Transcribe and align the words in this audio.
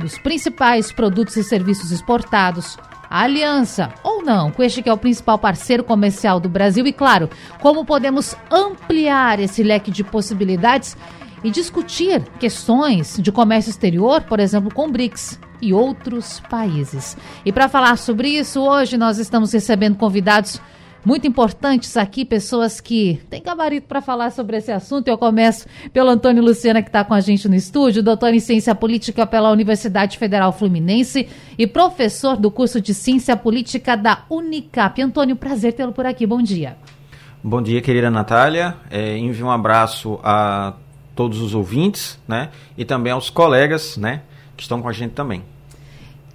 dos 0.00 0.18
principais 0.18 0.92
produtos 0.92 1.36
e 1.36 1.44
serviços 1.44 1.92
exportados, 1.92 2.76
a 3.10 3.22
aliança 3.22 3.92
ou 4.02 4.22
não 4.22 4.50
com 4.50 4.62
este 4.62 4.82
que 4.82 4.88
é 4.88 4.92
o 4.92 4.98
principal 4.98 5.38
parceiro 5.38 5.82
comercial 5.82 6.38
do 6.38 6.48
Brasil 6.48 6.86
e, 6.86 6.92
claro, 6.92 7.30
como 7.60 7.84
podemos 7.84 8.36
ampliar 8.50 9.40
esse 9.40 9.62
leque 9.62 9.90
de 9.90 10.04
possibilidades 10.04 10.96
e 11.42 11.50
discutir 11.50 12.22
questões 12.38 13.18
de 13.20 13.30
comércio 13.32 13.70
exterior, 13.70 14.22
por 14.22 14.40
exemplo, 14.40 14.72
com 14.72 14.86
o 14.86 14.90
BRICS 14.90 15.38
e 15.60 15.72
outros 15.72 16.40
países. 16.48 17.16
E 17.44 17.52
para 17.52 17.68
falar 17.68 17.96
sobre 17.96 18.28
isso, 18.28 18.60
hoje 18.60 18.96
nós 18.96 19.18
estamos 19.18 19.52
recebendo 19.52 19.96
convidados 19.96 20.60
muito 21.04 21.26
importantes 21.26 21.96
aqui, 21.96 22.24
pessoas 22.24 22.80
que 22.80 23.20
têm 23.30 23.42
gabarito 23.42 23.86
para 23.86 24.02
falar 24.02 24.30
sobre 24.30 24.56
esse 24.56 24.70
assunto. 24.70 25.08
Eu 25.08 25.16
começo 25.16 25.66
pelo 25.92 26.10
Antônio 26.10 26.42
Luciana, 26.42 26.82
que 26.82 26.88
está 26.88 27.04
com 27.04 27.14
a 27.14 27.20
gente 27.20 27.48
no 27.48 27.54
estúdio, 27.54 28.02
doutor 28.02 28.34
em 28.34 28.40
Ciência 28.40 28.74
Política 28.74 29.26
pela 29.26 29.50
Universidade 29.50 30.18
Federal 30.18 30.52
Fluminense 30.52 31.28
e 31.56 31.66
professor 31.66 32.36
do 32.36 32.50
curso 32.50 32.80
de 32.80 32.92
Ciência 32.92 33.36
Política 33.36 33.96
da 33.96 34.24
Unicap. 34.28 35.00
Antônio, 35.00 35.36
prazer 35.36 35.72
tê-lo 35.72 35.92
por 35.92 36.04
aqui. 36.04 36.26
Bom 36.26 36.42
dia. 36.42 36.76
Bom 37.42 37.62
dia, 37.62 37.80
querida 37.80 38.10
Natália. 38.10 38.76
É, 38.90 39.16
envio 39.16 39.46
um 39.46 39.50
abraço 39.50 40.18
a 40.22 40.74
todos 41.18 41.40
os 41.40 41.52
ouvintes, 41.52 42.16
né? 42.28 42.50
E 42.76 42.84
também 42.84 43.12
aos 43.12 43.28
colegas, 43.28 43.96
né? 43.96 44.22
Que 44.56 44.62
estão 44.62 44.80
com 44.80 44.88
a 44.88 44.92
gente 44.92 45.14
também. 45.14 45.42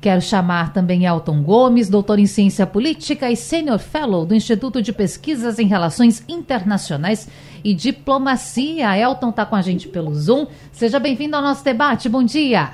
Quero 0.02 0.22
chamar 0.22 0.74
também 0.74 1.06
Elton 1.06 1.42
Gomes, 1.42 1.88
doutor 1.88 2.20
em 2.20 2.26
Ciência 2.26 2.68
Política 2.68 3.32
e 3.32 3.38
Senior 3.38 3.80
Fellow 3.80 4.26
do 4.26 4.36
Instituto 4.36 4.82
de 4.82 4.92
Pesquisas 4.92 5.58
em 5.58 5.68
Relações 5.68 6.22
Internacionais 6.28 7.30
e 7.64 7.74
Diplomacia. 7.74 8.98
Elton 8.98 9.30
está 9.30 9.46
com 9.46 9.56
a 9.56 9.62
gente 9.62 9.88
pelo 9.88 10.14
Zoom. 10.14 10.48
Seja 10.74 11.00
bem-vindo 11.00 11.38
ao 11.38 11.42
nosso 11.42 11.64
debate. 11.64 12.10
Bom 12.10 12.22
dia. 12.22 12.72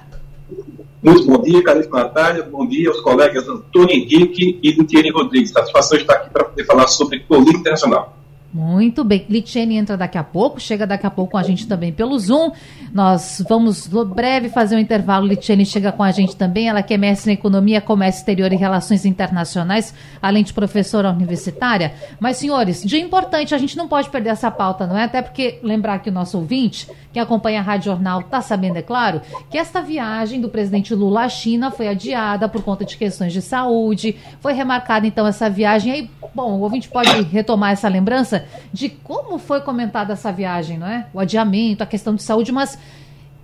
Muito 1.04 1.28
bom 1.28 1.40
dia, 1.44 1.64
caríssima 1.64 2.06
Natália. 2.06 2.42
Bom 2.42 2.68
dia 2.68 2.90
aos 2.90 3.02
colegas 3.02 3.48
Antônio 3.48 3.92
Henrique 3.92 4.60
e 4.64 4.72
Lutiene 4.72 5.12
Rodrigues. 5.12 5.52
Satisfação 5.52 5.96
estar 5.96 6.16
aqui 6.16 6.32
para 6.32 6.46
poder 6.46 6.66
falar 6.66 6.88
sobre 6.88 7.20
política 7.20 7.60
internacional. 7.60 8.19
Muito 8.52 9.04
bem. 9.04 9.28
Litiene 9.30 9.78
entra 9.78 9.96
daqui 9.96 10.18
a 10.18 10.24
pouco, 10.24 10.60
chega 10.60 10.88
daqui 10.88 11.06
a 11.06 11.12
pouco 11.12 11.34
com 11.34 11.38
a 11.38 11.44
gente 11.44 11.68
também 11.68 11.92
pelo 11.92 12.18
Zoom. 12.18 12.52
Nós 12.92 13.44
vamos 13.48 13.88
breve 13.88 14.50
fazer 14.50 14.76
um 14.76 14.80
intervalo. 14.80 15.28
Litiene 15.28 15.64
chega 15.66 15.92
com 15.92 16.02
a 16.02 16.12
gente 16.12 16.36
também. 16.36 16.68
Ela 16.68 16.82
que 16.82 16.96
é 16.96 16.98
mestre 16.98 17.32
em 17.32 17.36
Economia, 17.36 17.80
Comércio 17.80 18.22
Exterior 18.22 18.52
e 18.52 18.56
Relações 18.56 19.06
Internacionais, 19.06 19.94
além 20.20 20.44
de 20.44 20.52
professora 20.52 21.12
universitária. 21.12 21.94
Mas, 22.20 22.38
senhores, 22.38 22.82
de 22.82 22.98
importante, 23.00 23.54
a 23.54 23.58
gente 23.60 23.78
não 23.78 23.88
pode 23.88 24.10
perder 24.10 24.30
essa 24.30 24.50
pauta, 24.50 24.88
não 24.88 24.98
é? 24.98 25.04
Até 25.04 25.22
porque 25.22 25.60
lembrar 25.62 26.00
que 26.00 26.10
o 26.10 26.14
nosso 26.14 26.40
ouvinte, 26.40 26.90
que 27.14 27.20
acompanha 27.20 27.60
a 27.60 27.64
Rádio 27.64 27.86
Jornal, 27.86 28.22
está 28.22 28.42
sabendo, 28.42 28.78
é 28.78 28.82
claro, 28.82 29.22
que 29.52 29.60
esta 29.60 29.80
viagem 29.80 30.42
do 30.42 30.50
presidente 30.50 30.96
Lula 30.96 31.22
à 31.22 31.30
China 31.30 31.70
foi 31.70 31.88
adiada 31.88 32.50
por 32.50 32.64
conta 32.64 32.84
de 32.84 32.98
questões 32.98 33.32
de 33.32 33.44
saúde. 33.44 34.16
Foi 34.42 34.54
remarcada, 34.54 35.06
então, 35.06 35.28
essa 35.28 35.48
viagem. 35.52 35.92
Aí, 35.94 36.10
bom, 36.34 36.54
o 36.54 36.62
ouvinte 36.62 36.90
pode 36.90 37.22
retomar 37.22 37.74
essa 37.74 37.88
lembrança 37.88 38.39
de 38.72 38.90
como 38.90 39.38
foi 39.38 39.62
comentada 39.62 40.14
essa 40.14 40.32
viagem, 40.32 40.78
não 40.78 40.88
é? 40.88 41.08
O 41.14 41.20
adiamento, 41.20 41.84
a 41.84 41.86
questão 41.86 42.16
de 42.16 42.24
saúde, 42.24 42.52
mas 42.52 42.78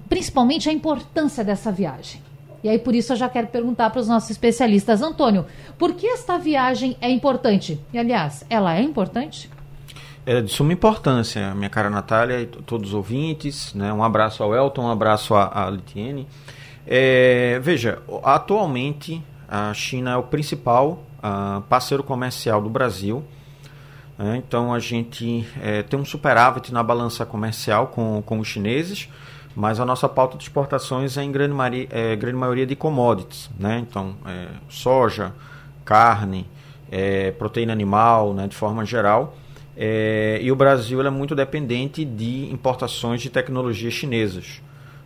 principalmente 0.10 0.70
a 0.70 0.74
importância 0.74 1.44
dessa 1.44 1.72
viagem. 1.72 2.22
E 2.64 2.70
aí, 2.70 2.80
por 2.80 2.96
isso, 2.96 3.14
eu 3.14 3.18
já 3.18 3.30
quero 3.30 3.48
perguntar 3.48 3.92
para 3.92 4.02
os 4.02 4.08
nossos 4.08 4.32
especialistas. 4.32 5.02
Antônio, 5.02 5.46
por 5.78 5.94
que 5.94 6.08
esta 6.08 6.38
viagem 6.38 6.98
é 7.00 7.10
importante? 7.10 7.80
E, 7.94 8.00
aliás, 8.00 8.44
ela 8.50 8.76
é 8.76 8.82
importante? 8.82 9.52
É 10.26 10.42
de 10.42 10.52
suma 10.52 10.74
importância, 10.74 11.54
minha 11.54 11.70
cara 11.70 11.92
Natália 11.92 12.42
e 12.42 12.48
todos 12.48 12.90
os 12.90 12.96
ouvintes. 12.96 13.72
Né? 13.76 13.94
Um 13.94 14.04
abraço 14.04 14.42
ao 14.42 14.56
Elton, 14.56 14.82
um 14.82 14.90
abraço 14.90 15.36
à, 15.36 15.66
à 15.66 15.70
Litiene. 15.70 16.28
É, 16.88 17.60
veja, 17.62 18.00
atualmente 18.24 19.22
a 19.48 19.72
China 19.76 20.14
é 20.14 20.18
o 20.18 20.24
principal 20.24 21.04
uh, 21.20 21.62
parceiro 21.70 22.04
comercial 22.04 22.62
do 22.62 22.70
Brasil 22.70 23.24
é, 24.18 24.38
então 24.38 24.74
a 24.74 24.80
gente 24.80 25.46
é, 25.62 25.84
tem 25.84 26.00
um 26.00 26.06
superávit 26.06 26.74
na 26.74 26.82
balança 26.82 27.26
comercial 27.26 27.88
com, 27.88 28.22
com 28.26 28.40
os 28.40 28.48
chineses, 28.48 29.10
mas 29.56 29.80
a 29.80 29.86
nossa 29.86 30.08
pauta 30.08 30.38
de 30.38 30.44
exportações 30.44 31.18
é 31.18 31.24
em 31.24 31.32
grande, 31.32 31.54
maria, 31.54 31.88
é, 31.92 32.16
grande 32.16 32.38
maioria 32.38 32.66
de 32.66 32.76
commodities. 32.76 33.50
Né? 33.60 33.80
Então, 33.80 34.16
é, 34.26 34.48
soja, 34.70 35.34
carne, 35.84 36.48
é, 36.92 37.32
proteína 37.32 37.74
animal, 37.74 38.34
né, 38.34 38.48
de 38.48 38.56
forma 38.56 38.86
geral. 38.86 39.36
É, 39.78 40.40
e 40.42 40.52
o 40.52 40.56
Brasil 40.56 41.02
é 41.02 41.10
muito 41.10 41.36
dependente 41.36 42.06
de 42.06 42.50
importações 42.52 43.22
de 43.22 43.30
tecnologias 43.30 43.94
chinesas. 43.94 44.62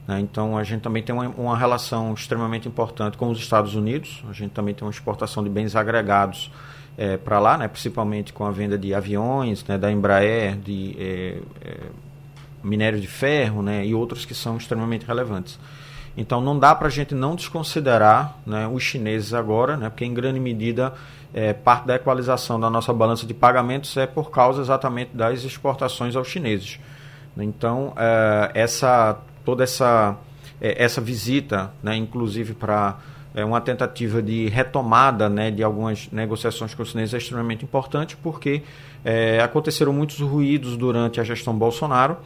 Né? 0.08 0.20
Então 0.20 0.56
a 0.56 0.64
gente 0.64 0.82
também 0.82 1.02
tem 1.02 1.14
uma, 1.14 1.28
uma 1.30 1.58
relação 1.58 2.14
extremamente 2.14 2.68
importante 2.68 3.18
com 3.18 3.30
os 3.30 3.40
Estados 3.40 3.74
Unidos. 3.74 4.24
A 4.30 4.34
gente 4.34 4.52
também 4.52 4.74
tem 4.76 4.86
uma 4.86 4.92
exportação 4.92 5.44
de 5.44 5.50
bens 5.50 5.76
agregados 5.76 6.52
é, 6.98 7.18
para 7.18 7.40
lá, 7.40 7.58
né, 7.58 7.68
principalmente 7.68 8.34
com 8.34 8.46
a 8.46 8.52
venda 8.52 8.78
de 8.78 8.94
aviões, 8.94 9.64
né, 9.66 9.78
da 9.78 9.92
Embraer, 9.92 10.58
de 10.58 10.96
é, 11.00 11.38
é, 11.62 11.78
minério 12.64 13.00
de 13.00 13.08
ferro 13.08 13.62
né, 13.62 13.86
e 13.86 13.94
outros 13.94 14.26
que 14.26 14.34
são 14.34 14.58
extremamente 14.58 15.06
relevantes. 15.06 15.60
Então 16.18 16.42
não 16.42 16.58
dá 16.60 16.76
para 16.76 16.88
a 16.88 16.92
gente 16.92 17.16
não 17.16 17.36
desconsiderar 17.36 18.38
né, 18.46 18.68
os 18.68 18.84
chineses 18.84 19.34
agora, 19.34 19.78
né, 19.78 19.90
porque 19.90 20.04
em 20.04 20.14
grande 20.14 20.40
medida 20.40 20.94
é, 21.34 21.54
parte 21.54 21.86
da 21.88 21.96
equalização 21.96 22.60
da 22.60 22.70
nossa 22.70 22.92
balança 22.92 23.26
de 23.26 23.34
pagamentos 23.34 23.96
é 23.96 24.06
por 24.06 24.32
causa 24.32 24.62
exatamente 24.62 25.16
das 25.16 25.44
exportações 25.44 26.16
aos 26.16 26.28
chineses. 26.28 26.80
Então 27.38 27.94
é, 27.96 28.52
essa 28.54 29.18
toda 29.46 29.64
essa 29.64 30.18
é, 30.60 30.84
essa 30.84 31.00
visita, 31.00 31.72
né, 31.82 31.96
inclusive 31.96 32.54
para 32.54 32.98
é 33.34 33.46
uma 33.46 33.62
tentativa 33.62 34.22
de 34.22 34.48
retomada 34.48 35.30
né, 35.30 35.52
de 35.52 35.64
algumas 35.64 36.10
negociações 36.12 36.74
com 36.74 36.82
os 36.82 36.90
chineses 36.90 37.14
é 37.14 37.18
extremamente 37.18 37.64
importante, 37.64 38.18
porque 38.18 38.64
é, 39.06 39.40
aconteceram 39.42 39.94
muitos 39.94 40.20
ruídos 40.20 40.76
durante 40.76 41.20
a 41.20 41.24
gestão 41.24 41.56
Bolsonaro. 41.56 42.18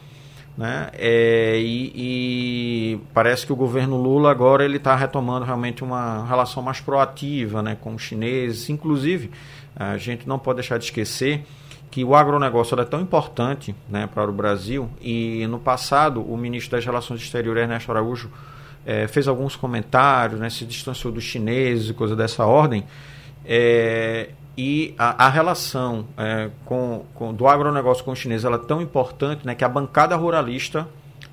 Né? 0.57 0.89
É, 0.93 1.57
e, 1.59 1.91
e, 1.95 2.99
parece 3.11 3.45
que 3.45 3.51
o 3.51 3.55
governo 3.55 3.97
Lula 3.97 4.29
agora 4.29 4.63
ele 4.63 4.77
está 4.77 4.95
retomando 4.95 5.45
realmente 5.45 5.83
uma 5.83 6.25
relação 6.27 6.61
mais 6.61 6.79
proativa 6.79 7.61
né, 7.61 7.75
com 7.79 7.95
os 7.95 8.01
chineses. 8.01 8.69
Inclusive, 8.69 9.31
a 9.75 9.97
gente 9.97 10.27
não 10.27 10.37
pode 10.37 10.57
deixar 10.57 10.77
de 10.77 10.85
esquecer 10.85 11.43
que 11.89 12.03
o 12.03 12.15
agronegócio 12.15 12.79
é 12.79 12.85
tão 12.85 13.01
importante 13.01 13.75
né, 13.89 14.07
para 14.11 14.29
o 14.29 14.33
Brasil 14.33 14.89
e 14.99 15.45
no 15.47 15.59
passado 15.59 16.21
o 16.21 16.35
ministro 16.37 16.71
das 16.77 16.85
Relações 16.85 17.21
Exteriores, 17.21 17.61
Ernesto 17.61 17.91
Araújo, 17.91 18.31
é, 18.85 19.07
fez 19.07 19.27
alguns 19.27 19.55
comentários, 19.55 20.39
né, 20.39 20.49
se 20.49 20.65
distanciou 20.65 21.13
dos 21.13 21.23
chineses 21.23 21.89
e 21.89 21.93
coisa 21.93 22.15
dessa 22.15 22.45
ordem. 22.45 22.83
É, 23.45 24.29
e 24.57 24.93
a, 24.97 25.25
a 25.25 25.29
relação 25.29 26.05
é, 26.17 26.49
com, 26.65 27.05
com, 27.15 27.33
do 27.33 27.47
agronegócio 27.47 28.03
com 28.03 28.11
os 28.11 28.19
chineses 28.19 28.45
ela 28.45 28.57
é 28.57 28.59
tão 28.59 28.81
importante 28.81 29.45
né, 29.45 29.55
que 29.55 29.63
a 29.63 29.69
bancada 29.69 30.15
ruralista 30.15 30.87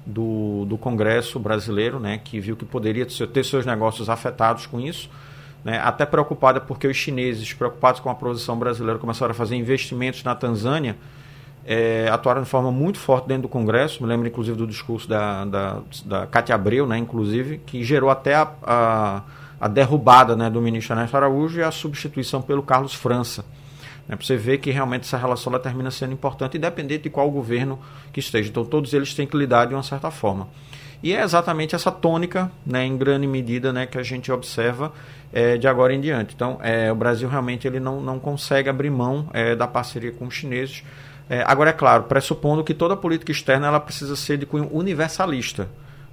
do, 0.07 0.65
do 0.65 0.79
Congresso 0.79 1.39
brasileiro, 1.39 2.01
né, 2.01 2.19
que 2.23 2.41
viu 2.41 2.57
que 2.57 2.65
poderia 2.65 3.07
ter 3.07 3.45
seus 3.45 3.67
negócios 3.67 4.09
afetados 4.09 4.67
com 4.67 4.81
isso, 4.81 5.11
né, 5.63 5.79
até 5.79 6.07
preocupada 6.07 6.61
porque 6.61 6.87
os 6.87 6.97
chineses, 6.97 7.53
preocupados 7.53 8.01
com 8.01 8.09
a 8.09 8.15
produção 8.15 8.59
brasileira, 8.59 8.99
começaram 8.99 9.33
a 9.33 9.35
fazer 9.35 9.57
investimentos 9.57 10.25
na 10.25 10.35
Tanzânia 10.35 10.97
é, 11.65 12.09
atuaram 12.11 12.43
de 12.43 12.49
forma 12.49 12.71
muito 12.71 12.99
forte 12.99 13.29
dentro 13.29 13.43
do 13.43 13.49
Congresso. 13.49 14.03
Me 14.03 14.09
lembro, 14.09 14.27
inclusive, 14.27 14.57
do 14.57 14.67
discurso 14.67 15.09
da, 15.09 15.45
da, 15.45 15.79
da 16.05 16.27
Cátia 16.27 16.55
Abreu, 16.55 16.87
né, 16.87 16.99
inclusive, 16.99 17.59
que 17.67 17.83
gerou 17.85 18.11
até 18.11 18.35
a, 18.35 18.51
a, 18.63 19.23
a 19.61 19.69
derrubada 19.69 20.35
né, 20.35 20.49
do 20.49 20.61
ministro 20.61 20.95
Ernesto 20.95 21.17
Araújo 21.17 21.61
e 21.61 21.63
a 21.63 21.71
substituição 21.71 22.41
pelo 22.43 22.63
Carlos 22.63 22.95
França. 22.95 23.45
Né, 24.09 24.17
para 24.17 24.27
você 24.27 24.37
ver 24.37 24.59
que 24.59 24.71
realmente 24.71 25.03
essa 25.03 25.17
relação 25.17 25.53
ela 25.53 25.63
termina 25.63 25.91
sendo 25.91 26.13
importante, 26.13 26.57
independente 26.57 27.05
de 27.05 27.11
qual 27.11 27.31
governo 27.31 27.79
que 28.13 28.21
esteja. 28.21 28.49
Então, 28.49 28.65
todos 28.65 28.93
eles 28.93 29.15
têm 29.15 29.27
que 29.27 29.37
lidar 29.37 29.67
de 29.67 29.75
uma 29.75 29.83
certa 29.83 30.11
forma. 30.11 30.49
E 31.03 31.15
é 31.15 31.23
exatamente 31.23 31.75
essa 31.75 31.91
tônica, 31.91 32.51
né, 32.67 32.85
em 32.85 32.97
grande 32.97 33.27
medida, 33.27 33.73
né, 33.73 33.87
que 33.87 33.97
a 33.97 34.03
gente 34.03 34.31
observa 34.31 34.93
é, 35.33 35.57
de 35.57 35.67
agora 35.67 35.95
em 35.95 36.01
diante. 36.01 36.35
Então, 36.35 36.59
é, 36.63 36.93
o 36.93 36.95
Brasil 36.95 37.29
realmente 37.29 37.67
ele 37.67 37.81
não, 37.81 38.01
não 38.01 38.19
consegue 38.19 38.69
abrir 38.69 38.91
mão 38.91 39.29
é, 39.33 39.55
da 39.55 39.67
parceria 39.67 40.13
com 40.13 40.27
os 40.27 40.35
chineses. 40.35 40.83
É, 41.31 41.45
agora, 41.47 41.71
é 41.71 41.73
claro, 41.73 42.03
pressupondo 42.03 42.65
que 42.65 42.75
toda 42.75 42.97
política 42.97 43.31
externa 43.31 43.69
ela 43.69 43.79
precisa 43.79 44.17
ser 44.17 44.37
de 44.37 44.45
cunho 44.45 44.69
universalista. 44.73 45.69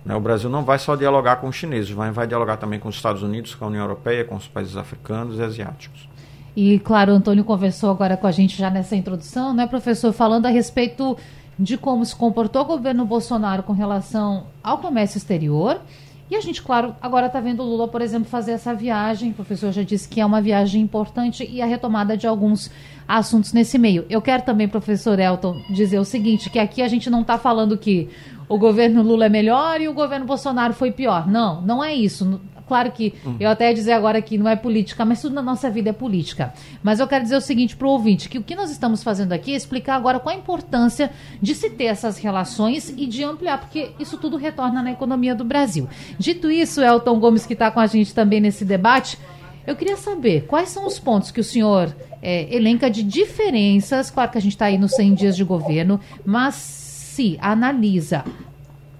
Né? 0.06 0.16
O 0.16 0.20
Brasil 0.20 0.48
não 0.48 0.64
vai 0.64 0.78
só 0.78 0.96
dialogar 0.96 1.38
com 1.38 1.48
os 1.48 1.56
chineses, 1.56 1.90
vai, 1.90 2.12
vai 2.12 2.28
dialogar 2.28 2.58
também 2.58 2.80
com 2.80 2.88
os 2.88 2.96
Estados 2.96 3.24
Unidos, 3.24 3.56
com 3.56 3.66
a 3.66 3.68
União 3.68 3.82
Europeia, 3.82 4.24
com 4.24 4.36
os 4.36 4.48
países 4.48 4.78
africanos 4.78 5.40
e 5.40 5.42
asiáticos. 5.42 6.08
E, 6.56 6.78
claro, 6.78 7.14
o 7.14 7.16
Antônio 7.16 7.44
conversou 7.44 7.90
agora 7.90 8.16
com 8.16 8.28
a 8.28 8.32
gente 8.32 8.56
já 8.56 8.70
nessa 8.70 8.96
introdução, 8.96 9.56
né, 9.56 9.66
professor, 9.66 10.14
falando 10.14 10.46
a 10.46 10.50
respeito 10.50 11.18
de 11.58 11.78
como 11.78 12.06
se 12.06 12.16
comportou 12.16 12.62
o 12.62 12.66
governo 12.66 13.04
Bolsonaro 13.04 13.64
com 13.64 13.74
relação 13.74 14.46
ao 14.64 14.78
comércio 14.78 15.18
exterior 15.18 15.82
e 16.30 16.36
a 16.36 16.42
gente, 16.42 16.62
claro, 16.62 16.94
agora 17.02 17.28
está 17.28 17.40
vendo 17.40 17.64
o 17.64 17.66
Lula, 17.66 17.88
por 17.88 18.02
exemplo, 18.02 18.30
fazer 18.30 18.52
essa 18.52 18.74
viagem. 18.74 19.32
O 19.32 19.34
professor 19.34 19.72
já 19.72 19.82
disse 19.82 20.10
que 20.10 20.20
é 20.20 20.26
uma 20.26 20.42
viagem 20.42 20.82
importante 20.82 21.48
e 21.50 21.62
a 21.62 21.66
retomada 21.66 22.18
de 22.18 22.28
alguns 22.28 22.70
assuntos 23.08 23.54
nesse 23.54 23.78
meio. 23.78 24.06
Eu 24.10 24.22
quero 24.22 24.44
também, 24.44 24.68
professor 24.68 25.18
Elton, 25.20 25.56
dizer 25.70 26.00
o 26.00 26.06
seguinte: 26.06 26.50
que 26.50 26.60
aqui 26.60 26.82
a 26.82 26.88
gente 26.90 27.10
não 27.10 27.22
está 27.22 27.38
falando 27.38 27.78
que 27.78 28.10
o 28.50 28.58
governo 28.58 29.02
Lula 29.02 29.28
é 29.28 29.30
melhor 29.30 29.80
e 29.80 29.88
o 29.88 29.94
governo 29.94 30.26
Bolsonaro 30.26 30.74
foi 30.74 30.92
pior. 30.92 31.28
Não, 31.28 31.62
não 31.62 31.82
é 31.84 31.96
isso. 31.96 32.42
Claro 32.68 32.92
que 32.92 33.14
uhum. 33.26 33.38
eu 33.40 33.50
até 33.50 33.70
ia 33.70 33.74
dizer 33.74 33.94
agora 33.94 34.22
que 34.22 34.38
não 34.38 34.48
é 34.48 34.56
política, 34.56 35.06
mas 35.06 35.22
tudo 35.22 35.34
na 35.34 35.42
nossa 35.42 35.70
vida 35.70 35.90
é 35.90 35.94
política. 35.94 36.54
Mas 36.84 37.00
eu 37.00 37.08
quero 37.08 37.24
dizer 37.24 37.38
o 37.38 37.42
seguinte 37.42 37.76
para 37.76 37.88
o 37.88 37.92
ouvinte, 37.92 38.28
que 38.28 38.38
o 38.38 38.44
que 38.44 38.56
nós 38.56 38.70
estamos 38.70 39.02
fazendo 39.02 39.32
aqui 39.32 39.54
é 39.54 39.56
explicar 39.56 39.96
agora 39.96 40.20
qual 40.20 40.36
a 40.36 40.38
importância 40.38 41.12
de 41.42 41.56
se 41.56 41.70
ter 41.70 41.86
essas 41.86 42.18
relações 42.18 42.94
e 42.96 43.06
de 43.06 43.24
ampliar, 43.24 43.60
porque 43.60 43.92
isso 43.98 44.18
tudo 44.18 44.36
retorna 44.36 44.84
na 44.84 44.92
economia 44.92 45.34
do 45.34 45.46
Brasil. 45.46 45.88
Dito 46.20 46.52
isso, 46.52 46.82
Elton 46.82 47.20
Gomes, 47.20 47.46
que 47.46 47.54
está 47.54 47.72
com 47.72 47.80
a 47.80 47.88
gente 47.88 48.14
também 48.14 48.42
nesse 48.42 48.66
debate, 48.66 49.18
eu 49.66 49.76
queria 49.76 49.98
saber 49.98 50.46
quais 50.46 50.70
são 50.70 50.86
os 50.86 50.98
pontos 51.00 51.32
que 51.32 51.42
o 51.42 51.44
senhor 51.44 51.94
é, 52.22 52.54
elenca 52.56 52.90
de 52.90 53.04
diferenças, 53.04 54.10
claro 54.10 54.32
que 54.32 54.38
a 54.38 54.42
gente 54.42 54.54
está 54.54 54.66
aí 54.66 54.78
nos 54.78 54.92
100 54.92 55.14
dias 55.14 55.36
de 55.36 55.44
governo, 55.44 56.00
mas 56.26 56.56
se 56.56 57.38
analisa 57.42 58.24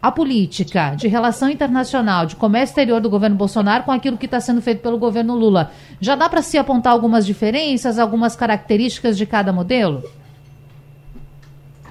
a 0.08 0.12
política 0.12 0.96
de 0.96 1.08
relação 1.08 1.50
internacional, 1.50 2.26
de 2.26 2.36
comércio 2.36 2.72
exterior 2.72 3.02
do 3.02 3.10
governo 3.10 3.36
Bolsonaro 3.36 3.84
com 3.84 3.92
aquilo 3.92 4.18
que 4.18 4.26
está 4.26 4.40
sendo 4.40 4.62
feito 4.62 4.82
pelo 4.82 4.98
governo 4.98 5.36
Lula. 5.36 5.72
Já 6.00 6.16
dá 6.16 6.30
para 6.30 6.42
se 6.42 6.58
apontar 6.58 6.94
algumas 6.94 7.26
diferenças, 7.26 8.00
algumas 8.00 8.34
características 8.34 9.18
de 9.18 9.26
cada 9.26 9.52
modelo? 9.52 10.04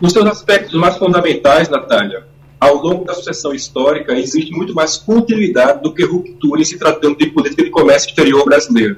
Nos 0.01 0.15
seus 0.15 0.25
aspectos 0.27 0.75
mais 0.75 0.97
fundamentais, 0.97 1.69
Natália, 1.69 2.27
ao 2.59 2.77
longo 2.77 3.05
da 3.05 3.13
sucessão 3.13 3.53
histórica, 3.53 4.15
existe 4.15 4.51
muito 4.51 4.75
mais 4.75 4.97
continuidade 4.97 5.83
do 5.83 5.93
que 5.93 6.03
ruptura 6.03 6.63
em 6.63 6.65
se 6.65 6.79
tratando 6.79 7.19
de 7.19 7.27
política 7.27 7.65
de 7.65 7.71
comércio 7.71 8.09
exterior 8.09 8.45
brasileiro. 8.47 8.97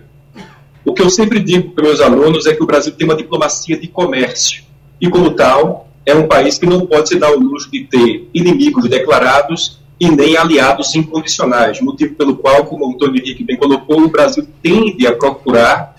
O 0.84 0.94
que 0.94 1.02
eu 1.02 1.10
sempre 1.10 1.40
digo 1.40 1.72
para 1.72 1.84
meus 1.84 2.00
alunos 2.00 2.46
é 2.46 2.54
que 2.54 2.62
o 2.62 2.66
Brasil 2.66 2.92
tem 2.92 3.04
uma 3.04 3.16
diplomacia 3.16 3.76
de 3.76 3.88
comércio. 3.88 4.62
E, 5.00 5.10
como 5.10 5.32
tal, 5.32 5.87
é 6.08 6.14
um 6.14 6.26
país 6.26 6.58
que 6.58 6.64
não 6.64 6.86
pode 6.86 7.10
se 7.10 7.18
dar 7.18 7.30
o 7.32 7.38
luxo 7.38 7.70
de 7.70 7.84
ter 7.84 8.30
inimigos 8.32 8.88
declarados 8.88 9.78
e 10.00 10.10
nem 10.10 10.38
aliados 10.38 10.94
incondicionais, 10.94 11.82
motivo 11.82 12.14
pelo 12.14 12.34
qual, 12.36 12.64
como 12.64 12.86
o 12.86 12.94
Antônio 12.94 13.20
Henrique 13.20 13.44
bem 13.44 13.58
colocou, 13.58 14.00
o 14.00 14.08
Brasil 14.08 14.46
tende 14.62 15.06
a 15.06 15.14
procurar 15.14 15.94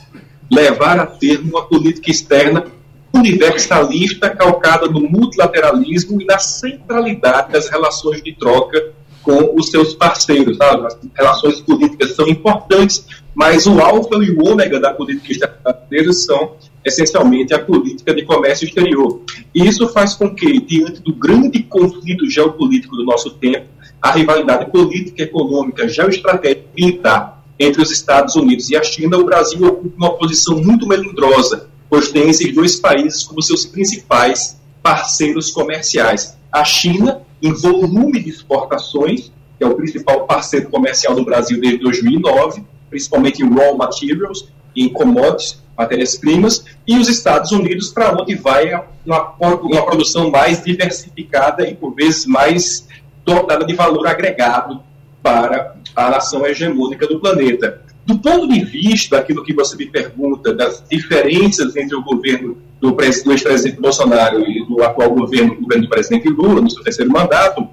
levar 0.51 0.99
a 0.99 1.05
termo 1.05 1.51
uma 1.51 1.65
política 1.67 2.09
externa 2.09 2.65
universalista 3.13 4.31
calcada 4.31 4.87
no 4.87 5.01
multilateralismo 5.01 6.19
e 6.19 6.25
na 6.25 6.39
centralidade 6.39 7.51
das 7.51 7.69
relações 7.69 8.23
de 8.23 8.33
troca 8.33 8.91
com 9.21 9.53
os 9.55 9.69
seus 9.69 9.93
parceiros. 9.93 10.57
Sabe? 10.57 10.87
As 10.87 10.97
relações 11.15 11.61
políticas 11.61 12.15
são 12.15 12.27
importantes, 12.27 13.05
mas 13.35 13.67
o 13.67 13.79
alfa 13.79 14.15
e 14.23 14.31
o 14.31 14.43
ômega 14.43 14.79
da 14.79 14.91
política 14.91 15.31
externa 15.31 16.13
são 16.13 16.55
essencialmente 16.89 17.53
a 17.53 17.59
política 17.59 18.13
de 18.13 18.23
comércio 18.23 18.65
exterior. 18.65 19.21
E 19.55 19.65
isso 19.65 19.87
faz 19.89 20.13
com 20.13 20.33
que, 20.33 20.59
diante 20.59 21.01
do 21.01 21.13
grande 21.13 21.63
conflito 21.63 22.29
geopolítico 22.29 22.95
do 22.95 23.05
nosso 23.05 23.31
tempo, 23.31 23.67
a 24.01 24.11
rivalidade 24.11 24.71
política, 24.71 25.23
econômica, 25.23 25.87
geoestratégica 25.87 26.65
e 26.75 26.81
militar 26.85 27.43
entre 27.57 27.81
os 27.81 27.91
Estados 27.91 28.35
Unidos 28.35 28.69
e 28.69 28.77
a 28.77 28.83
China, 28.83 29.17
o 29.17 29.25
Brasil 29.25 29.65
ocupa 29.65 29.95
uma 29.97 30.17
posição 30.17 30.61
muito 30.61 30.87
melindrosa, 30.87 31.69
pois 31.89 32.09
tem 32.09 32.29
esses 32.29 32.53
dois 32.53 32.77
países 32.77 33.23
como 33.23 33.41
seus 33.41 33.65
principais 33.65 34.59
parceiros 34.81 35.51
comerciais. 35.51 36.37
A 36.51 36.63
China, 36.63 37.21
em 37.41 37.53
volume 37.53 38.23
de 38.23 38.29
exportações, 38.29 39.31
que 39.57 39.63
é 39.63 39.67
o 39.67 39.75
principal 39.75 40.25
parceiro 40.25 40.69
comercial 40.69 41.13
do 41.13 41.25
Brasil 41.25 41.59
desde 41.59 41.79
2009, 41.79 42.63
principalmente 42.89 43.43
em 43.43 43.53
raw 43.53 43.75
materials 43.75 44.47
em 44.83 44.89
commodities, 44.89 45.61
matérias-primas, 45.77 46.65
e 46.85 46.97
os 46.97 47.07
Estados 47.07 47.51
Unidos, 47.51 47.89
para 47.89 48.19
onde 48.19 48.35
vai 48.35 48.73
uma, 49.05 49.33
uma 49.39 49.85
produção 49.85 50.29
mais 50.29 50.63
diversificada 50.63 51.67
e, 51.67 51.73
por 51.73 51.93
vezes, 51.95 52.25
mais 52.25 52.87
dotada 53.25 53.65
de 53.65 53.73
valor 53.73 54.07
agregado 54.07 54.81
para 55.21 55.75
a 55.95 56.09
nação 56.09 56.45
hegemônica 56.45 57.07
do 57.07 57.19
planeta. 57.19 57.81
Do 58.05 58.17
ponto 58.17 58.47
de 58.47 58.63
vista 58.63 59.17
daquilo 59.17 59.43
que 59.43 59.53
você 59.53 59.75
me 59.75 59.85
pergunta, 59.85 60.53
das 60.53 60.83
diferenças 60.89 61.75
entre 61.75 61.95
o 61.95 62.03
governo 62.03 62.57
do, 62.81 62.91
do 62.91 63.03
ex-presidente 63.03 63.79
Bolsonaro 63.79 64.41
e 64.49 64.65
do 64.65 64.81
atual 64.83 65.11
governo, 65.13 65.55
governo 65.55 65.83
do 65.83 65.89
presidente 65.89 66.27
Lula, 66.27 66.61
no 66.61 66.69
seu 66.69 66.83
terceiro 66.83 67.11
mandato, 67.11 67.67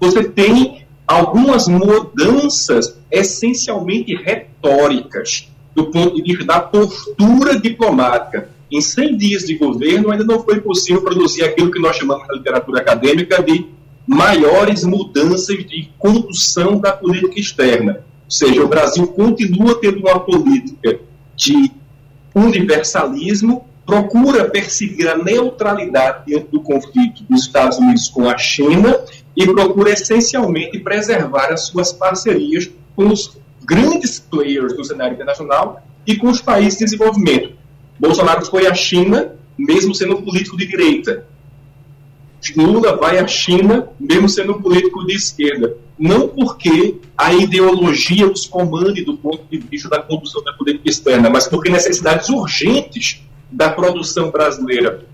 você 0.00 0.24
tem 0.24 0.84
algumas 1.06 1.68
mudanças 1.68 2.98
essencialmente 3.10 4.14
retóricas 4.14 5.48
do 5.76 5.90
ponto 5.90 6.16
de 6.16 6.22
vista 6.22 6.44
da 6.44 6.58
postura 6.58 7.60
diplomática. 7.60 8.48
Em 8.72 8.80
100 8.80 9.16
dias 9.18 9.42
de 9.42 9.56
governo, 9.56 10.10
ainda 10.10 10.24
não 10.24 10.42
foi 10.42 10.58
possível 10.58 11.02
produzir 11.02 11.44
aquilo 11.44 11.70
que 11.70 11.78
nós 11.78 11.96
chamamos 11.96 12.26
na 12.26 12.34
literatura 12.34 12.80
acadêmica 12.80 13.42
de 13.42 13.66
maiores 14.06 14.84
mudanças 14.84 15.58
de 15.58 15.90
condução 15.98 16.80
da 16.80 16.92
política 16.92 17.38
externa. 17.38 18.00
Ou 18.24 18.30
seja, 18.30 18.64
o 18.64 18.68
Brasil 18.68 19.06
continua 19.08 19.78
tendo 19.78 20.00
uma 20.00 20.18
política 20.18 20.98
de 21.36 21.70
universalismo, 22.34 23.66
procura 23.84 24.48
perseguir 24.48 25.08
a 25.08 25.16
neutralidade 25.16 26.24
dentro 26.26 26.48
do 26.52 26.60
conflito 26.60 27.22
dos 27.28 27.42
Estados 27.42 27.78
Unidos 27.78 28.08
com 28.08 28.28
a 28.28 28.38
China 28.38 28.98
e 29.36 29.46
procura 29.46 29.90
essencialmente 29.90 30.78
preservar 30.80 31.52
as 31.52 31.66
suas 31.66 31.92
parcerias 31.92 32.70
com 32.96 33.08
os 33.08 33.36
grandes 33.64 34.18
players 34.18 34.76
do 34.76 34.84
cenário 34.84 35.14
internacional 35.14 35.82
e 36.06 36.16
com 36.16 36.28
os 36.28 36.40
países 36.40 36.78
de 36.78 36.84
desenvolvimento. 36.84 37.52
Bolsonaro 37.98 38.44
foi 38.46 38.66
à 38.66 38.74
China, 38.74 39.32
mesmo 39.58 39.94
sendo 39.94 40.16
um 40.16 40.22
político 40.22 40.56
de 40.56 40.66
direita. 40.66 41.26
Lula 42.56 42.96
vai 42.96 43.18
à 43.18 43.26
China, 43.26 43.88
mesmo 43.98 44.28
sendo 44.28 44.52
um 44.52 44.62
político 44.62 45.04
de 45.04 45.14
esquerda. 45.14 45.76
Não 45.98 46.28
porque 46.28 46.96
a 47.16 47.32
ideologia 47.32 48.30
os 48.30 48.46
comande 48.46 49.04
do 49.04 49.16
ponto 49.16 49.44
de 49.50 49.58
vista 49.58 49.88
da 49.88 50.00
condução 50.00 50.44
da 50.44 50.52
política 50.52 50.88
externa, 50.88 51.30
mas 51.30 51.48
porque 51.48 51.70
necessidades 51.70 52.28
urgentes 52.28 53.22
da 53.50 53.70
produção 53.70 54.30
brasileira 54.30 55.04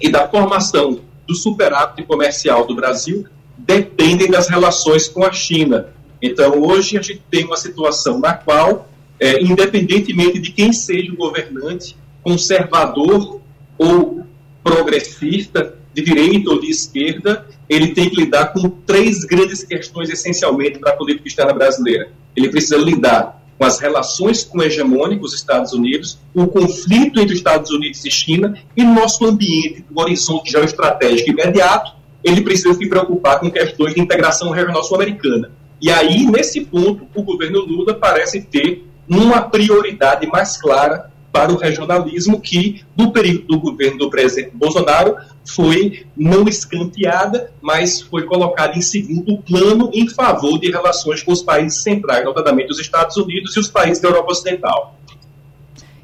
e 0.00 0.08
da 0.08 0.28
formação 0.28 1.00
do 1.26 1.34
superávit 1.34 2.04
comercial 2.04 2.66
do 2.66 2.74
Brasil 2.74 3.26
dependem 3.56 4.30
das 4.30 4.48
relações 4.48 5.08
com 5.08 5.24
a 5.24 5.32
China. 5.32 5.88
Então, 6.20 6.60
hoje 6.62 6.98
a 6.98 7.02
gente 7.02 7.22
tem 7.30 7.44
uma 7.44 7.56
situação 7.56 8.18
na 8.18 8.34
qual, 8.34 8.88
é, 9.20 9.42
independentemente 9.42 10.38
de 10.38 10.52
quem 10.52 10.72
seja 10.72 11.12
o 11.12 11.16
governante, 11.16 11.96
conservador 12.22 13.40
ou 13.78 14.22
progressista, 14.62 15.78
de 15.94 16.02
direita 16.02 16.50
ou 16.50 16.60
de 16.60 16.70
esquerda, 16.70 17.46
ele 17.68 17.88
tem 17.88 18.08
que 18.08 18.16
lidar 18.16 18.52
com 18.52 18.68
três 18.68 19.24
grandes 19.24 19.64
questões 19.64 20.08
essencialmente 20.08 20.78
para 20.78 20.92
a 20.92 20.96
política 20.96 21.26
externa 21.26 21.52
brasileira. 21.52 22.10
Ele 22.36 22.48
precisa 22.48 22.76
lidar 22.76 23.42
com 23.58 23.64
as 23.64 23.80
relações 23.80 24.44
com 24.44 24.62
hegemônicos 24.62 25.34
Estados 25.34 25.72
Unidos, 25.72 26.18
o 26.32 26.46
conflito 26.46 27.18
entre 27.18 27.34
Estados 27.34 27.70
Unidos 27.72 28.04
e 28.04 28.10
China 28.10 28.56
e 28.76 28.84
no 28.84 28.94
nosso 28.94 29.26
ambiente, 29.26 29.84
do 29.90 30.00
horizonte 30.00 30.52
geoestratégico 30.52 31.30
imediato, 31.30 31.92
ele 32.22 32.40
precisa 32.42 32.74
se 32.74 32.88
preocupar 32.88 33.40
com 33.40 33.50
questões 33.50 33.94
de 33.94 34.00
integração 34.00 34.50
regional 34.50 34.84
sul-americana. 34.84 35.50
E 35.80 35.90
aí, 35.90 36.26
nesse 36.26 36.62
ponto, 36.62 37.06
o 37.14 37.22
governo 37.22 37.60
Lula 37.60 37.94
parece 37.94 38.42
ter 38.42 38.84
uma 39.08 39.42
prioridade 39.42 40.26
mais 40.26 40.60
clara 40.60 41.10
para 41.32 41.52
o 41.52 41.56
regionalismo 41.56 42.40
que, 42.40 42.82
no 42.96 43.12
período 43.12 43.46
do 43.46 43.60
governo 43.60 43.98
do 43.98 44.10
presidente 44.10 44.56
Bolsonaro, 44.56 45.16
foi 45.46 46.06
não 46.16 46.48
escanteada, 46.48 47.52
mas 47.60 48.00
foi 48.00 48.24
colocada 48.24 48.76
em 48.76 48.80
segundo 48.80 49.38
plano 49.38 49.90
em 49.92 50.08
favor 50.08 50.58
de 50.58 50.70
relações 50.70 51.22
com 51.22 51.32
os 51.32 51.42
países 51.42 51.82
centrais, 51.82 52.24
notadamente 52.24 52.70
os 52.70 52.80
Estados 52.80 53.16
Unidos 53.16 53.56
e 53.56 53.60
os 53.60 53.68
países 53.68 54.02
da 54.02 54.08
Europa 54.08 54.32
Ocidental. 54.32 54.98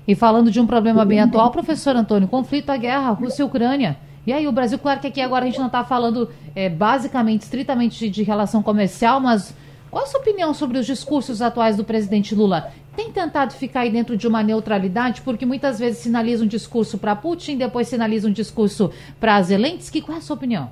E 0.06 0.14
falando 0.14 0.50
de 0.50 0.60
um 0.60 0.66
problema 0.66 1.04
bem 1.04 1.20
atual, 1.20 1.50
professor 1.50 1.96
Antônio, 1.96 2.28
conflito, 2.28 2.70
a 2.70 2.76
guerra, 2.76 3.10
Rússia 3.10 3.42
e 3.42 3.46
Ucrânia. 3.46 3.96
E 4.26 4.32
aí, 4.32 4.46
o 4.46 4.52
Brasil, 4.52 4.78
claro 4.78 5.00
que 5.00 5.06
aqui 5.06 5.20
agora 5.20 5.44
a 5.44 5.48
gente 5.48 5.58
não 5.58 5.66
está 5.66 5.84
falando 5.84 6.30
é, 6.54 6.68
basicamente, 6.68 7.42
estritamente 7.42 7.98
de, 7.98 8.10
de 8.10 8.22
relação 8.22 8.62
comercial, 8.62 9.20
mas 9.20 9.54
qual 9.94 10.02
a 10.02 10.08
sua 10.08 10.18
opinião 10.18 10.52
sobre 10.52 10.76
os 10.76 10.86
discursos 10.86 11.40
atuais 11.40 11.76
do 11.76 11.84
presidente 11.84 12.34
Lula? 12.34 12.72
Tem 12.96 13.12
tentado 13.12 13.54
ficar 13.54 13.82
aí 13.82 13.90
dentro 13.92 14.16
de 14.16 14.26
uma 14.26 14.42
neutralidade, 14.42 15.20
porque 15.20 15.46
muitas 15.46 15.78
vezes 15.78 16.00
sinaliza 16.00 16.42
um 16.42 16.48
discurso 16.48 16.98
para 16.98 17.14
Putin, 17.14 17.56
depois 17.56 17.86
sinaliza 17.86 18.26
um 18.26 18.32
discurso 18.32 18.90
para 19.20 19.40
Zelensky. 19.40 20.00
Qual 20.00 20.16
é 20.16 20.18
a 20.18 20.20
sua 20.20 20.34
opinião? 20.34 20.68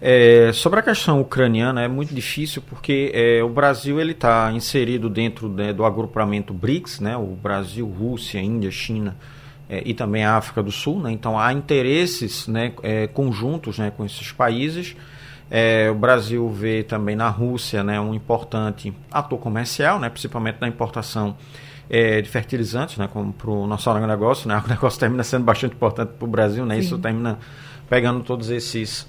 É, 0.00 0.50
sobre 0.52 0.80
a 0.80 0.82
questão 0.82 1.20
ucraniana 1.20 1.82
é 1.82 1.86
muito 1.86 2.12
difícil 2.12 2.60
porque 2.68 3.12
é, 3.14 3.44
o 3.44 3.48
Brasil 3.48 4.00
ele 4.00 4.10
está 4.10 4.50
inserido 4.50 5.08
dentro 5.08 5.48
né, 5.48 5.72
do 5.72 5.84
agrupamento 5.84 6.52
BRICS, 6.52 6.98
né, 6.98 7.16
o 7.16 7.36
Brasil, 7.40 7.86
Rússia, 7.86 8.40
Índia, 8.40 8.72
China 8.72 9.16
é, 9.70 9.84
e 9.86 9.94
também 9.94 10.24
a 10.24 10.34
África 10.34 10.64
do 10.64 10.72
Sul. 10.72 10.98
Né? 10.98 11.12
Então 11.12 11.38
há 11.38 11.52
interesses 11.52 12.48
né, 12.48 12.72
é, 12.82 13.06
conjuntos 13.06 13.78
né, 13.78 13.92
com 13.96 14.04
esses 14.04 14.32
países. 14.32 14.96
É, 15.54 15.90
o 15.90 15.94
Brasil 15.94 16.48
vê 16.48 16.82
também 16.82 17.14
na 17.14 17.28
Rússia 17.28 17.84
né, 17.84 18.00
um 18.00 18.14
importante 18.14 18.90
ator 19.10 19.38
comercial, 19.38 20.00
né, 20.00 20.08
principalmente 20.08 20.56
na 20.58 20.66
importação 20.66 21.36
é, 21.90 22.22
de 22.22 22.28
fertilizantes, 22.30 22.96
né, 22.96 23.06
como 23.06 23.34
para 23.34 23.50
o 23.50 23.66
nosso 23.66 23.90
agronegócio. 23.90 24.48
Né, 24.48 24.56
o 24.64 24.66
negócio 24.66 24.98
termina 24.98 25.22
sendo 25.22 25.44
bastante 25.44 25.74
importante 25.74 26.14
para 26.18 26.24
o 26.24 26.26
Brasil, 26.26 26.64
né, 26.64 26.78
isso 26.78 26.96
termina 26.96 27.38
pegando 27.86 28.24
todos 28.24 28.48
esses 28.48 29.06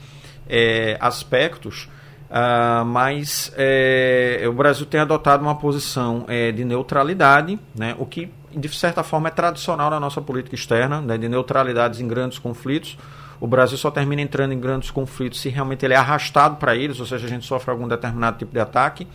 é, 0.50 0.98
aspectos. 1.00 1.88
Uh, 2.30 2.84
mas 2.84 3.54
é, 3.56 4.44
o 4.48 4.54
Brasil 4.54 4.88
tem 4.88 5.00
adotado 5.00 5.44
uma 5.44 5.56
posição 5.56 6.26
é, 6.28 6.52
de 6.52 6.66
neutralidade, 6.66 7.58
né, 7.74 7.96
o 8.00 8.06
que 8.06 8.30
de 8.52 8.68
certa 8.70 9.02
forma 9.02 9.30
é 9.30 9.32
tradicional 9.32 9.90
na 9.90 10.00
nossa 10.00 10.20
política 10.20 10.56
externa, 10.56 11.00
né, 11.00 11.18
de 11.18 11.30
neutralidades 11.30 12.02
em 12.02 12.08
grandes 12.08 12.38
conflitos. 12.38 12.98
O 13.44 13.48
Brasil 13.48 13.78
só 13.78 13.92
termina 13.92 14.22
entrando 14.22 14.54
em 14.54 14.58
grandes 14.58 14.90
conflitos 14.90 15.42
se 15.42 15.50
realmente 15.50 15.84
ele 15.84 15.94
é 15.94 15.98
arrastado 15.98 16.56
para 16.56 16.78
eles, 16.78 16.98
ou 17.02 17.06
seja, 17.06 17.28
a 17.28 17.30
gente 17.30 17.46
sofre 17.46 17.72
algum 17.72 17.90
determinado 17.90 18.38
tipo 18.38 18.54
de 18.54 18.60
ataque, 18.62 19.06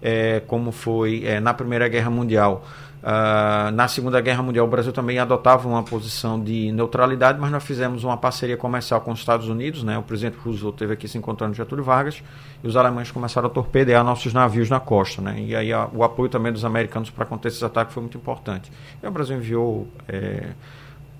é, 0.00 0.40
como 0.46 0.72
foi 0.72 1.26
é, 1.26 1.40
na 1.40 1.52
Primeira 1.52 1.86
Guerra 1.86 2.08
Mundial. 2.08 2.64
Uh, 3.02 3.70
na 3.72 3.86
Segunda 3.86 4.18
Guerra 4.22 4.42
Mundial, 4.42 4.64
o 4.64 4.68
Brasil 4.70 4.94
também 4.94 5.18
adotava 5.18 5.68
uma 5.68 5.82
posição 5.82 6.42
de 6.42 6.72
neutralidade, 6.72 7.38
mas 7.38 7.50
nós 7.50 7.62
fizemos 7.62 8.02
uma 8.02 8.16
parceria 8.16 8.56
comercial 8.56 9.02
com 9.02 9.12
os 9.12 9.18
Estados 9.18 9.46
Unidos. 9.46 9.84
Né? 9.84 9.98
O 9.98 10.02
presidente 10.02 10.38
Roosevelt 10.42 10.72
esteve 10.72 10.94
aqui 10.94 11.06
se 11.06 11.18
encontrando 11.18 11.52
Getúlio 11.52 11.84
Vargas 11.84 12.22
e 12.64 12.66
os 12.66 12.78
alemães 12.78 13.10
começaram 13.10 13.48
a 13.48 13.50
torpedear 13.50 14.02
nossos 14.02 14.32
navios 14.32 14.70
na 14.70 14.80
costa. 14.80 15.20
Né? 15.20 15.38
E 15.48 15.54
aí 15.54 15.70
a, 15.70 15.86
o 15.92 16.02
apoio 16.02 16.30
também 16.30 16.50
dos 16.50 16.64
americanos 16.64 17.10
para 17.10 17.26
conter 17.26 17.48
esses 17.48 17.62
ataques 17.62 17.92
foi 17.92 18.02
muito 18.02 18.16
importante. 18.16 18.72
E 19.02 19.06
o 19.06 19.10
Brasil 19.10 19.36
enviou 19.36 19.86
é, 20.08 20.46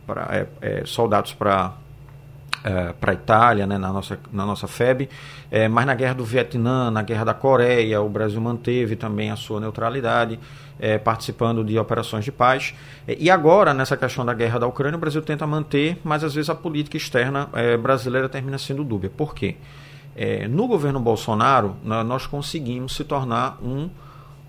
pra, 0.06 0.28
é, 0.32 0.46
é 0.62 0.82
soldados 0.86 1.34
para 1.34 1.75
é, 2.64 2.92
para 2.92 3.12
a 3.12 3.14
Itália, 3.14 3.66
né, 3.66 3.78
na, 3.78 3.92
nossa, 3.92 4.18
na 4.32 4.44
nossa 4.44 4.66
FEB, 4.66 5.08
é, 5.50 5.68
mas 5.68 5.86
na 5.86 5.94
guerra 5.94 6.14
do 6.14 6.25
Vietnã, 6.25 6.90
na 6.90 7.02
guerra 7.02 7.25
da 7.25 7.34
Coreia, 7.34 8.00
o 8.00 8.08
Brasil 8.08 8.40
manteve 8.40 8.96
também 8.96 9.30
a 9.30 9.36
sua 9.36 9.60
neutralidade, 9.60 10.38
é, 10.78 10.98
participando 10.98 11.64
de 11.64 11.78
operações 11.78 12.25
de 12.25 12.32
paz. 12.32 12.75
É, 13.06 13.16
e 13.18 13.30
agora, 13.30 13.72
nessa 13.72 13.96
questão 13.96 14.25
da 14.25 14.34
guerra 14.34 14.58
da 14.58 14.66
Ucrânia, 14.66 14.96
o 14.96 15.00
Brasil 15.00 15.22
tenta 15.22 15.46
manter, 15.46 15.98
mas 16.02 16.25
às 16.25 16.34
vezes 16.34 16.50
a 16.50 16.54
política 16.54 16.96
externa 16.96 17.48
brasileira 17.80 18.28
termina 18.28 18.58
sendo 18.58 18.82
dúbia. 18.84 19.10
Por 19.10 19.34
quê? 19.34 19.56
No 20.50 20.66
governo 20.66 20.98
Bolsonaro, 20.98 21.76
nós 21.82 22.26
conseguimos 22.26 22.96
se 22.96 23.04
tornar 23.04 23.58
um, 23.62 23.90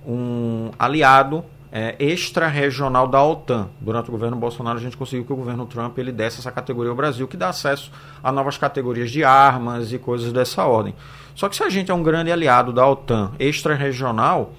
um 0.06 0.72
aliado 0.80 1.44
é, 1.78 1.96
extra-regional 2.00 3.08
da 3.08 3.24
OTAN. 3.24 3.70
Durante 3.80 4.10
o 4.10 4.12
governo 4.12 4.36
Bolsonaro, 4.36 4.80
a 4.80 4.82
gente 4.82 4.98
conseguiu 4.98 5.24
que 5.24 5.32
o 5.32 5.36
governo 5.36 5.64
Trump 5.68 5.96
ele 6.00 6.12
desse 6.12 6.40
essa 6.40 6.52
categoria 6.52 6.90
ao 6.90 6.96
Brasil, 6.96 7.28
que 7.28 7.38
dá 7.38 7.50
acesso 7.50 7.92
a 8.24 8.32
novas 8.32 8.58
categorias 8.58 9.12
de 9.12 9.24
armas 9.24 9.94
e 9.94 10.00
coisas 10.00 10.34
dessa 10.34 10.66
ordem. 10.66 10.96
Só 11.36 11.48
que 11.48 11.56
se 11.56 11.62
a 11.62 11.70
gente 11.70 11.92
é 11.92 11.94
um 11.94 12.02
grande 12.02 12.32
aliado 12.32 12.74
da 12.74 12.88
OTAN 12.88 13.32
extra-regional, 13.38 14.54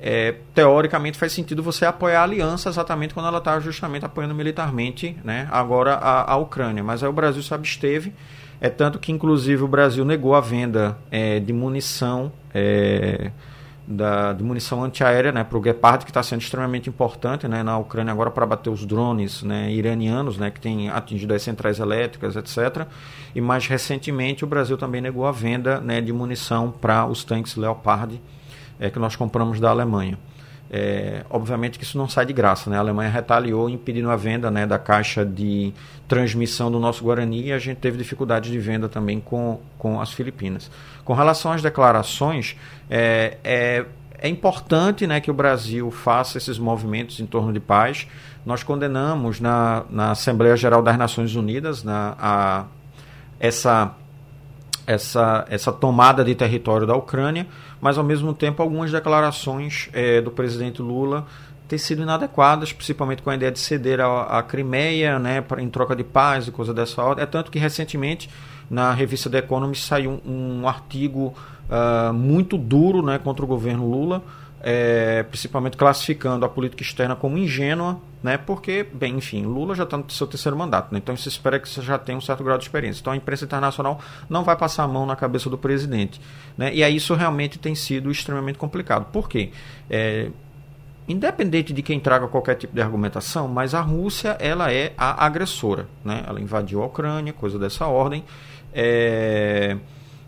é, 0.00 0.36
teoricamente 0.54 1.18
faz 1.18 1.32
sentido 1.32 1.62
você 1.62 1.84
apoiar 1.84 2.20
a 2.20 2.22
aliança 2.22 2.70
exatamente 2.70 3.12
quando 3.12 3.26
ela 3.26 3.38
está 3.38 3.60
justamente 3.60 4.06
apoiando 4.06 4.34
militarmente 4.34 5.18
né, 5.22 5.46
agora 5.50 5.96
a, 5.96 6.32
a 6.32 6.36
Ucrânia. 6.36 6.82
Mas 6.82 7.02
aí 7.02 7.10
o 7.10 7.12
Brasil 7.12 7.42
se 7.42 7.52
absteve, 7.52 8.14
é 8.58 8.70
tanto 8.70 8.98
que 8.98 9.12
inclusive 9.12 9.62
o 9.62 9.68
Brasil 9.68 10.02
negou 10.02 10.34
a 10.34 10.40
venda 10.40 10.96
é, 11.10 11.38
de 11.40 11.52
munição. 11.52 12.32
É, 12.54 13.32
da, 13.86 14.32
de 14.32 14.42
munição 14.42 14.82
antiaérea 14.82 15.30
né, 15.30 15.44
para 15.44 15.58
o 15.58 15.62
Gepard, 15.62 16.04
que 16.04 16.10
está 16.10 16.22
sendo 16.22 16.40
extremamente 16.40 16.88
importante 16.88 17.46
né, 17.46 17.62
na 17.62 17.76
Ucrânia 17.78 18.12
agora 18.12 18.30
para 18.30 18.46
bater 18.46 18.70
os 18.70 18.84
drones 18.84 19.42
né, 19.42 19.70
iranianos, 19.70 20.38
né, 20.38 20.50
que 20.50 20.60
têm 20.60 20.88
atingido 20.88 21.34
as 21.34 21.42
centrais 21.42 21.78
elétricas, 21.78 22.36
etc. 22.36 22.86
E 23.34 23.40
mais 23.40 23.66
recentemente 23.66 24.44
o 24.44 24.46
Brasil 24.46 24.78
também 24.78 25.00
negou 25.00 25.26
a 25.26 25.32
venda 25.32 25.80
né, 25.80 26.00
de 26.00 26.12
munição 26.12 26.70
para 26.70 27.06
os 27.06 27.24
tanques 27.24 27.56
Leopard 27.56 28.20
é, 28.80 28.90
que 28.90 28.98
nós 28.98 29.16
compramos 29.16 29.60
da 29.60 29.70
Alemanha. 29.70 30.18
É, 30.70 31.24
obviamente 31.30 31.78
que 31.78 31.84
isso 31.84 31.96
não 31.96 32.08
sai 32.08 32.26
de 32.26 32.32
graça, 32.32 32.68
né? 32.68 32.76
A 32.76 32.80
Alemanha 32.80 33.10
retaliou 33.10 33.68
impedindo 33.68 34.10
a 34.10 34.16
venda 34.16 34.50
né, 34.50 34.66
da 34.66 34.78
caixa 34.78 35.24
de 35.24 35.72
transmissão 36.08 36.70
do 36.70 36.80
nosso 36.80 37.04
Guarani 37.04 37.46
e 37.46 37.52
a 37.52 37.58
gente 37.58 37.78
teve 37.78 37.96
dificuldade 37.96 38.50
de 38.50 38.58
venda 38.58 38.88
também 38.88 39.20
com, 39.20 39.60
com 39.78 40.00
as 40.00 40.12
Filipinas. 40.12 40.70
Com 41.04 41.12
relação 41.12 41.52
às 41.52 41.62
declarações, 41.62 42.56
é, 42.90 43.36
é, 43.44 43.84
é 44.18 44.28
importante 44.28 45.06
né, 45.06 45.20
que 45.20 45.30
o 45.30 45.34
Brasil 45.34 45.90
faça 45.90 46.38
esses 46.38 46.58
movimentos 46.58 47.20
em 47.20 47.26
torno 47.26 47.52
de 47.52 47.60
paz. 47.60 48.08
Nós 48.44 48.62
condenamos 48.62 49.40
na, 49.40 49.84
na 49.90 50.10
Assembleia 50.12 50.56
Geral 50.56 50.82
das 50.82 50.96
Nações 50.96 51.34
Unidas 51.34 51.84
na, 51.84 52.16
a, 52.18 52.64
essa, 53.38 53.94
essa, 54.86 55.44
essa 55.48 55.72
tomada 55.72 56.24
de 56.24 56.34
território 56.34 56.86
da 56.86 56.94
Ucrânia, 56.94 57.46
mas 57.84 57.98
ao 57.98 58.02
mesmo 58.02 58.32
tempo 58.32 58.62
algumas 58.62 58.90
declarações 58.90 59.90
é, 59.92 60.18
do 60.18 60.30
presidente 60.30 60.80
Lula 60.80 61.26
têm 61.68 61.76
sido 61.76 62.00
inadequadas, 62.00 62.72
principalmente 62.72 63.20
com 63.20 63.28
a 63.28 63.34
ideia 63.34 63.52
de 63.52 63.58
ceder 63.58 64.00
a, 64.00 64.38
a 64.38 64.42
Crimeia 64.42 65.18
né, 65.18 65.42
pra, 65.42 65.62
em 65.62 65.68
troca 65.68 65.94
de 65.94 66.02
paz 66.02 66.48
e 66.48 66.50
coisa 66.50 66.72
dessa 66.72 67.02
ordem. 67.02 67.22
É 67.22 67.26
tanto 67.26 67.50
que 67.50 67.58
recentemente 67.58 68.30
na 68.70 68.90
revista 68.94 69.28
The 69.28 69.36
Economist 69.36 69.86
saiu 69.86 70.18
um, 70.24 70.62
um 70.62 70.66
artigo 70.66 71.34
uh, 71.68 72.10
muito 72.14 72.56
duro 72.56 73.02
né, 73.02 73.18
contra 73.18 73.44
o 73.44 73.46
governo 73.46 73.86
Lula, 73.86 74.22
é, 74.66 75.22
principalmente 75.24 75.76
classificando 75.76 76.46
a 76.46 76.48
política 76.48 76.82
externa 76.82 77.14
como 77.14 77.36
ingênua, 77.36 78.00
né, 78.22 78.38
porque, 78.38 78.82
bem, 78.94 79.16
enfim, 79.16 79.44
Lula 79.44 79.74
já 79.74 79.84
está 79.84 79.98
no 79.98 80.10
seu 80.10 80.26
terceiro 80.26 80.56
mandato, 80.56 80.90
né, 80.90 80.98
então 81.02 81.14
se 81.18 81.28
espera 81.28 81.60
que 81.60 81.68
você 81.68 81.82
já 81.82 81.98
tenha 81.98 82.16
um 82.16 82.20
certo 82.22 82.42
grau 82.42 82.56
de 82.56 82.64
experiência. 82.64 83.02
Então 83.02 83.12
a 83.12 83.16
imprensa 83.16 83.44
internacional 83.44 84.00
não 84.26 84.42
vai 84.42 84.56
passar 84.56 84.84
a 84.84 84.88
mão 84.88 85.04
na 85.04 85.14
cabeça 85.14 85.50
do 85.50 85.58
presidente. 85.58 86.18
Né, 86.56 86.74
e 86.74 86.82
aí 86.82 86.96
isso 86.96 87.12
realmente 87.14 87.58
tem 87.58 87.74
sido 87.74 88.10
extremamente 88.10 88.56
complicado. 88.56 89.04
Por 89.12 89.28
quê? 89.28 89.50
É, 89.90 90.30
independente 91.06 91.74
de 91.74 91.82
quem 91.82 92.00
traga 92.00 92.26
qualquer 92.26 92.54
tipo 92.54 92.74
de 92.74 92.80
argumentação, 92.80 93.46
mas 93.46 93.74
a 93.74 93.82
Rússia 93.82 94.38
ela 94.40 94.72
é 94.72 94.94
a 94.96 95.26
agressora, 95.26 95.86
né? 96.02 96.24
Ela 96.26 96.40
invadiu 96.40 96.82
a 96.82 96.86
Ucrânia, 96.86 97.34
coisa 97.34 97.58
dessa 97.58 97.86
ordem 97.86 98.24
é, 98.72 99.76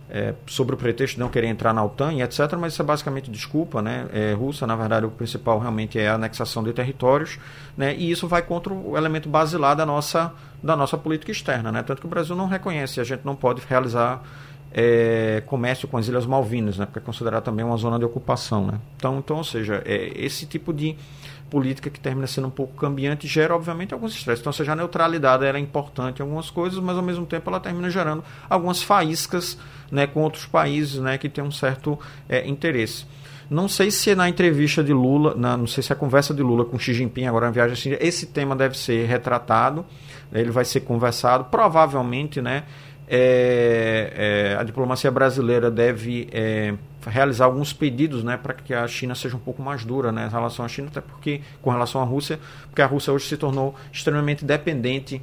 é, 0.09 0.35
sobre 0.47 0.75
o 0.75 0.79
pretexto 0.79 1.15
de 1.17 1.21
não 1.21 1.29
querer 1.29 1.49
entrar 1.49 1.73
na 1.73 1.85
OTAN 1.85 2.13
e 2.13 2.23
etc., 2.23 2.53
mas 2.59 2.73
isso 2.73 2.83
é 2.83 2.85
basicamente 2.85 3.31
desculpa 3.31 3.83
né, 3.83 4.07
é, 4.13 4.33
russa. 4.33 4.67
Na 4.67 4.77
verdade, 4.77 5.07
o 5.07 5.11
principal 5.11 5.59
realmente 5.59 5.99
é 5.99 6.09
a 6.09 6.15
anexação 6.15 6.63
de 6.63 6.73
territórios, 6.73 7.39
né, 7.77 7.95
e 7.97 8.11
isso 8.11 8.29
vai 8.29 8.43
contra 8.43 8.73
o 8.73 8.97
elemento 8.97 9.29
basilar 9.29 9.75
da 9.77 9.85
nossa, 9.85 10.33
da 10.63 10.77
nossa 10.77 10.97
política 10.97 11.33
externa. 11.33 11.73
Né, 11.73 11.83
tanto 11.83 12.01
que 12.01 12.07
o 12.07 12.11
Brasil 12.11 12.37
não 12.37 12.47
reconhece, 12.47 13.01
a 13.01 13.05
gente 13.05 13.25
não 13.25 13.35
pode 13.35 13.63
realizar 13.69 14.23
é, 14.73 15.43
comércio 15.47 15.89
com 15.89 15.97
as 15.97 16.07
Ilhas 16.07 16.27
Malvinas, 16.27 16.79
né, 16.79 16.87
porque 16.87 16.99
é 16.99 17.03
considerado 17.03 17.43
também 17.43 17.65
uma 17.65 17.77
zona 17.77 17.99
de 17.99 18.05
ocupação. 18.05 18.67
Né. 18.67 18.79
Então, 18.97 19.19
então, 19.19 19.39
ou 19.39 19.45
seja, 19.45 19.83
é, 19.85 20.13
esse 20.15 20.47
tipo 20.47 20.73
de 20.73 20.97
política 21.51 21.91
que 21.91 22.01
termina 22.01 22.27
sendo 22.27 22.49
um 22.49 22.51
pouco 22.51 22.75
cambiante 22.75 23.27
gera, 23.27 23.55
obviamente, 23.55 23.95
alguns 23.95 24.15
estresses. 24.15 24.41
Então, 24.41 24.53
seja, 24.53 24.73
a 24.73 24.77
neutralidade 24.77 25.45
era 25.45 25.59
é 25.59 25.61
importante 25.61 26.19
em 26.19 26.23
algumas 26.23 26.51
coisas, 26.51 26.79
mas 26.79 26.97
ao 26.97 27.03
mesmo 27.03 27.27
tempo 27.27 27.49
ela 27.49 27.61
termina 27.61 27.89
gerando 27.91 28.23
algumas 28.49 28.83
faíscas 28.83 29.59
né, 29.91 30.07
com 30.07 30.23
outros 30.23 30.47
países 30.47 31.01
né, 31.01 31.19
que 31.19 31.29
têm 31.29 31.43
um 31.43 31.51
certo 31.51 31.99
é, 32.29 32.47
interesse. 32.47 33.07
Não 33.49 33.69
sei 33.69 33.93
se 33.93 34.13
na 34.15 34.29
entrevista 34.29 34.83
de 34.83 34.93
Lula, 34.93 35.35
na, 35.37 35.57
não 35.57 35.69
sei 35.69 35.83
se 35.83 35.93
a 35.93 35.97
conversa 35.97 36.35
de 36.35 36.43
Lula 36.43 36.65
com 36.65 36.79
Xi 36.79 36.93
Jinping 36.93 37.27
agora 37.27 37.47
na 37.47 37.53
viagem 37.53 37.75
assim, 37.75 38.05
esse 38.05 38.27
tema 38.27 38.57
deve 38.57 38.77
ser 38.77 39.07
retratado, 39.07 39.87
né, 40.33 40.41
ele 40.41 40.51
vai 40.51 40.65
ser 40.65 40.81
conversado, 40.81 41.45
provavelmente, 41.45 42.43
né, 42.43 42.65
é, 43.09 44.55
é, 44.55 44.61
a 44.61 44.63
diplomacia 44.63 45.11
brasileira 45.11 45.71
deve 45.71 46.29
é, 46.33 46.75
realizar 47.07 47.45
alguns 47.45 47.73
pedidos 47.73 48.25
né, 48.25 48.37
para 48.37 48.55
que 48.55 48.75
a 48.75 48.87
China 48.89 49.15
seja 49.15 49.37
um 49.37 49.41
pouco 49.41 49.63
mais 49.63 49.85
dura 49.85 50.11
né, 50.11 50.27
em 50.27 50.31
relação 50.31 50.65
à 50.65 50.69
China, 50.69 50.89
até 50.89 51.01
porque 51.01 51.41
com 51.63 51.71
relação 51.71 52.01
à 52.01 52.05
Rússia, 52.05 52.39
porque 52.69 52.83
a 52.83 52.87
Rússia 52.87 53.13
hoje 53.13 53.27
se 53.27 53.37
tornou 53.37 53.75
extremamente 53.93 54.45
dependente 54.45 55.23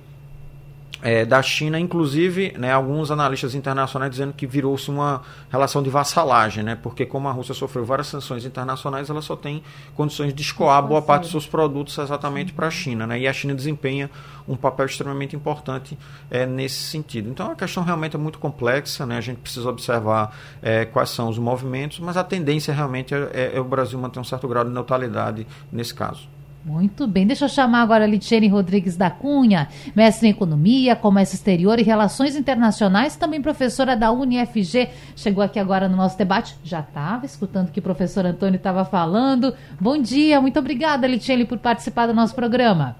é, 1.03 1.25
da 1.25 1.41
China, 1.41 1.77
inclusive 1.77 2.53
né, 2.57 2.71
alguns 2.71 3.11
analistas 3.11 3.53
internacionais 3.53 4.09
dizendo 4.09 4.31
que 4.31 4.47
virou-se 4.47 4.89
uma 4.89 5.21
relação 5.51 5.83
de 5.83 5.89
vassalagem, 5.89 6.63
né, 6.63 6.77
porque 6.81 7.05
como 7.05 7.27
a 7.27 7.31
Rússia 7.31 7.53
sofreu 7.53 7.83
várias 7.83 8.07
sanções 8.07 8.45
internacionais, 8.45 9.09
ela 9.09 9.21
só 9.21 9.35
tem 9.35 9.61
condições 9.95 10.33
de 10.33 10.41
escoar 10.41 10.81
boa 10.81 11.01
parte 11.01 11.23
dos 11.23 11.31
seus 11.31 11.45
produtos 11.45 11.97
exatamente 11.97 12.53
para 12.53 12.67
a 12.67 12.71
China, 12.71 13.05
né, 13.05 13.19
e 13.19 13.27
a 13.27 13.33
China 13.33 13.53
desempenha 13.53 14.09
um 14.47 14.55
papel 14.55 14.85
extremamente 14.85 15.35
importante 15.35 15.97
é, 16.31 16.45
nesse 16.45 16.79
sentido. 16.83 17.29
Então 17.29 17.51
a 17.51 17.55
questão 17.55 17.83
realmente 17.83 18.15
é 18.15 18.19
muito 18.19 18.39
complexa, 18.39 19.05
né, 19.05 19.17
a 19.17 19.21
gente 19.21 19.39
precisa 19.39 19.69
observar 19.69 20.33
é, 20.61 20.85
quais 20.85 21.09
são 21.09 21.27
os 21.27 21.37
movimentos, 21.37 21.99
mas 21.99 22.15
a 22.15 22.23
tendência 22.23 22.73
realmente 22.73 23.13
é, 23.13 23.29
é, 23.33 23.51
é 23.55 23.59
o 23.59 23.65
Brasil 23.65 23.99
manter 23.99 24.21
um 24.21 24.23
certo 24.23 24.47
grau 24.47 24.63
de 24.63 24.71
neutralidade 24.71 25.45
nesse 25.69 25.93
caso. 25.93 26.29
Muito 26.65 27.05
bem, 27.05 27.27
deixa 27.27 27.43
eu 27.43 27.49
chamar 27.49 27.81
agora 27.81 28.05
a 28.05 28.07
Litiene 28.07 28.47
Rodrigues 28.47 28.95
da 28.95 29.09
Cunha, 29.09 29.67
mestre 29.93 30.29
em 30.29 30.31
Economia, 30.31 30.95
Comércio 30.95 31.35
Exterior 31.35 31.77
e 31.77 31.83
Relações 31.83 32.37
Internacionais, 32.37 33.17
também 33.17 33.41
professora 33.41 33.97
da 33.97 34.13
UniFG. 34.13 34.87
Chegou 35.13 35.43
aqui 35.43 35.59
agora 35.59 35.89
no 35.89 35.97
nosso 35.97 36.17
debate, 36.17 36.55
já 36.63 36.79
estava 36.79 37.25
escutando 37.25 37.67
o 37.67 37.71
que 37.71 37.79
o 37.79 37.83
professor 37.83 38.25
Antônio 38.25 38.55
estava 38.55 38.85
falando. 38.85 39.53
Bom 39.77 40.01
dia, 40.01 40.39
muito 40.39 40.57
obrigada, 40.57 41.05
Litiene, 41.05 41.43
por 41.43 41.57
participar 41.57 42.07
do 42.07 42.13
nosso 42.13 42.33
programa. 42.33 42.95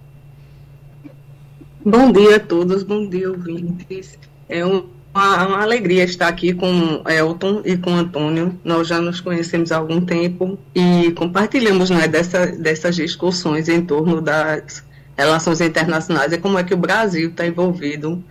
Bom 1.85 2.11
dia 2.11 2.35
a 2.35 2.39
todos, 2.41 2.83
bom 2.83 3.07
dia, 3.07 3.29
ouvintes. 3.29 4.19
É 4.49 4.65
um 4.65 4.89
uma, 5.13 5.47
uma, 5.47 5.61
alegria 5.61 6.03
estar 6.03 6.27
aqui 6.27 6.53
com 6.53 7.03
Elton 7.07 7.61
e 7.63 7.77
com 7.77 7.95
Antônio. 7.95 8.59
Nós 8.63 8.87
já 8.87 8.99
nos 8.99 9.21
conhecemos 9.21 9.71
há 9.71 9.77
algum 9.77 10.01
tempo 10.01 10.57
e 10.73 11.11
compartilhamos 11.11 11.89
né, 11.89 12.07
dessa, 12.07 12.47
dessas 12.47 12.95
discussões 12.95 13.69
em 13.69 13.81
torno 13.81 14.19
das 14.19 14.83
relações 15.15 15.61
internacionais 15.61 16.33
e 16.33 16.37
como 16.37 16.57
é 16.57 16.63
que 16.63 16.73
o 16.73 16.77
Brasil 16.77 17.29
está 17.29 17.45
envolvido 17.45 18.23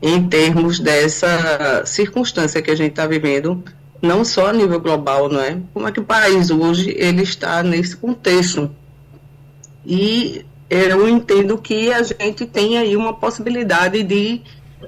em 0.00 0.28
termos 0.28 0.78
dessa 0.78 1.82
circunstância 1.84 2.62
que 2.62 2.70
a 2.70 2.76
gente 2.76 2.90
está 2.90 3.06
vivendo, 3.06 3.62
não 4.00 4.24
só 4.24 4.48
a 4.48 4.52
nível 4.52 4.78
global, 4.80 5.28
não 5.28 5.40
é? 5.40 5.58
Como 5.74 5.88
é 5.88 5.92
que 5.92 5.98
o 5.98 6.04
país 6.04 6.50
hoje 6.50 6.94
ele 6.96 7.22
está 7.22 7.64
nesse 7.64 7.96
contexto? 7.96 8.70
E 9.84 10.44
eu 10.70 11.08
entendo 11.08 11.58
que 11.58 11.92
a 11.92 12.02
gente 12.02 12.46
tem 12.46 12.78
aí 12.78 12.94
uma 12.94 13.14
possibilidade 13.14 14.02
de 14.04 14.40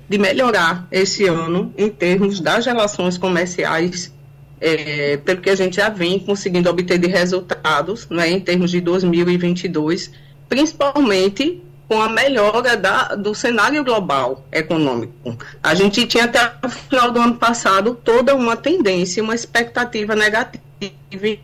de 0.09 0.19
melhorar 0.19 0.87
esse 0.91 1.27
ano 1.27 1.73
em 1.77 1.89
termos 1.89 2.41
das 2.41 2.67
relações 2.67 3.17
comerciais, 3.19 4.13
é, 4.61 5.17
pelo 5.19 5.41
que 5.41 5.51
a 5.51 5.55
gente 5.55 5.77
já 5.77 5.89
vem 5.89 6.19
conseguindo 6.19 6.69
obter 6.69 6.99
de 6.99 7.07
resultados 7.07 8.09
né, 8.11 8.31
em 8.31 8.41
termos 8.41 8.71
de 8.71 8.81
2022, 8.81 10.11
principalmente 10.49 11.63
com 11.89 12.01
a 12.01 12.09
melhora 12.09 12.77
da, 12.77 13.17
do 13.17 13.35
cenário 13.35 13.83
global 13.83 14.47
econômico. 14.53 15.37
A 15.61 15.75
gente 15.75 16.07
tinha 16.07 16.25
até 16.25 16.53
o 16.65 16.69
final 16.69 17.11
do 17.11 17.21
ano 17.21 17.35
passado 17.35 17.99
toda 18.05 18.35
uma 18.35 18.57
tendência, 18.57 19.23
uma 19.23 19.35
expectativa 19.35 20.15
negativa 20.15 20.71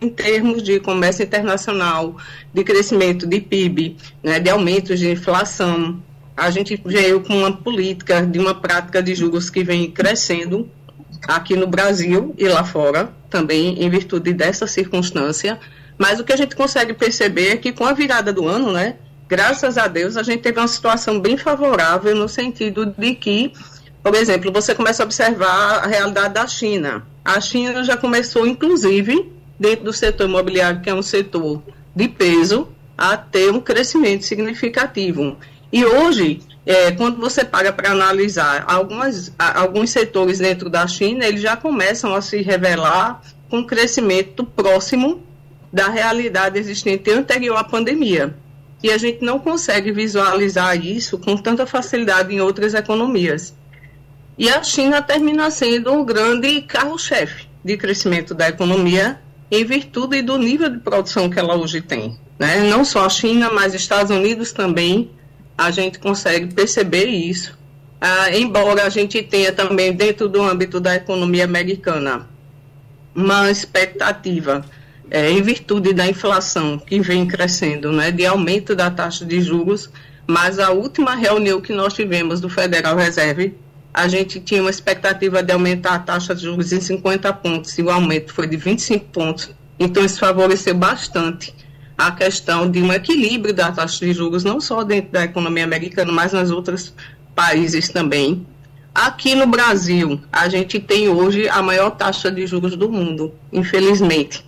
em 0.00 0.08
termos 0.08 0.62
de 0.62 0.78
comércio 0.78 1.24
internacional, 1.24 2.16
de 2.54 2.62
crescimento 2.62 3.26
de 3.26 3.40
PIB, 3.40 3.96
né, 4.22 4.38
de 4.38 4.48
aumentos 4.48 5.00
de 5.00 5.10
inflação, 5.10 6.00
a 6.36 6.50
gente 6.50 6.80
veio 6.84 7.20
com 7.20 7.38
uma 7.38 7.56
política 7.56 8.24
de 8.24 8.38
uma 8.38 8.54
prática 8.54 9.02
de 9.02 9.14
juros 9.14 9.48
que 9.48 9.64
vem 9.64 9.90
crescendo 9.90 10.68
aqui 11.26 11.56
no 11.56 11.66
Brasil 11.66 12.34
e 12.36 12.46
lá 12.46 12.62
fora, 12.62 13.10
também 13.30 13.82
em 13.82 13.88
virtude 13.88 14.32
dessa 14.32 14.66
circunstância. 14.66 15.58
Mas 15.96 16.20
o 16.20 16.24
que 16.24 16.32
a 16.32 16.36
gente 16.36 16.54
consegue 16.54 16.92
perceber 16.92 17.48
é 17.48 17.56
que 17.56 17.72
com 17.72 17.86
a 17.86 17.92
virada 17.92 18.32
do 18.32 18.46
ano, 18.46 18.70
né, 18.70 18.96
graças 19.26 19.78
a 19.78 19.86
Deus, 19.86 20.16
a 20.16 20.22
gente 20.22 20.42
teve 20.42 20.60
uma 20.60 20.68
situação 20.68 21.18
bem 21.18 21.38
favorável 21.38 22.14
no 22.14 22.28
sentido 22.28 22.86
de 22.86 23.14
que, 23.14 23.52
por 24.02 24.14
exemplo, 24.14 24.52
você 24.52 24.74
começa 24.74 25.02
a 25.02 25.06
observar 25.06 25.84
a 25.84 25.86
realidade 25.86 26.34
da 26.34 26.46
China. 26.46 27.06
A 27.24 27.40
China 27.40 27.82
já 27.82 27.96
começou, 27.96 28.46
inclusive, 28.46 29.32
dentro 29.58 29.86
do 29.86 29.92
setor 29.92 30.28
imobiliário, 30.28 30.82
que 30.82 30.90
é 30.90 30.94
um 30.94 31.02
setor 31.02 31.62
de 31.94 32.08
peso, 32.08 32.68
a 32.96 33.16
ter 33.16 33.50
um 33.50 33.60
crescimento 33.60 34.24
significativo. 34.24 35.36
E 35.72 35.84
hoje, 35.84 36.40
é, 36.64 36.92
quando 36.92 37.18
você 37.18 37.44
paga 37.44 37.72
para 37.72 37.90
analisar 37.90 38.64
algumas, 38.66 39.32
alguns 39.38 39.90
setores 39.90 40.38
dentro 40.38 40.70
da 40.70 40.86
China, 40.86 41.24
eles 41.24 41.40
já 41.40 41.56
começam 41.56 42.14
a 42.14 42.20
se 42.20 42.42
revelar 42.42 43.20
com 43.48 43.64
crescimento 43.64 44.44
próximo 44.44 45.22
da 45.72 45.88
realidade 45.88 46.58
existente 46.58 47.10
anterior 47.10 47.56
à 47.56 47.64
pandemia. 47.64 48.34
E 48.82 48.90
a 48.90 48.98
gente 48.98 49.24
não 49.24 49.38
consegue 49.38 49.90
visualizar 49.90 50.76
isso 50.76 51.18
com 51.18 51.36
tanta 51.36 51.66
facilidade 51.66 52.34
em 52.34 52.40
outras 52.40 52.74
economias. 52.74 53.54
E 54.38 54.50
a 54.50 54.62
China 54.62 55.00
termina 55.00 55.50
sendo 55.50 55.92
um 55.92 56.04
grande 56.04 56.60
carro-chefe 56.62 57.46
de 57.64 57.76
crescimento 57.76 58.34
da 58.34 58.48
economia 58.48 59.18
em 59.50 59.64
virtude 59.64 60.22
do 60.22 60.36
nível 60.36 60.68
de 60.68 60.78
produção 60.78 61.30
que 61.30 61.38
ela 61.38 61.56
hoje 61.56 61.80
tem. 61.80 62.18
Né? 62.38 62.62
Não 62.68 62.84
só 62.84 63.06
a 63.06 63.08
China, 63.08 63.50
mas 63.52 63.72
Estados 63.74 64.10
Unidos 64.10 64.52
também 64.52 65.10
a 65.56 65.70
gente 65.70 65.98
consegue 65.98 66.52
perceber 66.52 67.06
isso. 67.06 67.56
Ah, 68.00 68.36
embora 68.36 68.84
a 68.84 68.88
gente 68.88 69.22
tenha 69.22 69.52
também, 69.52 69.92
dentro 69.92 70.28
do 70.28 70.42
âmbito 70.42 70.78
da 70.78 70.94
economia 70.94 71.44
americana, 71.44 72.28
uma 73.14 73.50
expectativa, 73.50 74.64
é, 75.10 75.30
em 75.30 75.40
virtude 75.40 75.94
da 75.94 76.06
inflação 76.06 76.78
que 76.78 77.00
vem 77.00 77.26
crescendo, 77.26 77.90
né, 77.90 78.10
de 78.10 78.26
aumento 78.26 78.76
da 78.76 78.90
taxa 78.90 79.24
de 79.24 79.40
juros, 79.40 79.88
mas 80.26 80.58
a 80.58 80.70
última 80.70 81.14
reunião 81.14 81.60
que 81.60 81.72
nós 81.72 81.94
tivemos 81.94 82.40
do 82.40 82.50
Federal 82.50 82.96
Reserve, 82.96 83.54
a 83.94 84.08
gente 84.08 84.40
tinha 84.40 84.60
uma 84.60 84.70
expectativa 84.70 85.42
de 85.42 85.52
aumentar 85.52 85.94
a 85.94 85.98
taxa 85.98 86.34
de 86.34 86.42
juros 86.42 86.72
em 86.72 86.80
50 86.80 87.32
pontos, 87.32 87.78
e 87.78 87.82
o 87.82 87.90
aumento 87.90 88.34
foi 88.34 88.46
de 88.46 88.56
25 88.58 89.06
pontos. 89.06 89.50
Então, 89.78 90.04
isso 90.04 90.18
favoreceu 90.18 90.74
bastante 90.74 91.54
a 91.96 92.10
questão 92.10 92.70
de 92.70 92.82
um 92.82 92.92
equilíbrio 92.92 93.54
da 93.54 93.72
taxa 93.72 94.04
de 94.04 94.12
juros, 94.12 94.44
não 94.44 94.60
só 94.60 94.84
dentro 94.84 95.12
da 95.12 95.24
economia 95.24 95.64
americana, 95.64 96.12
mas 96.12 96.32
nos 96.32 96.50
outros 96.50 96.92
países 97.34 97.88
também. 97.88 98.46
Aqui 98.94 99.34
no 99.34 99.46
Brasil, 99.46 100.20
a 100.32 100.48
gente 100.48 100.80
tem 100.80 101.08
hoje 101.08 101.48
a 101.48 101.62
maior 101.62 101.90
taxa 101.90 102.30
de 102.30 102.46
juros 102.46 102.76
do 102.76 102.90
mundo, 102.90 103.32
infelizmente. 103.52 104.44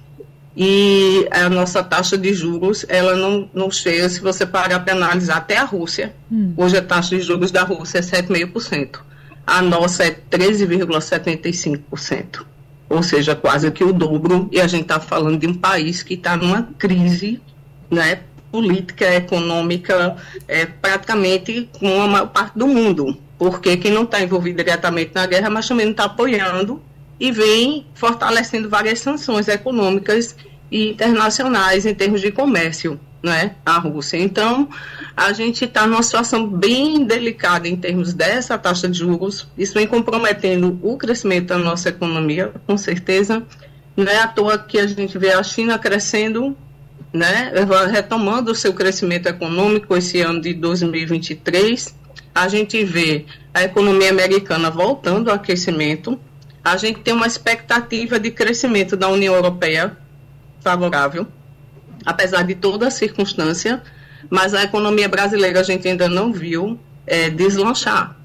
E 0.56 1.28
a 1.30 1.48
nossa 1.48 1.84
taxa 1.84 2.18
de 2.18 2.32
juros, 2.32 2.84
ela 2.88 3.14
não, 3.14 3.48
não 3.54 3.70
chega, 3.70 4.08
se 4.08 4.20
você 4.20 4.44
parar 4.44 4.80
para 4.80 4.94
analisar, 4.94 5.37
até 5.37 5.56
a 5.56 5.64
Rússia. 5.64 6.14
Hum. 6.32 6.52
Hoje 6.56 6.76
a 6.76 6.82
taxa 6.82 7.16
de 7.16 7.22
juros 7.22 7.50
da 7.50 7.62
Rússia 7.62 7.98
é 7.98 8.02
7,5%. 8.02 9.00
A 9.46 9.62
nossa 9.62 10.04
é 10.04 10.11
13,75% 10.11 12.47
ou 12.88 13.03
seja, 13.03 13.35
quase 13.35 13.70
que 13.70 13.85
o 13.85 13.92
dobro, 13.92 14.48
e 14.51 14.61
a 14.61 14.66
gente 14.66 14.83
está 14.83 14.98
falando 14.98 15.38
de 15.38 15.46
um 15.46 15.55
país 15.55 16.03
que 16.03 16.14
está 16.14 16.37
numa 16.37 16.62
crise 16.79 17.40
né, 17.90 18.20
política, 18.51 19.05
econômica, 19.14 20.16
é, 20.46 20.66
praticamente 20.66 21.68
com 21.79 22.03
a 22.03 22.09
maior 22.09 22.29
parte 22.29 22.59
do 22.59 22.66
mundo, 22.66 23.16
porque 23.38 23.77
quem 23.77 23.92
não 23.92 24.05
está 24.05 24.22
envolvido 24.22 24.57
diretamente 24.57 25.12
na 25.14 25.27
guerra, 25.27 25.51
mas 25.51 25.68
também 25.68 25.87
não 25.87 25.92
está 25.92 26.05
apoiando 26.05 26.83
e 27.20 27.31
vem 27.31 27.87
fortalecendo 27.94 28.68
várias 28.68 29.01
sanções 29.01 29.48
econômicas 29.48 30.35
e 30.70 30.90
internacionais 30.90 31.87
em 31.87 31.94
termos 31.94 32.20
de 32.20 32.31
comércio 32.31 32.98
né, 33.22 33.57
a 33.64 33.78
Rússia. 33.78 34.16
Então, 34.16 34.68
a 35.16 35.33
gente 35.33 35.64
está 35.64 35.87
numa 35.87 36.02
situação 36.02 36.46
bem 36.46 37.04
delicada 37.04 37.68
em 37.68 37.76
termos 37.76 38.12
dessa 38.12 38.57
taxa 38.57 38.88
de 38.88 38.98
juros. 38.98 39.48
Isso 39.57 39.74
vem 39.74 39.87
comprometendo 39.87 40.78
o 40.83 40.96
crescimento 40.96 41.48
da 41.48 41.59
nossa 41.59 41.88
economia, 41.88 42.52
com 42.66 42.76
certeza. 42.76 43.42
Não 43.96 44.07
é 44.07 44.18
à 44.18 44.28
toa 44.28 44.59
que 44.59 44.78
a 44.78 44.87
gente 44.87 45.18
vê 45.18 45.33
a 45.33 45.42
China 45.42 45.78
crescendo, 45.78 46.57
né, 47.12 47.52
retomando 47.90 48.52
o 48.52 48.54
seu 48.54 48.72
crescimento 48.72 49.26
econômico 49.26 49.96
esse 49.96 50.20
ano 50.20 50.40
de 50.40 50.54
2023. 50.54 51.96
A 52.35 52.46
gente 52.46 52.85
vê 52.85 53.24
a 53.52 53.64
economia 53.64 54.11
americana 54.11 54.70
voltando 54.70 55.28
ao 55.28 55.37
aquecimento. 55.37 56.18
A 56.62 56.76
gente 56.76 57.00
tem 57.00 57.12
uma 57.12 57.26
expectativa 57.26 58.20
de 58.20 58.31
crescimento 58.31 58.96
da 58.96 59.09
União 59.09 59.35
Europeia 59.35 59.96
favorável 60.70 61.26
apesar 62.04 62.42
de 62.42 62.54
toda 62.54 62.88
a 62.88 62.90
circunstância, 62.90 63.83
mas 64.31 64.54
a 64.54 64.62
economia 64.62 65.09
brasileira 65.09 65.61
a 65.61 65.62
gente 65.62 65.87
ainda 65.87 66.09
não 66.09 66.33
viu 66.33 66.78
é, 67.07 67.31
deslanchar. 67.31 68.16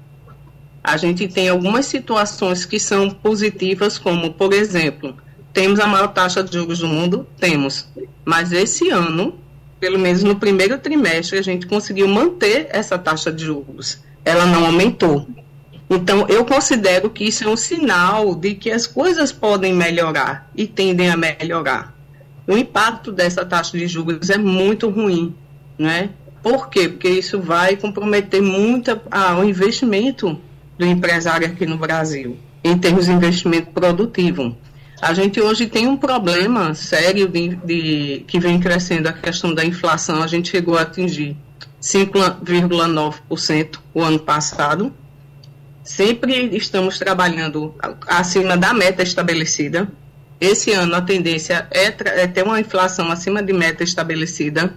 A 0.82 0.96
gente 0.96 1.26
tem 1.28 1.48
algumas 1.48 1.86
situações 1.86 2.64
que 2.64 2.78
são 2.78 3.10
positivas, 3.10 3.98
como, 3.98 4.32
por 4.32 4.52
exemplo, 4.52 5.16
temos 5.52 5.80
a 5.80 5.86
maior 5.86 6.08
taxa 6.08 6.42
de 6.42 6.52
juros 6.52 6.78
do 6.78 6.88
mundo? 6.88 7.26
Temos. 7.38 7.88
Mas 8.24 8.52
esse 8.52 8.90
ano, 8.90 9.38
pelo 9.80 9.98
menos 9.98 10.22
no 10.22 10.36
primeiro 10.36 10.78
trimestre, 10.78 11.38
a 11.38 11.42
gente 11.42 11.66
conseguiu 11.66 12.08
manter 12.08 12.68
essa 12.70 12.98
taxa 12.98 13.32
de 13.32 13.44
juros. 13.44 13.98
Ela 14.24 14.44
não 14.46 14.66
aumentou. 14.66 15.26
Então, 15.88 16.26
eu 16.28 16.44
considero 16.44 17.08
que 17.10 17.24
isso 17.24 17.44
é 17.44 17.48
um 17.48 17.56
sinal 17.56 18.34
de 18.34 18.54
que 18.54 18.70
as 18.70 18.86
coisas 18.86 19.32
podem 19.32 19.72
melhorar 19.72 20.50
e 20.56 20.66
tendem 20.66 21.10
a 21.10 21.16
melhorar 21.16 21.93
o 22.46 22.56
impacto 22.56 23.10
dessa 23.10 23.44
taxa 23.44 23.76
de 23.76 23.86
juros 23.86 24.30
é 24.30 24.38
muito 24.38 24.88
ruim, 24.88 25.34
né? 25.78 26.10
Por 26.42 26.68
quê? 26.68 26.88
Porque 26.88 27.08
isso 27.08 27.40
vai 27.40 27.76
comprometer 27.76 28.42
muito 28.42 29.00
a, 29.10 29.38
o 29.38 29.44
investimento 29.44 30.38
do 30.78 30.84
empresário 30.84 31.46
aqui 31.46 31.64
no 31.64 31.78
Brasil, 31.78 32.36
em 32.62 32.76
termos 32.76 33.06
de 33.06 33.12
investimento 33.12 33.70
produtivo. 33.70 34.54
A 35.00 35.14
gente 35.14 35.40
hoje 35.40 35.66
tem 35.66 35.86
um 35.86 35.96
problema 35.96 36.74
sério 36.74 37.28
de, 37.28 37.56
de, 37.56 38.24
que 38.26 38.38
vem 38.38 38.60
crescendo 38.60 39.08
a 39.08 39.12
questão 39.12 39.54
da 39.54 39.64
inflação. 39.64 40.22
A 40.22 40.26
gente 40.26 40.50
chegou 40.50 40.76
a 40.78 40.82
atingir 40.82 41.36
5,9% 41.80 43.78
o 43.92 44.02
ano 44.02 44.18
passado. 44.18 44.92
Sempre 45.82 46.56
estamos 46.56 46.98
trabalhando 46.98 47.74
acima 48.06 48.56
da 48.56 48.72
meta 48.72 49.02
estabelecida. 49.02 49.88
Esse 50.40 50.72
ano 50.72 50.94
a 50.94 51.02
tendência 51.02 51.66
é, 51.70 51.86
é 52.22 52.26
ter 52.26 52.42
uma 52.42 52.60
inflação 52.60 53.10
acima 53.10 53.42
de 53.42 53.52
meta 53.52 53.82
estabelecida. 53.82 54.74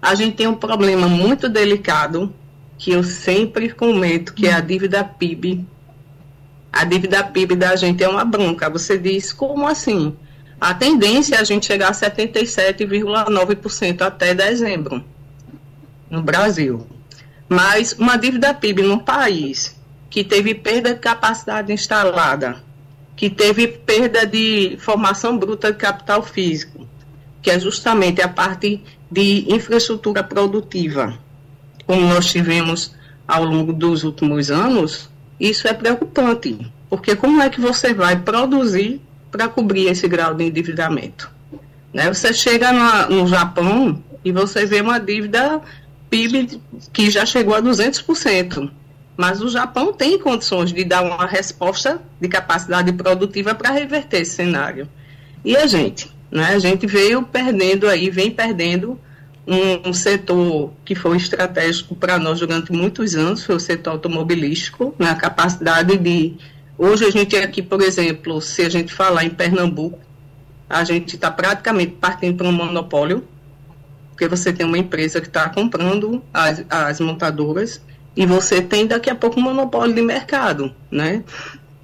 A 0.00 0.14
gente 0.14 0.36
tem 0.36 0.46
um 0.46 0.54
problema 0.54 1.08
muito 1.08 1.48
delicado 1.48 2.32
que 2.76 2.92
eu 2.92 3.02
sempre 3.02 3.70
comento, 3.70 4.34
que 4.34 4.46
é 4.46 4.52
a 4.52 4.60
dívida 4.60 5.02
PIB 5.02 5.66
a 6.72 6.84
dívida 6.84 7.22
PIB 7.24 7.56
da 7.56 7.74
gente 7.74 8.04
é 8.04 8.08
uma 8.08 8.24
bronca. 8.24 8.70
Você 8.70 8.96
diz, 8.98 9.32
como 9.32 9.66
assim? 9.66 10.14
A 10.60 10.74
tendência 10.74 11.36
é 11.36 11.38
a 11.38 11.44
gente 11.44 11.66
chegar 11.66 11.88
a 11.88 11.92
77,9% 11.92 14.02
até 14.02 14.34
dezembro, 14.34 15.04
no 16.10 16.20
Brasil. 16.22 16.86
Mas 17.48 17.94
uma 17.94 18.16
dívida 18.16 18.54
PIB 18.54 18.82
num 18.82 18.98
país 18.98 19.74
que 20.10 20.22
teve 20.22 20.54
perda 20.54 20.92
de 20.94 21.00
capacidade 21.00 21.72
instalada, 21.72 22.62
que 23.18 23.28
teve 23.28 23.66
perda 23.66 24.24
de 24.24 24.78
formação 24.78 25.36
bruta 25.36 25.72
de 25.72 25.76
capital 25.76 26.22
físico, 26.22 26.86
que 27.42 27.50
é 27.50 27.58
justamente 27.58 28.22
a 28.22 28.28
parte 28.28 28.80
de 29.10 29.44
infraestrutura 29.52 30.22
produtiva, 30.22 31.18
como 31.84 32.00
nós 32.02 32.30
tivemos 32.30 32.94
ao 33.26 33.44
longo 33.44 33.72
dos 33.72 34.04
últimos 34.04 34.52
anos, 34.52 35.10
isso 35.40 35.66
é 35.66 35.74
preocupante, 35.74 36.70
porque 36.88 37.16
como 37.16 37.42
é 37.42 37.50
que 37.50 37.60
você 37.60 37.92
vai 37.92 38.20
produzir 38.20 39.00
para 39.32 39.48
cobrir 39.48 39.88
esse 39.88 40.06
grau 40.06 40.32
de 40.32 40.44
endividamento? 40.44 41.28
Né? 41.92 42.06
Você 42.14 42.32
chega 42.32 42.72
no 43.08 43.26
Japão 43.26 44.00
e 44.24 44.30
você 44.30 44.64
vê 44.64 44.80
uma 44.80 45.00
dívida 45.00 45.60
PIB 46.08 46.60
que 46.92 47.10
já 47.10 47.26
chegou 47.26 47.56
a 47.56 47.60
200%. 47.60 48.70
Mas 49.18 49.42
o 49.42 49.48
Japão 49.48 49.92
tem 49.92 50.16
condições 50.16 50.72
de 50.72 50.84
dar 50.84 51.02
uma 51.02 51.26
resposta 51.26 52.00
de 52.20 52.28
capacidade 52.28 52.92
produtiva 52.92 53.52
para 53.52 53.72
reverter 53.72 54.20
esse 54.20 54.36
cenário. 54.36 54.88
E 55.44 55.56
a 55.56 55.66
gente? 55.66 56.08
Né? 56.30 56.44
A 56.44 56.58
gente 56.60 56.86
veio 56.86 57.24
perdendo 57.24 57.88
aí, 57.88 58.10
vem 58.10 58.30
perdendo 58.30 58.96
um, 59.44 59.88
um 59.88 59.92
setor 59.92 60.72
que 60.84 60.94
foi 60.94 61.16
estratégico 61.16 61.96
para 61.96 62.16
nós 62.16 62.38
durante 62.38 62.70
muitos 62.70 63.16
anos, 63.16 63.44
foi 63.44 63.56
o 63.56 63.60
setor 63.60 63.90
automobilístico, 63.90 64.94
né, 64.96 65.10
a 65.10 65.16
capacidade 65.16 65.96
de. 65.96 66.36
Hoje 66.78 67.04
a 67.04 67.10
gente 67.10 67.34
aqui, 67.34 67.60
por 67.60 67.82
exemplo, 67.82 68.40
se 68.40 68.62
a 68.62 68.68
gente 68.68 68.94
falar 68.94 69.24
em 69.24 69.30
Pernambuco, 69.30 69.98
a 70.70 70.84
gente 70.84 71.16
está 71.16 71.28
praticamente 71.28 71.96
partindo 72.00 72.36
para 72.36 72.46
um 72.46 72.52
monopólio, 72.52 73.24
porque 74.10 74.28
você 74.28 74.52
tem 74.52 74.64
uma 74.64 74.78
empresa 74.78 75.20
que 75.20 75.26
está 75.26 75.48
comprando 75.48 76.22
as, 76.32 76.64
as 76.70 77.00
montadoras 77.00 77.80
e 78.18 78.26
você 78.26 78.60
tem 78.60 78.84
daqui 78.84 79.08
a 79.08 79.14
pouco 79.14 79.38
um 79.38 79.42
monopólio 79.44 79.94
de 79.94 80.02
mercado, 80.02 80.74
né? 80.90 81.22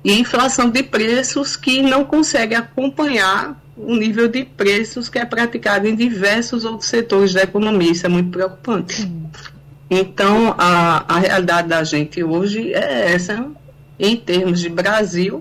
E 0.03 0.19
inflação 0.19 0.69
de 0.69 0.83
preços 0.83 1.55
que 1.55 1.81
não 1.81 2.05
consegue 2.05 2.57
acompanhar 2.57 3.57
o 3.77 3.95
nível 3.95 4.27
de 4.27 4.45
preços 4.45 5.09
que 5.09 5.17
é 5.17 5.25
praticado 5.25 5.87
em 5.87 5.95
diversos 5.95 6.65
outros 6.65 6.91
setores 6.91 7.33
da 7.33 7.43
economia. 7.43 7.93
Isso 7.93 8.05
é 8.05 8.09
muito 8.09 8.33
preocupante. 8.33 9.09
Então, 9.89 10.57
a, 10.59 11.05
a 11.07 11.19
realidade 11.21 11.69
da 11.69 11.85
gente 11.85 12.25
hoje 12.25 12.75
é 12.75 13.13
essa, 13.13 13.47
em 13.97 14.17
termos 14.17 14.59
de 14.59 14.69
Brasil, 14.69 15.41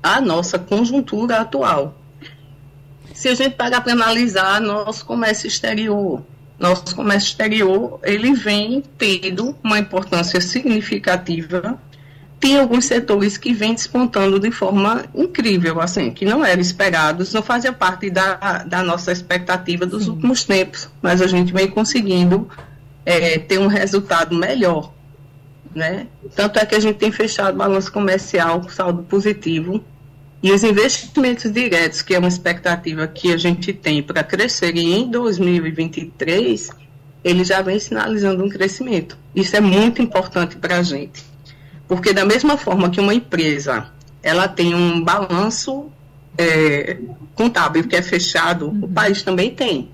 a 0.00 0.20
nossa 0.20 0.56
conjuntura 0.56 1.40
atual. 1.40 1.98
Se 3.12 3.26
a 3.28 3.34
gente 3.34 3.56
pagar 3.56 3.80
para 3.80 3.92
analisar 3.92 4.60
nosso 4.60 5.04
comércio 5.04 5.48
exterior, 5.48 6.22
nosso 6.64 6.96
comércio 6.96 7.28
exterior, 7.28 8.00
ele 8.02 8.32
vem 8.32 8.82
tendo 8.98 9.56
uma 9.62 9.78
importância 9.78 10.40
significativa 10.40 11.78
tem 12.44 12.58
alguns 12.58 12.84
setores 12.84 13.38
que 13.38 13.54
vêm 13.54 13.72
despontando 13.72 14.38
de 14.38 14.50
forma 14.50 15.06
incrível, 15.14 15.80
assim, 15.80 16.10
que 16.10 16.26
não 16.26 16.44
eram 16.44 16.60
esperados, 16.60 17.32
não 17.32 17.42
fazia 17.42 17.72
parte 17.72 18.10
da, 18.10 18.64
da 18.66 18.82
nossa 18.82 19.10
expectativa 19.10 19.86
dos 19.86 20.04
Sim. 20.04 20.10
últimos 20.10 20.44
tempos, 20.44 20.90
mas 21.00 21.22
a 21.22 21.26
gente 21.26 21.54
vem 21.54 21.70
conseguindo 21.70 22.46
é, 23.06 23.38
ter 23.38 23.58
um 23.58 23.66
resultado 23.66 24.36
melhor, 24.36 24.92
né? 25.74 26.06
Tanto 26.36 26.58
é 26.58 26.66
que 26.66 26.74
a 26.74 26.80
gente 26.80 26.96
tem 26.96 27.10
fechado 27.10 27.56
balanço 27.56 27.90
comercial 27.90 28.60
com 28.60 28.68
saldo 28.68 29.02
positivo 29.04 29.82
e 30.44 30.52
os 30.52 30.62
investimentos 30.62 31.50
diretos, 31.50 32.02
que 32.02 32.14
é 32.14 32.18
uma 32.18 32.28
expectativa 32.28 33.06
que 33.06 33.32
a 33.32 33.36
gente 33.38 33.72
tem 33.72 34.02
para 34.02 34.22
crescer 34.22 34.76
em 34.76 35.10
2023, 35.10 36.68
ele 37.24 37.42
já 37.42 37.62
vem 37.62 37.78
sinalizando 37.78 38.44
um 38.44 38.50
crescimento. 38.50 39.16
Isso 39.34 39.56
é 39.56 39.60
muito 39.60 40.02
importante 40.02 40.56
para 40.56 40.76
a 40.76 40.82
gente. 40.82 41.24
Porque 41.88 42.12
da 42.12 42.26
mesma 42.26 42.58
forma 42.58 42.90
que 42.90 43.00
uma 43.00 43.14
empresa 43.14 43.86
ela 44.22 44.46
tem 44.46 44.74
um 44.74 45.02
balanço 45.02 45.90
é, 46.36 46.98
contábil 47.34 47.88
que 47.88 47.96
é 47.96 48.02
fechado, 48.02 48.66
uhum. 48.66 48.80
o 48.82 48.88
país 48.88 49.22
também 49.22 49.50
tem. 49.50 49.88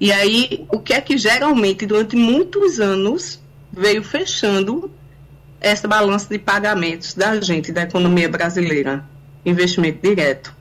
E 0.00 0.10
aí, 0.10 0.66
o 0.72 0.80
que 0.80 0.92
é 0.92 1.00
que 1.00 1.16
geralmente, 1.16 1.86
durante 1.86 2.16
muitos 2.16 2.80
anos, 2.80 3.40
veio 3.72 4.02
fechando 4.02 4.90
essa 5.60 5.86
balança 5.86 6.28
de 6.28 6.40
pagamentos 6.40 7.14
da 7.14 7.40
gente, 7.40 7.70
da 7.70 7.82
economia 7.82 8.28
brasileira? 8.28 9.12
Investimento 9.44 10.00
direto. 10.02 10.54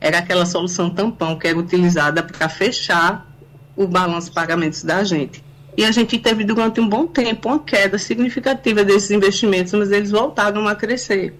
Era 0.00 0.18
aquela 0.18 0.44
solução 0.44 0.90
tampão 0.90 1.38
que 1.38 1.46
era 1.46 1.58
utilizada 1.58 2.22
para 2.22 2.48
fechar 2.48 3.26
o 3.74 3.86
balanço 3.86 4.28
de 4.28 4.34
pagamentos 4.34 4.82
da 4.82 5.02
gente. 5.04 5.42
E 5.76 5.84
a 5.84 5.90
gente 5.90 6.18
teve 6.18 6.44
durante 6.44 6.80
um 6.80 6.88
bom 6.88 7.06
tempo 7.06 7.48
uma 7.48 7.58
queda 7.58 7.98
significativa 7.98 8.82
desses 8.82 9.10
investimentos, 9.10 9.72
mas 9.74 9.92
eles 9.92 10.10
voltaram 10.10 10.66
a 10.66 10.74
crescer. 10.74 11.34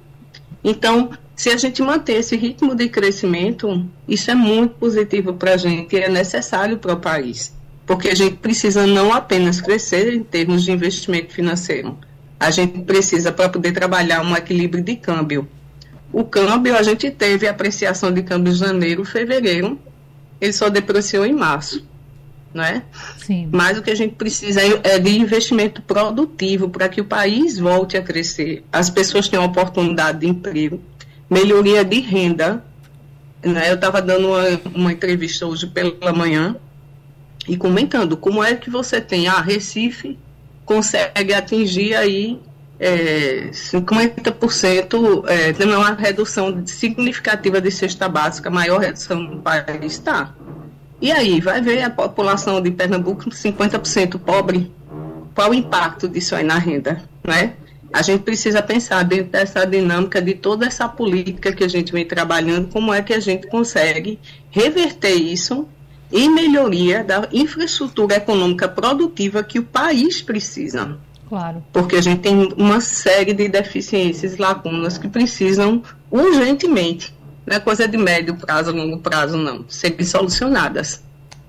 Então, 0.62 1.10
se 1.34 1.50
a 1.50 1.56
gente 1.56 1.82
manter 1.82 2.14
esse 2.14 2.36
ritmo 2.36 2.74
de 2.74 2.88
crescimento, 2.88 3.86
isso 4.08 4.30
é 4.30 4.34
muito 4.34 4.74
positivo 4.74 5.34
para 5.34 5.54
a 5.54 5.56
gente 5.56 5.94
e 5.94 6.00
é 6.00 6.08
necessário 6.08 6.78
para 6.78 6.94
o 6.94 7.00
país. 7.00 7.54
Porque 7.86 8.08
a 8.08 8.14
gente 8.14 8.36
precisa 8.36 8.86
não 8.86 9.12
apenas 9.12 9.60
crescer 9.60 10.12
em 10.14 10.24
termos 10.24 10.64
de 10.64 10.72
investimento 10.72 11.32
financeiro, 11.32 11.96
a 12.38 12.50
gente 12.50 12.80
precisa 12.80 13.32
para 13.32 13.48
poder 13.48 13.72
trabalhar 13.72 14.22
um 14.22 14.36
equilíbrio 14.36 14.82
de 14.82 14.96
câmbio. 14.96 15.48
O 16.12 16.24
câmbio, 16.24 16.76
a 16.76 16.82
gente 16.82 17.10
teve 17.10 17.46
apreciação 17.46 18.12
de 18.12 18.22
câmbio 18.22 18.52
em 18.52 18.56
janeiro, 18.56 19.04
fevereiro, 19.04 19.78
ele 20.40 20.52
só 20.52 20.68
depreciou 20.68 21.26
em 21.26 21.32
março 21.32 21.84
né? 22.56 22.82
Sim. 23.18 23.48
Mas 23.52 23.76
o 23.76 23.82
que 23.82 23.90
a 23.90 23.94
gente 23.94 24.14
precisa 24.14 24.60
é, 24.62 24.80
é 24.82 24.98
de 24.98 25.16
investimento 25.16 25.82
produtivo 25.82 26.70
para 26.70 26.88
que 26.88 27.00
o 27.00 27.04
país 27.04 27.58
volte 27.58 27.96
a 27.96 28.02
crescer, 28.02 28.64
as 28.72 28.88
pessoas 28.88 29.28
tenham 29.28 29.44
oportunidade 29.44 30.20
de 30.20 30.26
emprego, 30.26 30.80
melhoria 31.28 31.84
de 31.84 32.00
renda. 32.00 32.64
Né? 33.44 33.70
Eu 33.70 33.74
estava 33.74 34.00
dando 34.00 34.28
uma, 34.28 34.60
uma 34.74 34.92
entrevista 34.92 35.46
hoje 35.46 35.66
pela 35.66 36.12
manhã 36.12 36.56
e 37.46 37.56
comentando 37.56 38.16
como 38.16 38.42
é 38.42 38.56
que 38.56 38.70
você 38.70 39.00
tem 39.00 39.28
a 39.28 39.34
ah, 39.34 39.40
Recife 39.40 40.18
consegue 40.64 41.32
atingir 41.32 41.94
aí 41.94 42.40
é, 42.78 43.48
50%, 43.52 45.24
é, 45.28 45.52
tendo 45.52 45.76
uma 45.76 45.94
redução 45.94 46.66
significativa 46.66 47.60
de 47.60 47.70
cesta 47.70 48.08
básica, 48.08 48.50
maior 48.50 48.80
redução 48.80 49.20
no 49.20 49.40
país, 49.40 49.92
está. 49.92 50.34
E 51.00 51.12
aí, 51.12 51.40
vai 51.40 51.60
ver 51.60 51.82
a 51.82 51.90
população 51.90 52.60
de 52.60 52.70
Pernambuco 52.70 53.30
50% 53.30 54.18
pobre, 54.18 54.72
qual 55.34 55.50
o 55.50 55.54
impacto 55.54 56.08
disso 56.08 56.34
aí 56.34 56.44
na 56.44 56.58
renda, 56.58 57.02
né? 57.22 57.54
A 57.92 58.02
gente 58.02 58.22
precisa 58.22 58.62
pensar 58.62 59.02
dentro 59.04 59.32
dessa 59.32 59.64
dinâmica 59.66 60.20
de 60.20 60.34
toda 60.34 60.66
essa 60.66 60.88
política 60.88 61.52
que 61.52 61.64
a 61.64 61.68
gente 61.68 61.92
vem 61.92 62.04
trabalhando, 62.04 62.68
como 62.68 62.92
é 62.92 63.00
que 63.00 63.12
a 63.14 63.20
gente 63.20 63.46
consegue 63.46 64.18
reverter 64.50 65.14
isso 65.14 65.68
em 66.12 66.30
melhoria 66.30 67.02
da 67.02 67.28
infraestrutura 67.32 68.16
econômica 68.16 68.68
produtiva 68.68 69.42
que 69.42 69.58
o 69.58 69.62
país 69.62 70.20
precisa. 70.20 70.98
Claro. 71.28 71.62
Porque 71.72 71.96
a 71.96 72.00
gente 72.00 72.20
tem 72.20 72.52
uma 72.56 72.80
série 72.80 73.32
de 73.32 73.48
deficiências 73.48 74.36
lacunas 74.36 74.96
que 74.96 75.08
precisam 75.08 75.82
urgentemente 76.10 77.16
não 77.46 77.56
é 77.56 77.60
coisa 77.60 77.86
de 77.86 77.96
médio 77.96 78.34
prazo, 78.34 78.72
longo 78.72 78.98
prazo, 78.98 79.36
não. 79.36 79.64
Serem 79.68 80.04
solucionadas. 80.04 81.02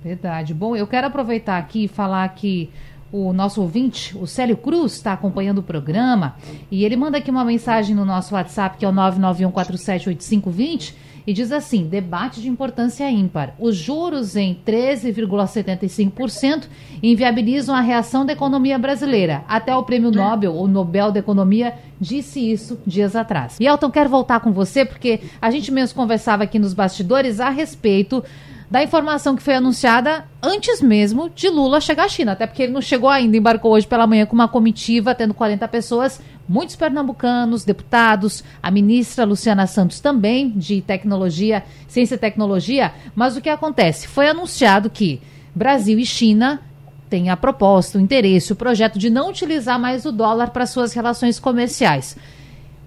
Verdade. 0.04 0.54
Bom, 0.54 0.76
eu 0.76 0.86
quero 0.86 1.08
aproveitar 1.08 1.58
aqui 1.58 1.86
e 1.86 1.88
falar 1.88 2.30
que 2.30 2.70
o 3.12 3.34
nosso 3.34 3.62
ouvinte, 3.62 4.16
o 4.16 4.28
Célio 4.28 4.56
Cruz, 4.56 4.94
está 4.94 5.14
acompanhando 5.14 5.60
o 5.60 5.64
programa 5.64 6.36
e 6.70 6.86
ele 6.86 6.96
manda 6.96 7.18
aqui 7.18 7.32
uma 7.32 7.44
mensagem 7.44 7.96
no 7.96 8.06
nosso 8.06 8.36
WhatsApp, 8.36 8.78
que 8.78 8.86
é 8.86 8.88
o 8.88 8.94
991478520, 8.94 10.94
e 11.28 11.34
diz 11.34 11.52
assim: 11.52 11.86
debate 11.86 12.42
de 12.42 12.48
importância 12.48 13.12
ímpar. 13.12 13.54
Os 13.60 13.76
juros 13.76 14.38
em 14.38 14.58
13,75% 14.66 16.64
inviabilizam 17.04 17.76
a 17.76 17.82
reação 17.82 18.26
da 18.26 18.32
economia 18.32 18.80
brasileira. 18.80 19.44
Até 19.48 19.76
o 19.76 19.84
prêmio 19.84 20.10
Nobel, 20.10 20.56
o 20.56 20.66
Nobel 20.68 21.12
da 21.12 21.20
Economia, 21.20 21.74
disse 22.00 22.40
isso 22.40 22.80
dias 22.88 23.14
atrás. 23.16 23.58
E 23.60 23.68
Elton, 23.68 23.92
quero 23.92 24.10
voltar 24.10 24.40
com 24.40 24.54
você, 24.54 24.86
porque 24.86 25.20
a 25.42 25.52
gente 25.52 25.70
mesmo 25.70 26.00
conversava 26.00 26.46
aqui 26.46 26.58
nos 26.58 26.74
bastidores 26.74 27.42
a 27.42 27.50
respeito 27.50 28.24
da 28.70 28.84
informação 28.84 29.36
que 29.36 29.42
foi 29.42 29.56
anunciada 29.56 30.26
antes 30.44 30.82
mesmo 30.82 31.30
de 31.30 31.50
Lula 31.50 31.80
chegar 31.80 32.06
à 32.06 32.10
China, 32.10 32.34
até 32.34 32.46
porque 32.46 32.64
ele 32.64 32.74
não 32.74 32.82
chegou 32.82 33.10
ainda, 33.10 33.38
embarcou 33.38 33.72
hoje 33.72 33.88
pela 33.88 34.06
manhã 34.06 34.26
com 34.26 34.34
uma 34.34 34.48
comitiva, 34.48 35.16
tendo 35.16 35.34
40 35.34 35.66
pessoas, 35.70 36.22
muitos 36.48 36.76
pernambucanos, 36.76 37.64
deputados, 37.64 38.44
a 38.62 38.70
ministra 38.70 39.26
Luciana 39.26 39.68
Santos 39.68 40.02
também, 40.02 40.50
de 40.50 40.82
tecnologia, 40.82 41.64
ciência 41.88 42.16
e 42.16 42.20
tecnologia, 42.20 42.94
mas 43.16 43.38
o 43.38 43.42
que 43.42 43.50
acontece? 43.50 44.08
Foi 44.08 44.28
anunciado 44.28 44.90
que 44.90 45.22
Brasil 45.56 45.98
e 45.98 46.06
China 46.06 46.62
têm 47.10 47.30
a 47.30 47.38
proposta, 47.38 47.98
o 47.98 48.02
interesse, 48.02 48.52
o 48.52 48.56
projeto 48.56 49.00
de 49.00 49.10
não 49.10 49.30
utilizar 49.30 49.80
mais 49.80 50.06
o 50.06 50.12
dólar 50.12 50.50
para 50.50 50.66
suas 50.66 50.94
relações 50.94 51.40
comerciais. 51.40 52.18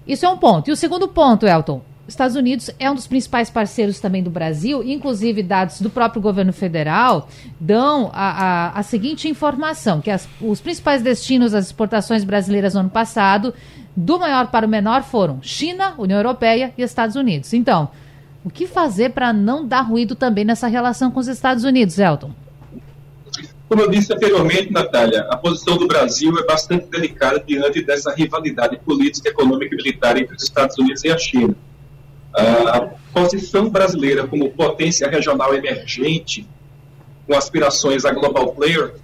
Isso 0.05 0.25
é 0.25 0.29
um 0.29 0.37
ponto. 0.37 0.69
E 0.69 0.71
o 0.71 0.75
segundo 0.75 1.07
ponto, 1.07 1.47
Elton, 1.47 1.81
Estados 2.11 2.35
Unidos 2.35 2.69
é 2.77 2.91
um 2.91 2.95
dos 2.95 3.07
principais 3.07 3.49
parceiros 3.49 3.99
também 3.99 4.21
do 4.21 4.29
Brasil, 4.29 4.83
inclusive 4.83 5.41
dados 5.41 5.81
do 5.81 5.89
próprio 5.89 6.21
governo 6.21 6.53
federal 6.53 7.27
dão 7.59 8.09
a, 8.13 8.69
a, 8.69 8.79
a 8.79 8.83
seguinte 8.83 9.27
informação, 9.27 10.01
que 10.01 10.11
as, 10.11 10.27
os 10.41 10.59
principais 10.59 11.01
destinos 11.01 11.53
das 11.53 11.67
exportações 11.67 12.23
brasileiras 12.23 12.73
no 12.73 12.81
ano 12.81 12.89
passado, 12.89 13.53
do 13.95 14.19
maior 14.19 14.47
para 14.47 14.67
o 14.67 14.69
menor, 14.69 15.03
foram 15.03 15.41
China, 15.41 15.95
União 15.97 16.17
Europeia 16.17 16.73
e 16.77 16.81
Estados 16.81 17.15
Unidos. 17.15 17.53
Então, 17.53 17.89
o 18.43 18.49
que 18.49 18.67
fazer 18.67 19.11
para 19.11 19.31
não 19.31 19.65
dar 19.65 19.81
ruído 19.81 20.15
também 20.15 20.43
nessa 20.43 20.67
relação 20.67 21.11
com 21.11 21.19
os 21.19 21.27
Estados 21.27 21.63
Unidos, 21.63 21.97
Elton? 21.97 22.31
Como 23.69 23.81
eu 23.81 23.89
disse 23.89 24.11
anteriormente, 24.11 24.69
Natália, 24.69 25.25
a 25.29 25.37
posição 25.37 25.77
do 25.77 25.87
Brasil 25.87 26.37
é 26.37 26.45
bastante 26.45 26.87
delicada 26.87 27.39
diante 27.39 27.81
dessa 27.81 28.13
rivalidade 28.13 28.77
política, 28.79 29.29
econômica 29.29 29.73
e 29.73 29.77
militar 29.77 30.17
entre 30.17 30.35
os 30.35 30.43
Estados 30.43 30.77
Unidos 30.77 31.03
e 31.05 31.09
a 31.09 31.17
China. 31.17 31.55
A 32.33 32.89
posição 33.13 33.69
brasileira 33.69 34.27
como 34.27 34.49
potência 34.51 35.09
regional 35.09 35.53
emergente, 35.53 36.47
com 37.27 37.35
aspirações 37.35 38.05
a 38.05 38.11
global 38.11 38.53
player, 38.53 38.95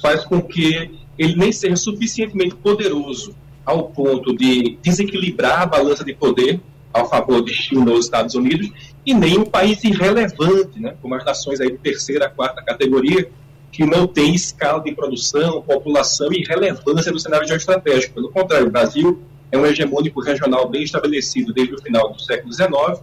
faz 0.00 0.24
com 0.24 0.40
que 0.40 0.90
ele 1.18 1.36
nem 1.36 1.52
seja 1.52 1.76
suficientemente 1.76 2.54
poderoso 2.56 3.34
ao 3.64 3.84
ponto 3.84 4.36
de 4.36 4.78
desequilibrar 4.82 5.62
a 5.62 5.66
balança 5.66 6.04
de 6.04 6.14
poder 6.14 6.60
ao 6.92 7.08
favor 7.08 7.42
de 7.42 7.52
China 7.52 7.90
ou 7.90 7.98
Estados 7.98 8.36
Unidos, 8.36 8.70
e 9.04 9.12
nem 9.12 9.36
um 9.36 9.44
país 9.44 9.82
irrelevante, 9.82 10.78
né, 10.78 10.94
como 11.02 11.14
as 11.16 11.24
nações 11.24 11.60
aí 11.60 11.72
de 11.72 11.78
terceira, 11.78 12.30
quarta 12.30 12.62
categoria, 12.62 13.28
que 13.72 13.84
não 13.84 14.06
tem 14.06 14.32
escala 14.32 14.80
de 14.80 14.94
produção, 14.94 15.60
população 15.62 16.32
e 16.32 16.44
relevância 16.44 17.10
no 17.10 17.18
cenário 17.18 17.48
geoestratégico. 17.48 18.14
Pelo 18.14 18.30
contrário, 18.30 18.68
o 18.68 18.70
Brasil 18.70 19.20
é 19.54 19.58
um 19.58 19.64
hegemônico 19.64 20.20
regional 20.20 20.68
bem 20.68 20.82
estabelecido 20.82 21.52
desde 21.52 21.76
o 21.76 21.80
final 21.80 22.12
do 22.12 22.20
século 22.20 22.52
XIX 22.52 23.00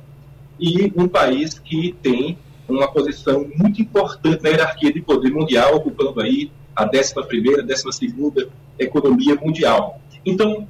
e 0.59 0.91
um 0.97 1.07
país 1.07 1.57
que 1.57 1.95
tem 2.03 2.37
uma 2.67 2.91
posição 2.91 3.49
muito 3.55 3.81
importante 3.81 4.43
na 4.43 4.49
hierarquia 4.49 4.91
de 4.91 5.01
poder 5.01 5.31
mundial, 5.31 5.75
ocupando 5.75 6.19
aí 6.19 6.51
a 6.75 6.85
11ª, 6.85 7.65
12ª 7.65 8.49
economia 8.77 9.35
mundial. 9.35 10.01
Então, 10.25 10.67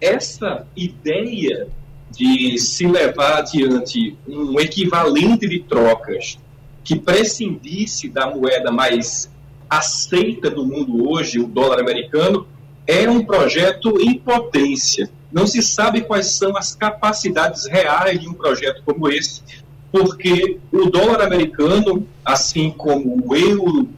essa 0.00 0.66
ideia 0.76 1.68
de 2.10 2.58
se 2.58 2.84
levar 2.86 3.38
adiante 3.38 4.16
um 4.26 4.58
equivalente 4.58 5.48
de 5.48 5.60
trocas 5.60 6.38
que 6.82 6.96
prescindisse 6.96 8.08
da 8.08 8.34
moeda 8.34 8.72
mais 8.72 9.30
aceita 9.70 10.50
do 10.50 10.66
mundo 10.66 11.08
hoje, 11.08 11.38
o 11.38 11.46
dólar 11.46 11.80
americano, 11.80 12.46
é 12.86 13.08
um 13.08 13.24
projeto 13.24 14.00
em 14.00 14.18
potência. 14.18 15.10
Não 15.32 15.46
se 15.46 15.62
sabe 15.62 16.02
quais 16.02 16.32
são 16.32 16.56
as 16.56 16.74
capacidades 16.74 17.66
reais 17.66 18.20
de 18.20 18.28
um 18.28 18.34
projeto 18.34 18.82
como 18.84 19.08
esse, 19.08 19.42
porque 19.90 20.58
o 20.72 20.90
dólar 20.90 21.22
americano, 21.22 22.06
assim 22.24 22.70
como 22.70 23.22
o 23.26 23.34
euro 23.34 23.88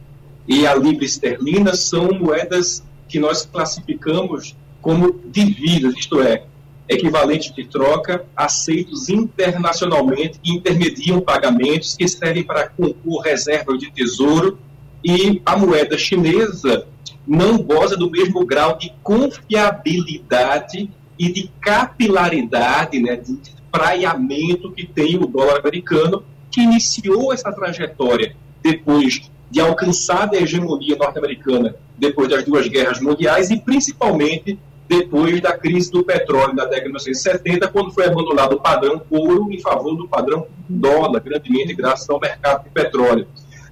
e 0.46 0.66
a 0.66 0.74
libra 0.74 1.04
esterlina, 1.04 1.74
são 1.74 2.10
moedas 2.12 2.82
que 3.08 3.18
nós 3.18 3.44
classificamos 3.44 4.54
como 4.80 5.20
divisas, 5.26 5.94
isto 5.96 6.20
é, 6.20 6.44
equivalentes 6.88 7.52
de 7.52 7.64
troca 7.64 8.24
aceitos 8.36 9.08
internacionalmente 9.08 10.38
que 10.40 10.52
intermediam 10.52 11.20
pagamentos 11.20 11.96
que 11.96 12.06
servem 12.06 12.44
para 12.44 12.68
compor 12.68 13.22
reserva 13.22 13.76
de 13.76 13.90
tesouro 13.90 14.58
e 15.06 15.40
a 15.46 15.56
moeda 15.56 15.96
chinesa 15.96 16.84
não 17.24 17.58
goza 17.58 17.96
do 17.96 18.10
mesmo 18.10 18.44
grau 18.44 18.76
de 18.76 18.92
confiabilidade 19.04 20.90
e 21.16 21.32
de 21.32 21.48
capilaridade, 21.60 22.98
né, 22.98 23.14
de 23.14 23.38
espraiamento 23.40 24.72
que 24.72 24.84
tem 24.84 25.16
o 25.16 25.26
dólar 25.26 25.60
americano, 25.60 26.24
que 26.50 26.60
iniciou 26.60 27.32
essa 27.32 27.52
trajetória 27.52 28.34
depois 28.60 29.30
de 29.48 29.60
alcançar 29.60 30.28
a 30.28 30.36
hegemonia 30.36 30.96
norte-americana 30.96 31.76
depois 31.96 32.28
das 32.28 32.42
duas 32.42 32.66
guerras 32.66 33.00
mundiais 33.00 33.48
e 33.52 33.60
principalmente 33.60 34.58
depois 34.88 35.40
da 35.40 35.56
crise 35.56 35.90
do 35.92 36.02
petróleo 36.02 36.56
da 36.56 36.64
década 36.64 36.80
de 36.80 36.86
1970, 36.86 37.68
quando 37.68 37.92
foi 37.92 38.06
abandonado 38.06 38.54
o 38.54 38.60
padrão 38.60 39.00
ouro 39.08 39.52
em 39.52 39.60
favor 39.60 39.94
do 39.96 40.08
padrão 40.08 40.48
dólar, 40.68 41.20
grandemente 41.20 41.74
graças 41.74 42.10
ao 42.10 42.18
mercado 42.18 42.64
de 42.64 42.70
petróleo. 42.70 43.28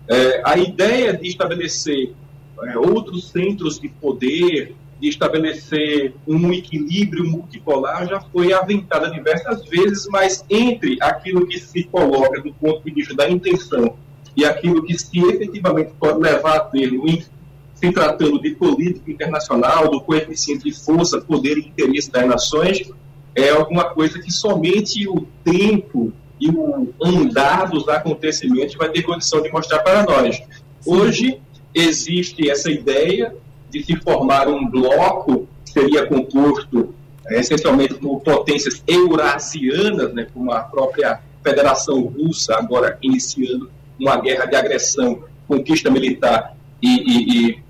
É, 0.08 0.42
a 0.44 0.58
ideia 0.58 1.16
de 1.16 1.28
estabelecer 1.28 2.12
é, 2.62 2.78
outros 2.78 3.30
centros 3.30 3.80
de 3.80 3.88
poder, 3.88 4.74
de 5.00 5.08
estabelecer 5.08 6.14
um 6.26 6.52
equilíbrio 6.52 7.24
multipolar 7.24 8.06
já 8.06 8.20
foi 8.20 8.52
aventada 8.52 9.10
diversas 9.10 9.64
vezes, 9.66 10.06
mas 10.08 10.44
entre 10.48 10.98
aquilo 11.00 11.46
que 11.46 11.58
se 11.58 11.84
coloca 11.84 12.40
do 12.40 12.52
ponto 12.54 12.84
de 12.84 12.92
vista 12.92 13.14
da 13.14 13.28
intenção 13.28 13.96
e 14.36 14.44
aquilo 14.44 14.82
que 14.82 14.98
se 14.98 15.18
efetivamente 15.18 15.92
pode 15.98 16.20
levar 16.20 16.58
a 16.58 16.70
em 16.78 17.24
se 17.74 17.92
tratando 17.92 18.40
de 18.40 18.50
política 18.54 19.10
internacional, 19.10 19.90
do 19.90 20.00
coeficiente 20.00 20.64
de 20.64 20.72
força, 20.72 21.20
poder 21.20 21.58
e 21.58 21.68
interesse 21.68 22.10
das 22.10 22.26
nações, 22.26 22.90
é 23.34 23.50
alguma 23.50 23.84
coisa 23.90 24.20
que 24.20 24.30
somente 24.30 25.08
o 25.08 25.26
tempo 25.42 26.12
e 26.44 26.50
o 26.50 26.92
andar 27.02 27.70
dos 27.70 27.88
acontecimentos 27.88 28.74
vai 28.74 28.90
ter 28.90 29.02
condição 29.02 29.40
de 29.40 29.50
mostrar 29.50 29.78
para 29.78 30.02
nós. 30.02 30.42
Hoje, 30.84 31.40
existe 31.74 32.50
essa 32.50 32.70
ideia 32.70 33.34
de 33.70 33.82
se 33.82 33.96
formar 33.96 34.46
um 34.46 34.68
bloco 34.68 35.48
que 35.64 35.72
seria 35.72 36.06
composto 36.06 36.94
é, 37.26 37.40
essencialmente 37.40 37.94
por 37.94 38.20
potências 38.20 38.82
eurasianas, 38.86 40.12
né, 40.12 40.26
como 40.34 40.52
a 40.52 40.60
própria 40.60 41.20
Federação 41.42 42.02
Russa, 42.02 42.56
agora 42.56 42.98
iniciando 43.02 43.70
uma 43.98 44.20
guerra 44.20 44.44
de 44.44 44.54
agressão, 44.54 45.24
conquista 45.48 45.90
militar 45.90 46.54
e, 46.82 46.88
e, 46.88 47.62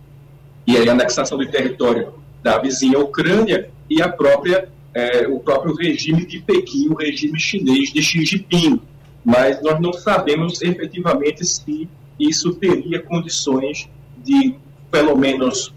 e, 0.66 0.72
e 0.72 0.88
anexação 0.88 1.38
do 1.38 1.48
território 1.48 2.12
da 2.42 2.58
vizinha 2.58 2.98
Ucrânia 2.98 3.70
e 3.88 4.02
a 4.02 4.08
própria, 4.08 4.68
é, 4.94 5.26
o 5.26 5.40
próprio 5.40 5.74
regime 5.74 6.24
de 6.24 6.40
Pequim, 6.40 6.88
o 6.88 6.94
regime 6.94 7.38
chinês 7.38 7.92
de 7.92 8.02
Xi 8.02 8.24
Jinping. 8.24 8.80
Mas 9.24 9.60
nós 9.62 9.80
não 9.80 9.92
sabemos 9.92 10.62
efetivamente 10.62 11.44
se 11.44 11.88
isso 12.18 12.54
teria 12.54 13.00
condições 13.00 13.88
de, 14.22 14.54
pelo 14.90 15.16
menos 15.16 15.72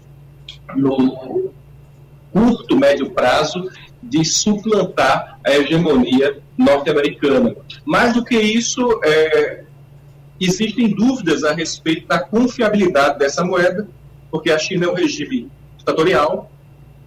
no 0.76 1.50
curto, 2.32 2.76
médio 2.76 3.10
prazo, 3.10 3.68
de 4.02 4.24
suplantar 4.24 5.38
a 5.44 5.50
hegemonia 5.56 6.38
norte-americana. 6.56 7.56
Mais 7.84 8.14
do 8.14 8.24
que 8.24 8.38
isso, 8.38 9.00
é, 9.04 9.64
existem 10.40 10.88
dúvidas 10.94 11.42
a 11.42 11.52
respeito 11.52 12.06
da 12.06 12.18
confiabilidade 12.18 13.18
dessa 13.18 13.44
moeda, 13.44 13.88
porque 14.30 14.50
a 14.50 14.58
China 14.58 14.86
é 14.86 14.88
um 14.90 14.94
regime 14.94 15.50
ditatorial, 15.78 16.50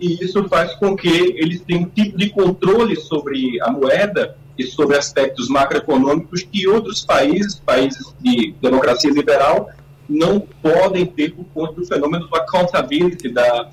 e 0.01 0.17
isso 0.19 0.43
faz 0.49 0.73
com 0.73 0.95
que 0.95 1.07
eles 1.07 1.61
tenham 1.61 1.83
um 1.83 1.85
tipo 1.85 2.17
de 2.17 2.29
controle 2.31 2.95
sobre 2.95 3.61
a 3.61 3.69
moeda 3.69 4.35
e 4.57 4.63
sobre 4.63 4.97
aspectos 4.97 5.47
macroeconômicos 5.47 6.41
que 6.41 6.67
outros 6.67 7.05
países, 7.05 7.55
países 7.59 8.13
de 8.19 8.53
democracia 8.59 9.11
liberal, 9.11 9.69
não 10.09 10.39
podem 10.39 11.05
ter 11.05 11.33
por 11.33 11.45
conta 11.53 11.73
do 11.73 11.85
fenômeno 11.85 12.27
do 12.27 12.35
accountability, 12.35 13.29
da, 13.29 13.69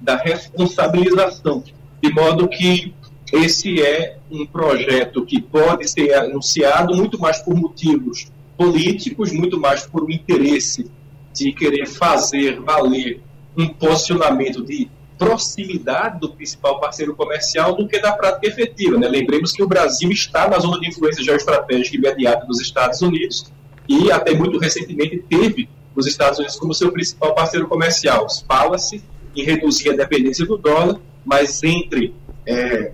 da 0.00 0.16
responsabilização. 0.16 1.62
De 2.02 2.10
modo 2.10 2.48
que 2.48 2.94
esse 3.32 3.82
é 3.82 4.16
um 4.30 4.46
projeto 4.46 5.26
que 5.26 5.40
pode 5.40 5.88
ser 5.88 6.14
anunciado 6.14 6.94
muito 6.96 7.20
mais 7.20 7.38
por 7.42 7.54
motivos 7.54 8.30
políticos, 8.56 9.30
muito 9.30 9.60
mais 9.60 9.86
por 9.86 10.04
um 10.04 10.10
interesse 10.10 10.90
de 11.34 11.52
querer 11.52 11.86
fazer 11.86 12.60
valer 12.60 13.20
um 13.56 13.68
posicionamento 13.68 14.62
de 14.62 14.88
proximidade 15.18 16.20
do 16.20 16.32
principal 16.32 16.78
parceiro 16.78 17.14
comercial 17.14 17.74
do 17.74 17.88
que 17.88 17.98
da 17.98 18.12
prática 18.12 18.46
efetiva. 18.46 18.98
Né? 18.98 19.08
Lembremos 19.08 19.52
que 19.52 19.62
o 19.62 19.66
Brasil 19.66 20.10
está 20.10 20.48
na 20.48 20.58
zona 20.58 20.78
de 20.78 20.88
influência 20.88 21.24
geoestratégica 21.24 21.96
imediata 21.96 22.46
dos 22.46 22.60
Estados 22.60 23.00
Unidos 23.02 23.50
e 23.88 24.10
até 24.10 24.34
muito 24.34 24.58
recentemente 24.58 25.18
teve 25.28 25.68
os 25.94 26.06
Estados 26.06 26.38
Unidos 26.38 26.56
como 26.56 26.74
seu 26.74 26.92
principal 26.92 27.34
parceiro 27.34 27.66
comercial. 27.66 28.26
Fala-se 28.46 29.02
em 29.34 29.42
reduzir 29.42 29.90
a 29.90 29.96
dependência 29.96 30.44
do 30.44 30.58
dólar, 30.58 31.00
mas 31.24 31.62
entre 31.62 32.14
é, 32.44 32.92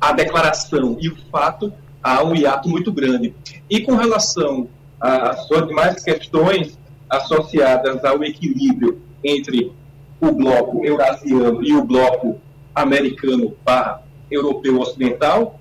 a 0.00 0.12
declaração 0.12 0.96
e 1.00 1.08
o 1.08 1.16
fato 1.30 1.72
há 2.02 2.24
um 2.24 2.34
hiato 2.34 2.68
muito 2.68 2.90
grande. 2.90 3.34
E 3.68 3.80
com 3.80 3.94
relação 3.94 4.68
às 5.00 5.46
demais 5.66 6.02
questões 6.02 6.78
associadas 7.08 8.04
ao 8.04 8.22
equilíbrio 8.22 9.00
entre 9.22 9.72
o 10.20 10.32
bloco 10.32 10.84
eurasiano 10.84 11.62
e 11.64 11.72
o 11.72 11.84
bloco 11.84 12.38
americano 12.74 13.56
para 13.64 14.02
europeu 14.30 14.78
ocidental, 14.80 15.58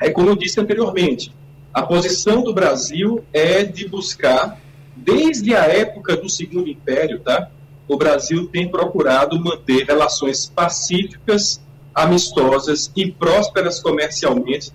é 0.00 0.10
como 0.10 0.28
eu 0.28 0.36
disse 0.36 0.60
anteriormente, 0.60 1.34
a 1.72 1.82
posição 1.82 2.42
do 2.42 2.54
Brasil 2.54 3.24
é 3.32 3.64
de 3.64 3.88
buscar, 3.88 4.60
desde 4.96 5.54
a 5.54 5.64
época 5.64 6.16
do 6.16 6.28
Segundo 6.28 6.68
Império, 6.68 7.20
tá? 7.20 7.50
o 7.88 7.96
Brasil 7.96 8.46
tem 8.48 8.68
procurado 8.68 9.40
manter 9.40 9.84
relações 9.84 10.46
pacíficas, 10.46 11.60
amistosas 11.94 12.90
e 12.94 13.10
prósperas 13.10 13.80
comercialmente 13.80 14.70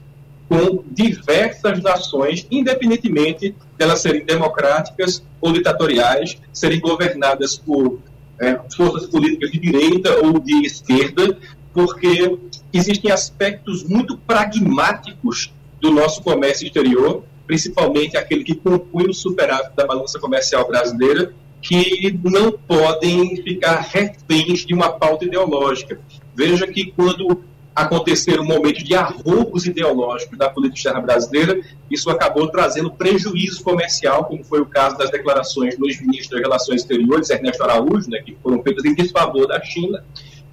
com 0.50 0.84
diversas 0.92 1.82
nações, 1.82 2.46
independentemente 2.50 3.56
delas 3.78 4.02
serem 4.02 4.26
democráticas 4.26 5.24
ou 5.40 5.54
ditatoriais, 5.54 6.38
serem 6.52 6.80
governadas 6.80 7.56
por 7.56 8.00
é, 8.40 8.60
forças 8.76 9.08
políticas 9.10 9.52
de 9.52 9.60
direita 9.60 10.26
ou 10.26 10.40
de 10.40 10.66
esquerda, 10.66 11.38
porque 11.74 12.38
existem 12.72 13.12
aspectos 13.12 13.84
muito 13.84 14.18
pragmáticos 14.18 15.54
do 15.80 15.92
nosso 15.92 16.22
comércio 16.22 16.66
exterior, 16.66 17.24
principalmente 17.46 18.16
aquele 18.16 18.44
que 18.44 18.56
compõe 18.56 19.10
o 19.10 19.14
superávit 19.14 19.76
da 19.76 19.86
balança 19.86 20.20
comercial 20.20 20.68
brasileira, 20.68 21.34
que 21.62 22.20
não 22.24 22.52
podem 22.52 23.42
ficar 23.42 23.80
reféns 23.80 24.66
de 24.66 24.74
uma 24.74 24.90
pauta 24.90 25.26
ideológica. 25.26 26.00
Veja 26.36 26.68
que 26.68 26.92
quando 26.92 27.44
aconteceram 27.76 28.44
momentos 28.44 28.84
de 28.84 28.94
arroubos 28.94 29.66
ideológicos 29.66 30.38
da 30.38 30.50
política 30.50 30.78
externa 30.78 31.02
brasileira, 31.02 31.60
isso 31.90 32.10
acabou 32.10 32.48
trazendo 32.50 32.92
prejuízo 32.92 33.64
comercial, 33.64 34.26
como 34.26 34.44
foi 34.44 34.62
o 34.62 34.66
caso 34.66 34.98
das 34.98 35.10
declarações 35.10 35.78
do 35.78 35.88
ex-ministro 35.88 36.38
das 36.38 36.42
Relações 36.42 36.82
Exteriores, 36.82 37.30
Ernesto 37.30 37.64
Araújo, 37.64 38.10
né, 38.10 38.20
que 38.20 38.38
foram 38.42 38.62
feitas 38.62 38.86
em 38.86 38.94
desfavor 38.94 39.48
da 39.48 39.62
China 39.62 40.04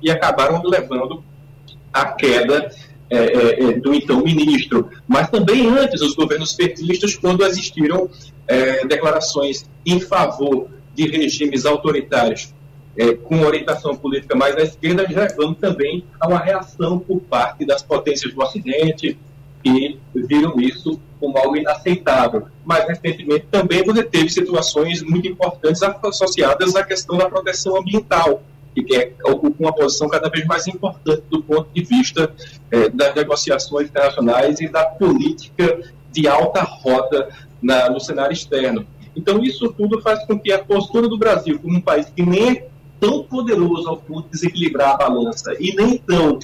e 0.02 0.10
acabaram 0.10 0.62
levando 0.64 1.22
à 1.92 2.06
queda 2.06 2.70
é, 3.10 3.16
é, 3.16 3.64
é, 3.64 3.72
do 3.72 3.92
então 3.92 4.22
ministro. 4.22 4.88
Mas 5.06 5.28
também 5.28 5.68
antes, 5.68 6.00
os 6.00 6.14
governos 6.14 6.52
petistas, 6.52 7.16
quando 7.16 7.44
existiram 7.44 8.08
é, 8.46 8.86
declarações 8.86 9.68
em 9.84 10.00
favor 10.00 10.68
de 10.94 11.06
regimes 11.08 11.66
autoritários 11.66 12.54
é, 12.96 13.14
com 13.14 13.40
orientação 13.42 13.96
política 13.96 14.34
mais 14.34 14.56
à 14.56 14.62
esquerda, 14.62 15.06
levando 15.08 15.54
também 15.54 16.04
a 16.18 16.28
uma 16.28 16.38
reação 16.38 16.98
por 16.98 17.20
parte 17.20 17.64
das 17.64 17.82
potências 17.82 18.32
do 18.32 18.42
Ocidente, 18.42 19.18
que 19.62 19.98
viram 20.14 20.58
isso 20.60 21.00
como 21.18 21.36
algo 21.38 21.56
inaceitável. 21.56 22.46
Mas, 22.64 22.86
recentemente, 22.88 23.46
também 23.50 23.84
você 23.84 24.02
teve 24.02 24.28
situações 24.30 25.02
muito 25.02 25.28
importantes 25.28 25.82
associadas 25.82 26.74
à 26.74 26.84
questão 26.84 27.16
da 27.16 27.28
proteção 27.28 27.76
ambiental, 27.76 28.42
que 28.74 28.96
é, 28.96 29.12
ocupa 29.24 29.56
uma 29.58 29.72
posição 29.74 30.08
cada 30.08 30.28
vez 30.28 30.46
mais 30.46 30.66
importante 30.66 31.22
do 31.28 31.42
ponto 31.42 31.68
de 31.74 31.82
vista 31.82 32.32
é, 32.70 32.88
das 32.88 33.14
negociações 33.14 33.88
internacionais 33.88 34.60
e 34.60 34.68
da 34.68 34.84
política 34.84 35.80
de 36.10 36.26
alta 36.26 36.62
roda 36.62 37.28
na, 37.60 37.90
no 37.90 38.00
cenário 38.00 38.32
externo. 38.32 38.86
Então, 39.14 39.42
isso 39.42 39.72
tudo 39.72 40.00
faz 40.00 40.24
com 40.24 40.38
que 40.38 40.52
a 40.52 40.58
postura 40.58 41.08
do 41.08 41.18
Brasil, 41.18 41.58
como 41.58 41.76
um 41.76 41.80
país 41.80 42.08
que 42.14 42.22
nem 42.22 42.50
é 42.50 42.68
tão 43.00 43.24
poderoso 43.24 43.88
ao 43.88 43.96
ponto 43.96 44.26
de 44.26 44.32
desequilibrar 44.32 44.94
a 44.94 44.96
balança 44.96 45.56
e 45.58 45.74
nem 45.74 45.96
tão 45.98 46.38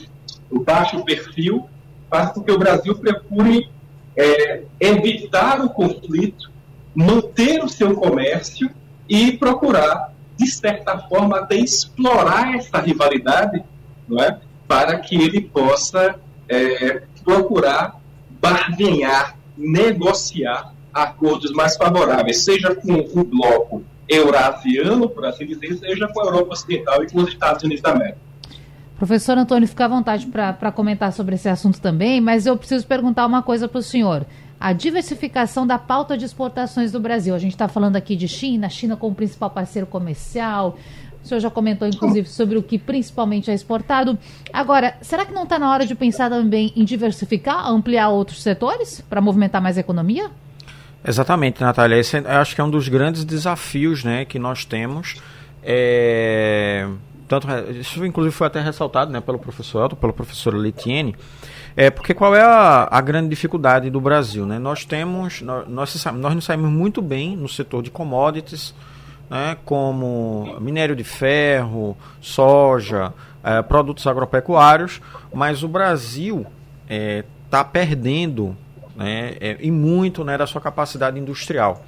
baixo 0.64 1.04
perfil, 1.04 1.68
faz 2.10 2.32
com 2.32 2.42
que 2.42 2.50
o 2.50 2.58
Brasil 2.58 2.94
procure 2.96 3.68
é, 4.16 4.62
evitar 4.80 5.60
o 5.60 5.68
conflito, 5.68 6.50
manter 6.94 7.62
o 7.62 7.68
seu 7.68 7.94
comércio 7.94 8.70
e 9.08 9.32
procurar, 9.32 10.14
de 10.36 10.46
certa 10.46 10.98
forma, 10.98 11.38
até 11.38 11.56
explorar 11.56 12.54
essa 12.54 12.78
rivalidade 12.78 13.62
não 14.08 14.22
é? 14.22 14.38
para 14.66 14.98
que 14.98 15.16
ele 15.16 15.42
possa 15.42 16.18
é, 16.48 17.02
procurar 17.22 18.00
barganhar, 18.40 19.36
negociar 19.56 20.72
acordos 20.92 21.52
mais 21.52 21.76
favoráveis, 21.76 22.44
seja 22.44 22.74
com 22.74 22.92
o 22.92 23.24
bloco 23.24 23.84
eurasiano, 24.08 25.08
por 25.08 25.24
assim 25.24 25.46
dizer, 25.46 25.76
seja 25.78 26.08
com 26.08 26.20
a 26.20 26.24
Europa 26.24 26.52
Ocidental 26.52 27.02
e 27.02 27.10
com 27.10 27.18
os 27.20 27.28
Estados 27.28 27.62
Unidos 27.62 27.82
da 27.82 27.92
América. 27.92 28.18
Professor 28.96 29.36
Antônio, 29.36 29.68
fica 29.68 29.84
à 29.84 29.88
vontade 29.88 30.26
para 30.26 30.72
comentar 30.72 31.12
sobre 31.12 31.34
esse 31.34 31.48
assunto 31.48 31.80
também, 31.80 32.18
mas 32.18 32.46
eu 32.46 32.56
preciso 32.56 32.86
perguntar 32.86 33.26
uma 33.26 33.42
coisa 33.42 33.68
para 33.68 33.78
o 33.78 33.82
senhor. 33.82 34.24
A 34.58 34.72
diversificação 34.72 35.66
da 35.66 35.78
pauta 35.78 36.16
de 36.16 36.24
exportações 36.24 36.90
do 36.90 36.98
Brasil. 36.98 37.34
A 37.34 37.38
gente 37.38 37.52
está 37.52 37.68
falando 37.68 37.96
aqui 37.96 38.16
de 38.16 38.26
China, 38.26 38.70
China 38.70 38.96
como 38.96 39.14
principal 39.14 39.50
parceiro 39.50 39.86
comercial. 39.86 40.78
O 41.22 41.26
senhor 41.28 41.40
já 41.40 41.50
comentou, 41.50 41.86
inclusive, 41.86 42.26
sobre 42.26 42.56
o 42.56 42.62
que 42.62 42.78
principalmente 42.78 43.50
é 43.50 43.54
exportado. 43.54 44.18
Agora, 44.50 44.96
será 45.02 45.26
que 45.26 45.32
não 45.32 45.42
está 45.42 45.58
na 45.58 45.70
hora 45.70 45.84
de 45.84 45.94
pensar 45.94 46.30
também 46.30 46.72
em 46.74 46.84
diversificar, 46.84 47.68
ampliar 47.68 48.08
outros 48.08 48.42
setores 48.42 49.02
para 49.02 49.20
movimentar 49.20 49.60
mais 49.60 49.76
a 49.76 49.80
economia? 49.80 50.30
Exatamente, 51.06 51.60
Natália. 51.60 51.96
Esse 51.96 52.18
eu 52.18 52.28
acho 52.28 52.54
que 52.54 52.60
é 52.60 52.64
um 52.64 52.70
dos 52.70 52.88
grandes 52.88 53.24
desafios 53.24 54.02
né, 54.02 54.24
que 54.24 54.40
nós 54.40 54.64
temos. 54.64 55.14
É, 55.62 56.88
tanto, 57.28 57.46
isso 57.80 58.04
inclusive 58.04 58.34
foi 58.34 58.48
até 58.48 58.60
ressaltado 58.60 59.12
né, 59.12 59.20
pelo 59.20 59.38
professor 59.38 59.82
Elton, 59.82 59.94
pela 59.94 60.12
professora 60.12 60.56
Letiene. 60.56 61.14
É, 61.76 61.90
porque 61.90 62.12
qual 62.12 62.34
é 62.34 62.42
a, 62.42 62.88
a, 62.90 63.00
grande 63.00 63.28
dificuldade 63.28 63.88
do 63.88 64.00
Brasil? 64.00 64.44
Né? 64.46 64.58
Nós 64.58 64.84
temos, 64.84 65.42
nós, 65.42 65.68
nós, 65.68 66.04
nós 66.14 66.34
nos 66.34 66.44
saímos 66.44 66.70
muito 66.70 67.00
bem 67.00 67.36
no 67.36 67.48
setor 67.48 67.82
de 67.82 67.90
commodities, 67.90 68.74
né, 69.30 69.56
como 69.64 70.56
minério 70.60 70.96
de 70.96 71.04
ferro, 71.04 71.96
soja, 72.20 73.12
é, 73.44 73.62
produtos 73.62 74.06
agropecuários, 74.06 75.00
mas 75.32 75.62
o 75.62 75.68
Brasil 75.68 76.46
está 76.88 76.94
é, 76.94 77.24
tá 77.48 77.62
perdendo 77.62 78.56
né, 78.96 79.36
é, 79.40 79.56
e 79.60 79.70
muito 79.70 80.24
né, 80.24 80.36
da 80.36 80.46
sua 80.46 80.60
capacidade 80.60 81.18
industrial. 81.18 81.84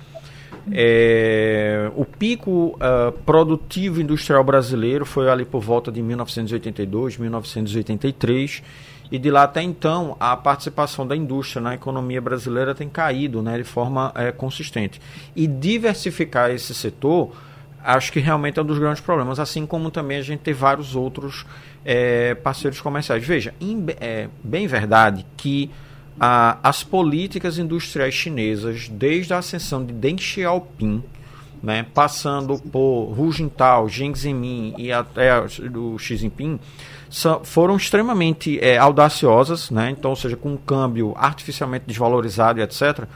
É, 0.71 1.91
o 1.97 2.05
pico 2.05 2.77
uh, 2.77 3.13
produtivo 3.25 4.01
industrial 4.01 4.45
brasileiro 4.45 5.07
foi 5.07 5.31
ali 5.31 5.45
por 5.45 5.63
volta 5.63 5.91
de 5.91 6.03
1982, 6.03 7.17
1983, 7.17 8.63
e 9.11 9.19
de 9.19 9.31
lá 9.31 9.45
até 9.45 9.63
então 9.63 10.17
a 10.21 10.37
participação 10.37 11.07
da 11.07 11.17
indústria 11.17 11.63
na 11.63 11.75
economia 11.75 12.21
brasileira 12.21 12.75
tem 12.75 12.89
caído 12.89 13.43
né, 13.43 13.57
de 13.57 13.65
forma 13.65 14.13
é, 14.15 14.31
consistente. 14.31 15.01
E 15.35 15.47
diversificar 15.47 16.51
esse 16.51 16.75
setor, 16.75 17.33
acho 17.83 18.13
que 18.13 18.21
realmente 18.21 18.59
é 18.59 18.63
um 18.63 18.67
dos 18.67 18.79
grandes 18.79 19.01
problemas, 19.01 19.41
assim 19.41 19.65
como 19.65 19.91
também 19.91 20.19
a 20.19 20.23
gente 20.23 20.41
tem 20.41 20.53
vários 20.53 20.95
outros 20.95 21.47
é, 21.85 22.35
parceiros 22.35 22.81
comerciais. 22.81 23.27
Veja, 23.27 23.55
em, 23.59 23.87
é 23.99 24.29
bem 24.45 24.67
verdade 24.67 25.25
que 25.37 25.71
a, 26.19 26.59
as 26.63 26.83
políticas 26.83 27.59
industriais 27.59 28.15
chinesas, 28.15 28.89
desde 28.89 29.33
a 29.33 29.39
ascensão 29.39 29.85
de 29.85 29.93
Deng 29.93 30.21
Xiaoping, 30.21 31.03
né, 31.63 31.85
passando 31.95 32.59
por 32.59 33.19
Hu 33.19 33.33
Jintao, 33.33 33.89
Jiang 33.89 34.17
Zemin 34.17 34.75
e 34.79 34.93
até 34.93 35.41
o 35.41 35.99
Xi 35.99 36.17
Jinping, 36.17 36.59
são, 37.11 37.45
foram 37.45 37.77
extremamente 37.77 38.59
é, 38.61 38.79
audaciosas, 38.79 39.71
né, 39.71 39.91
então, 39.91 40.11
ou 40.11 40.17
seja, 40.17 40.37
com 40.37 40.53
um 40.53 40.57
câmbio 40.57 41.15
artificialmente 41.17 41.85
desvalorizado 41.87 42.61
e 42.61 42.63
etc., 42.63 43.07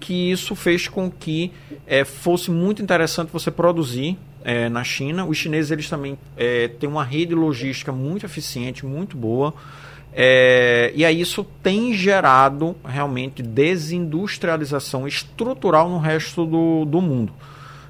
que 0.00 0.32
isso 0.32 0.56
fez 0.56 0.88
com 0.88 1.08
que 1.08 1.52
é, 1.86 2.04
fosse 2.04 2.50
muito 2.50 2.82
interessante 2.82 3.30
você 3.32 3.52
produzir 3.52 4.18
é, 4.42 4.68
na 4.68 4.82
China. 4.82 5.24
Os 5.24 5.38
chineses 5.38 5.70
eles 5.70 5.88
também 5.88 6.18
é, 6.36 6.66
têm 6.66 6.88
uma 6.88 7.04
rede 7.04 7.36
logística 7.36 7.92
muito 7.92 8.26
eficiente, 8.26 8.84
muito 8.84 9.16
boa. 9.16 9.54
É, 10.14 10.92
e 10.94 11.04
aí 11.04 11.20
isso 11.20 11.44
tem 11.62 11.94
gerado 11.94 12.76
realmente 12.84 13.42
desindustrialização 13.42 15.08
estrutural 15.08 15.88
no 15.88 15.98
resto 15.98 16.44
do, 16.44 16.84
do 16.84 17.00
mundo. 17.00 17.32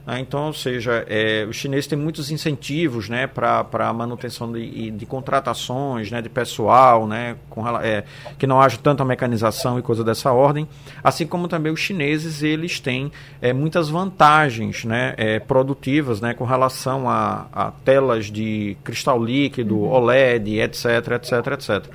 Né? 0.06 0.20
Então, 0.20 0.46
ou 0.46 0.52
seja, 0.52 1.04
é, 1.08 1.46
os 1.48 1.56
chineses 1.56 1.86
têm 1.86 1.98
muitos 1.98 2.30
incentivos 2.30 3.08
né, 3.08 3.26
para 3.26 3.66
a 3.72 3.92
manutenção 3.92 4.52
de, 4.52 4.90
de 4.90 5.06
contratações 5.06 6.10
né, 6.10 6.20
de 6.20 6.28
pessoal, 6.28 7.06
né, 7.06 7.36
com, 7.48 7.66
é, 7.78 8.04
que 8.38 8.46
não 8.46 8.60
haja 8.60 8.78
tanta 8.78 9.04
mecanização 9.04 9.78
e 9.78 9.82
coisa 9.82 10.02
dessa 10.02 10.32
ordem. 10.32 10.68
Assim 11.02 11.26
como 11.26 11.48
também 11.48 11.72
os 11.72 11.80
chineses 11.80 12.42
eles 12.42 12.80
têm 12.80 13.12
é, 13.40 13.52
muitas 13.52 13.88
vantagens 13.88 14.84
né, 14.84 15.14
é, 15.16 15.38
produtivas 15.38 16.20
né, 16.20 16.34
com 16.34 16.44
relação 16.44 17.08
a, 17.08 17.46
a 17.52 17.70
telas 17.70 18.26
de 18.26 18.76
cristal 18.82 19.22
líquido, 19.22 19.78
uhum. 19.78 19.90
OLED, 19.90 20.60
etc, 20.60 20.84
etc, 21.12 21.46
etc. 21.52 21.92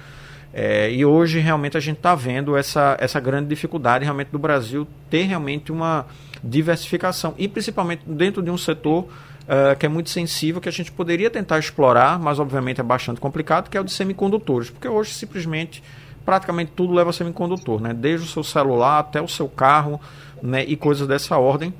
É, 0.60 0.91
e 0.91 1.05
hoje 1.05 1.38
realmente 1.38 1.78
a 1.78 1.80
gente 1.80 1.97
está 1.97 2.16
vendo 2.16 2.58
essa, 2.58 2.97
essa 2.99 3.20
grande 3.20 3.47
dificuldade 3.47 4.03
realmente 4.03 4.30
do 4.30 4.39
Brasil 4.39 4.88
ter 5.08 5.22
realmente 5.22 5.72
uma 5.72 6.08
diversificação 6.43 7.36
e 7.38 7.47
principalmente 7.47 8.01
dentro 8.08 8.41
de 8.41 8.49
um 8.49 8.58
setor 8.58 9.03
uh, 9.03 9.78
que 9.78 9.86
é 9.86 9.89
muito 9.89 10.10
sensível 10.10 10.60
que 10.60 10.68
a 10.68 10.72
gente 10.72 10.91
poderia 10.91 11.30
tentar 11.30 11.60
explorar, 11.60 12.18
mas 12.18 12.39
obviamente 12.39 12.82
é 12.82 12.84
bastante 12.84 13.22
complicado, 13.22 13.70
que 13.70 13.78
é 13.78 13.82
o 13.82 13.84
de 13.84 13.91
semicondutores, 13.91 14.72
porque 14.72 14.88
hoje 14.88 15.14
simplesmente 15.14 15.84
praticamente 16.26 16.72
tudo 16.76 16.91
leva 16.91 17.12
a 17.12 17.14
semicondutor, 17.14 17.80
né? 17.80 17.93
desde 17.93 18.26
o 18.26 18.30
seu 18.30 18.43
celular 18.43 18.97
até 18.97 19.22
o 19.22 19.28
seu 19.28 19.47
carro 19.47 20.01
né? 20.41 20.66
e 20.66 20.76
coisas 20.76 21.08
dessa 21.08 21.38
ordem. 21.38 21.72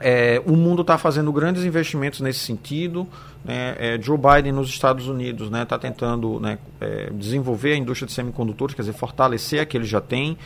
É, 0.00 0.42
o 0.46 0.56
mundo 0.56 0.82
está 0.82 0.98
fazendo 0.98 1.32
grandes 1.32 1.64
investimentos 1.64 2.20
nesse 2.20 2.40
sentido. 2.40 3.06
Né? 3.44 3.74
É, 3.78 3.98
Joe 4.00 4.18
Biden 4.18 4.52
nos 4.52 4.68
Estados 4.68 5.08
Unidos 5.08 5.46
está 5.46 5.58
né, 5.58 5.64
tá 5.64 5.78
tentando 5.78 6.40
né, 6.40 6.58
é, 6.80 7.10
desenvolver 7.12 7.72
a 7.72 7.76
indústria 7.76 8.06
de 8.06 8.12
semicondutores, 8.12 8.74
quer 8.74 8.82
dizer, 8.82 8.94
fortalecer 8.94 9.60
a 9.60 9.66
que 9.66 9.76
ele 9.76 9.84
já 9.84 10.00
tem. 10.00 10.36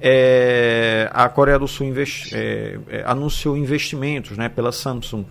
É, 0.00 1.08
a 1.12 1.28
Coreia 1.28 1.58
do 1.58 1.66
Sul 1.66 1.86
investi 1.86 2.34
é, 2.34 2.78
é, 2.88 3.04
anunciou 3.06 3.56
investimentos 3.56 4.36
né, 4.36 4.48
pela 4.48 4.72
Samsung 4.72 5.24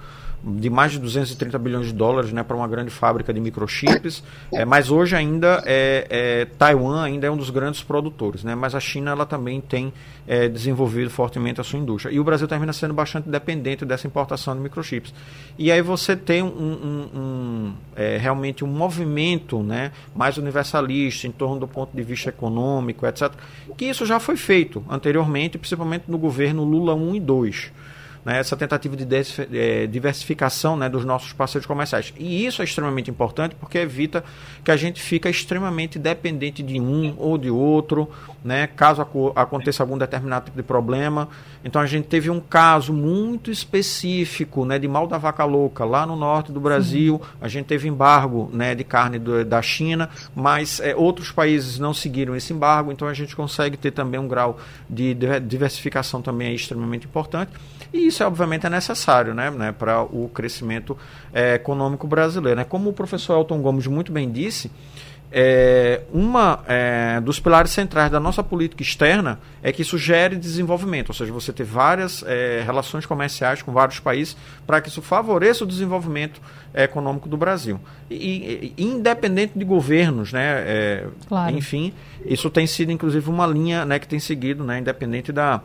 de 0.45 0.69
mais 0.69 0.91
de 0.91 0.99
230 0.99 1.57
bilhões 1.57 1.87
de 1.87 1.93
dólares 1.93 2.31
né, 2.31 2.43
para 2.43 2.55
uma 2.55 2.67
grande 2.67 2.91
fábrica 2.91 3.33
de 3.33 3.39
microchips, 3.39 4.23
é, 4.53 4.63
mas 4.63 4.91
hoje 4.91 5.15
ainda 5.15 5.63
é, 5.65 6.05
é, 6.09 6.45
Taiwan 6.45 7.01
ainda 7.01 7.25
é 7.25 7.31
um 7.31 7.37
dos 7.37 7.49
grandes 7.49 7.81
produtores, 7.81 8.43
né, 8.43 8.53
mas 8.53 8.75
a 8.75 8.79
China 8.79 9.11
ela 9.11 9.25
também 9.25 9.59
tem 9.59 9.91
é, 10.27 10.47
desenvolvido 10.47 11.09
fortemente 11.09 11.59
a 11.59 11.63
sua 11.63 11.79
indústria. 11.79 12.13
E 12.13 12.19
o 12.19 12.23
Brasil 12.23 12.47
termina 12.47 12.71
sendo 12.73 12.93
bastante 12.93 13.27
dependente 13.27 13.83
dessa 13.85 14.05
importação 14.05 14.55
de 14.55 14.61
microchips. 14.61 15.13
E 15.57 15.71
aí 15.71 15.81
você 15.81 16.15
tem 16.15 16.43
um, 16.43 16.47
um, 16.47 17.19
um 17.19 17.73
é, 17.95 18.17
realmente 18.17 18.63
um 18.63 18.67
movimento 18.67 19.63
né, 19.63 19.91
mais 20.15 20.37
universalista 20.37 21.25
em 21.25 21.31
torno 21.31 21.59
do 21.59 21.67
ponto 21.67 21.95
de 21.95 22.03
vista 22.03 22.29
econômico, 22.29 23.07
etc., 23.07 23.31
que 23.75 23.85
isso 23.85 24.05
já 24.05 24.19
foi 24.19 24.37
feito 24.37 24.83
anteriormente, 24.87 25.57
principalmente 25.57 26.03
no 26.07 26.19
governo 26.19 26.63
Lula 26.63 26.93
1 26.93 27.15
e 27.15 27.19
2 27.19 27.71
né, 28.25 28.39
essa 28.39 28.57
tentativa 28.57 28.95
de 28.97 29.05
é, 29.53 29.85
diversificação 29.85 30.75
né, 30.75 30.89
dos 30.89 31.05
nossos 31.05 31.31
parceiros 31.31 31.67
comerciais. 31.67 32.11
E 32.17 32.45
isso 32.45 32.63
é 32.63 32.65
extremamente 32.65 33.09
importante 33.09 33.55
porque 33.55 33.77
evita 33.77 34.23
que 34.63 34.71
a 34.71 34.75
gente 34.75 34.99
fica 34.99 35.29
extremamente 35.29 35.99
dependente 35.99 36.63
de 36.63 36.81
um 36.81 37.13
ou 37.17 37.37
de 37.37 37.51
outro, 37.51 38.09
né, 38.45 38.67
caso 38.67 39.01
aconteça 39.35 39.81
algum 39.81 39.97
determinado 39.97 40.45
tipo 40.45 40.57
de 40.57 40.61
problema. 40.61 41.27
Então 41.63 41.81
a 41.81 41.87
gente 41.87 42.07
teve 42.07 42.29
um 42.29 42.39
caso 42.39 42.93
muito 42.93 43.49
específico 43.49 44.63
né, 44.65 44.77
de 44.77 44.87
mal 44.87 45.07
da 45.07 45.17
vaca 45.17 45.43
louca 45.43 45.83
lá 45.83 46.05
no 46.05 46.15
norte 46.15 46.51
do 46.51 46.59
Brasil. 46.59 47.19
Sim. 47.23 47.29
A 47.41 47.47
gente 47.47 47.65
teve 47.65 47.87
embargo 47.87 48.47
né, 48.53 48.75
de 48.75 48.83
carne 48.83 49.17
do, 49.17 49.43
da 49.43 49.63
China, 49.63 50.11
mas 50.35 50.79
é, 50.79 50.95
outros 50.95 51.31
países 51.31 51.79
não 51.79 51.91
seguiram 51.91 52.35
esse 52.35 52.53
embargo, 52.53 52.91
então 52.91 53.07
a 53.07 53.13
gente 53.15 53.35
consegue 53.35 53.75
ter 53.75 53.89
também 53.89 54.19
um 54.19 54.27
grau 54.27 54.59
de 54.87 55.17
diversificação 55.41 56.21
também 56.21 56.49
é 56.49 56.53
extremamente 56.53 57.07
importante. 57.07 57.51
E 57.91 58.05
isso, 58.05 58.23
obviamente, 58.23 58.67
é 58.67 58.69
necessário 58.69 59.33
né, 59.33 59.49
né, 59.49 59.71
para 59.71 60.03
o 60.03 60.29
crescimento 60.29 60.95
é, 61.33 61.55
econômico 61.55 62.05
brasileiro. 62.05 62.59
Né? 62.59 62.63
Como 62.63 62.91
o 62.91 62.93
professor 62.93 63.39
Elton 63.39 63.59
Gomes 63.59 63.87
muito 63.87 64.11
bem 64.11 64.29
disse, 64.31 64.69
é, 65.31 66.01
uma 66.13 66.63
é, 66.67 67.19
dos 67.19 67.39
pilares 67.39 67.71
centrais 67.71 68.11
da 68.11 68.19
nossa 68.19 68.43
política 68.43 68.81
externa 68.81 69.39
é 69.61 69.71
que 69.71 69.81
isso 69.81 69.97
gere 69.97 70.35
desenvolvimento, 70.35 71.09
ou 71.09 71.15
seja, 71.15 71.33
você 71.33 71.51
ter 71.51 71.63
várias 71.63 72.23
é, 72.25 72.61
relações 72.65 73.05
comerciais 73.05 73.61
com 73.61 73.73
vários 73.73 73.99
países 73.99 74.37
para 74.65 74.79
que 74.79 74.89
isso 74.89 75.01
favoreça 75.01 75.63
o 75.63 75.67
desenvolvimento 75.67 76.39
econômico 76.73 77.27
do 77.27 77.37
Brasil. 77.37 77.79
E, 78.09 78.73
e, 78.77 78.83
independente 78.83 79.57
de 79.57 79.65
governos, 79.65 80.31
né, 80.31 80.63
é, 80.65 81.07
claro. 81.27 81.55
enfim, 81.57 81.93
isso 82.25 82.49
tem 82.49 82.67
sido 82.67 82.91
inclusive 82.91 83.29
uma 83.29 83.47
linha 83.47 83.85
né, 83.85 83.99
que 83.99 84.07
tem 84.07 84.19
seguido, 84.19 84.63
né, 84.63 84.79
independente 84.79 85.31
da, 85.31 85.61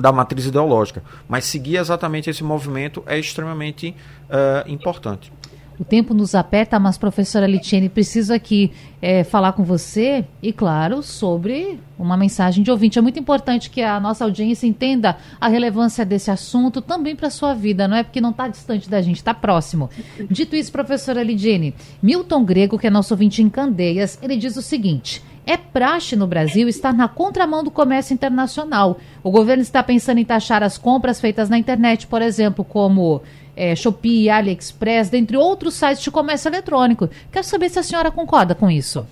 da 0.00 0.12
matriz 0.12 0.46
ideológica. 0.46 1.02
Mas 1.28 1.44
seguir 1.44 1.76
exatamente 1.76 2.30
esse 2.30 2.44
movimento 2.44 3.02
é 3.06 3.18
extremamente 3.18 3.94
uh, 4.28 4.70
importante. 4.70 5.32
O 5.78 5.84
tempo 5.84 6.14
nos 6.14 6.34
aperta, 6.34 6.78
mas 6.78 6.96
professora 6.96 7.46
Litiene, 7.46 7.88
preciso 7.88 8.32
aqui 8.32 8.72
é, 9.00 9.24
falar 9.24 9.52
com 9.52 9.62
você 9.62 10.24
e, 10.42 10.52
claro, 10.52 11.02
sobre 11.02 11.78
uma 11.98 12.16
mensagem 12.16 12.64
de 12.64 12.70
ouvinte. 12.70 12.98
É 12.98 13.02
muito 13.02 13.18
importante 13.18 13.68
que 13.68 13.82
a 13.82 14.00
nossa 14.00 14.24
audiência 14.24 14.66
entenda 14.66 15.18
a 15.38 15.48
relevância 15.48 16.04
desse 16.04 16.30
assunto 16.30 16.80
também 16.80 17.14
para 17.14 17.28
a 17.28 17.30
sua 17.30 17.54
vida, 17.54 17.86
não 17.86 17.96
é 17.96 18.02
porque 18.02 18.20
não 18.20 18.30
está 18.30 18.48
distante 18.48 18.88
da 18.88 19.02
gente, 19.02 19.16
está 19.16 19.34
próximo. 19.34 19.90
Dito 20.30 20.56
isso, 20.56 20.72
professora 20.72 21.22
Lidiane, 21.22 21.74
Milton 22.02 22.44
Grego, 22.44 22.78
que 22.78 22.86
é 22.86 22.90
nosso 22.90 23.12
ouvinte 23.12 23.42
em 23.42 23.50
Candeias, 23.50 24.18
ele 24.22 24.36
diz 24.36 24.56
o 24.56 24.62
seguinte: 24.62 25.22
é 25.46 25.56
praxe 25.56 26.16
no 26.16 26.26
Brasil 26.26 26.68
estar 26.68 26.92
na 26.92 27.06
contramão 27.06 27.62
do 27.62 27.70
comércio 27.70 28.12
internacional. 28.12 28.98
O 29.22 29.30
governo 29.30 29.62
está 29.62 29.80
pensando 29.80 30.18
em 30.18 30.24
taxar 30.24 30.62
as 30.62 30.76
compras 30.76 31.20
feitas 31.20 31.48
na 31.48 31.56
internet, 31.56 32.06
por 32.08 32.20
exemplo, 32.20 32.64
como 32.64 33.22
é, 33.56 33.74
Shopee, 33.74 34.28
AliExpress, 34.28 35.08
dentre 35.08 35.36
outros 35.36 35.74
sites 35.74 36.04
de 36.04 36.10
comércio 36.10 36.48
eletrônico. 36.48 37.08
Quero 37.32 37.46
saber 37.46 37.70
se 37.70 37.78
a 37.78 37.82
senhora 37.82 38.10
concorda 38.10 38.54
com 38.54 38.70
isso. 38.70 39.06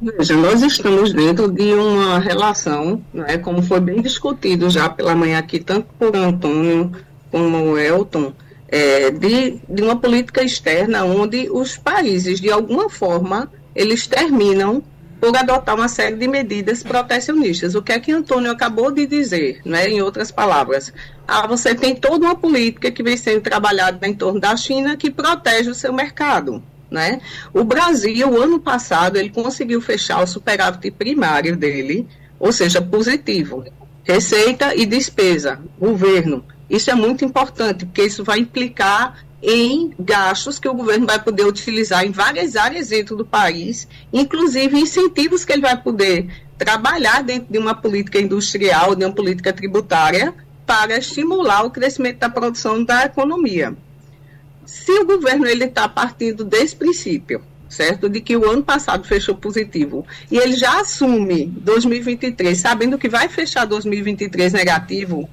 Veja, 0.00 0.36
nós 0.36 0.62
estamos 0.62 1.12
dentro 1.12 1.50
de 1.50 1.72
uma 1.72 2.18
relação, 2.18 3.02
né, 3.14 3.38
como 3.38 3.62
foi 3.62 3.80
bem 3.80 4.02
discutido 4.02 4.68
já 4.68 4.88
pela 4.88 5.14
manhã 5.14 5.38
aqui, 5.38 5.58
tanto 5.58 5.88
por 5.98 6.14
Antônio 6.14 6.92
como 7.30 7.56
o 7.58 7.78
Elton, 7.78 8.32
é, 8.68 9.10
de, 9.10 9.58
de 9.68 9.82
uma 9.82 9.96
política 9.96 10.42
externa 10.42 11.04
onde 11.04 11.48
os 11.50 11.76
países, 11.76 12.40
de 12.40 12.50
alguma 12.50 12.90
forma, 12.90 13.50
eles 13.74 14.06
terminam 14.06 14.82
por 15.20 15.36
adotar 15.36 15.74
uma 15.74 15.88
série 15.88 16.16
de 16.16 16.28
medidas 16.28 16.82
protecionistas. 16.82 17.74
O 17.74 17.82
que 17.82 17.92
é 17.92 18.00
que 18.00 18.12
Antônio 18.12 18.50
acabou 18.50 18.90
de 18.90 19.06
dizer, 19.06 19.60
né, 19.64 19.88
em 19.88 20.00
outras 20.02 20.30
palavras? 20.30 20.92
Ah, 21.26 21.46
você 21.46 21.74
tem 21.74 21.94
toda 21.94 22.26
uma 22.26 22.34
política 22.34 22.90
que 22.90 23.02
vem 23.02 23.16
sendo 23.16 23.40
trabalhada 23.40 24.06
em 24.06 24.14
torno 24.14 24.40
da 24.40 24.56
China 24.56 24.96
que 24.96 25.10
protege 25.10 25.70
o 25.70 25.74
seu 25.74 25.92
mercado. 25.92 26.62
Né? 26.90 27.20
O 27.52 27.64
Brasil, 27.64 28.40
ano 28.40 28.60
passado, 28.60 29.16
ele 29.16 29.30
conseguiu 29.30 29.80
fechar 29.80 30.22
o 30.22 30.26
superávit 30.26 30.90
primário 30.92 31.56
dele, 31.56 32.06
ou 32.38 32.52
seja, 32.52 32.80
positivo. 32.80 33.64
Receita 34.04 34.74
e 34.74 34.86
despesa, 34.86 35.58
governo. 35.78 36.44
Isso 36.70 36.90
é 36.90 36.94
muito 36.94 37.24
importante, 37.24 37.84
porque 37.84 38.04
isso 38.04 38.22
vai 38.22 38.38
implicar 38.38 39.25
em 39.48 39.94
gastos 39.96 40.58
que 40.58 40.68
o 40.68 40.74
governo 40.74 41.06
vai 41.06 41.22
poder 41.22 41.46
utilizar 41.46 42.04
em 42.04 42.10
várias 42.10 42.56
áreas 42.56 42.88
dentro 42.88 43.14
do 43.14 43.24
país, 43.24 43.86
inclusive 44.12 44.76
incentivos 44.76 45.44
que 45.44 45.52
ele 45.52 45.62
vai 45.62 45.80
poder 45.80 46.28
trabalhar 46.58 47.22
dentro 47.22 47.52
de 47.52 47.56
uma 47.56 47.72
política 47.72 48.18
industrial, 48.18 48.96
de 48.96 49.04
uma 49.04 49.14
política 49.14 49.52
tributária, 49.52 50.34
para 50.66 50.98
estimular 50.98 51.62
o 51.62 51.70
crescimento 51.70 52.18
da 52.18 52.28
produção 52.28 52.82
da 52.82 53.04
economia. 53.04 53.72
Se 54.64 54.90
o 54.90 55.06
governo 55.06 55.46
ele 55.46 55.66
está 55.66 55.88
partindo 55.88 56.44
desse 56.44 56.74
princípio, 56.74 57.40
certo, 57.68 58.08
de 58.08 58.20
que 58.20 58.36
o 58.36 58.50
ano 58.50 58.64
passado 58.64 59.06
fechou 59.06 59.36
positivo 59.36 60.04
e 60.28 60.38
ele 60.38 60.56
já 60.56 60.80
assume 60.80 61.46
2023, 61.46 62.58
sabendo 62.58 62.98
que 62.98 63.08
vai 63.08 63.28
fechar 63.28 63.64
2023 63.64 64.52
negativo, 64.52 65.30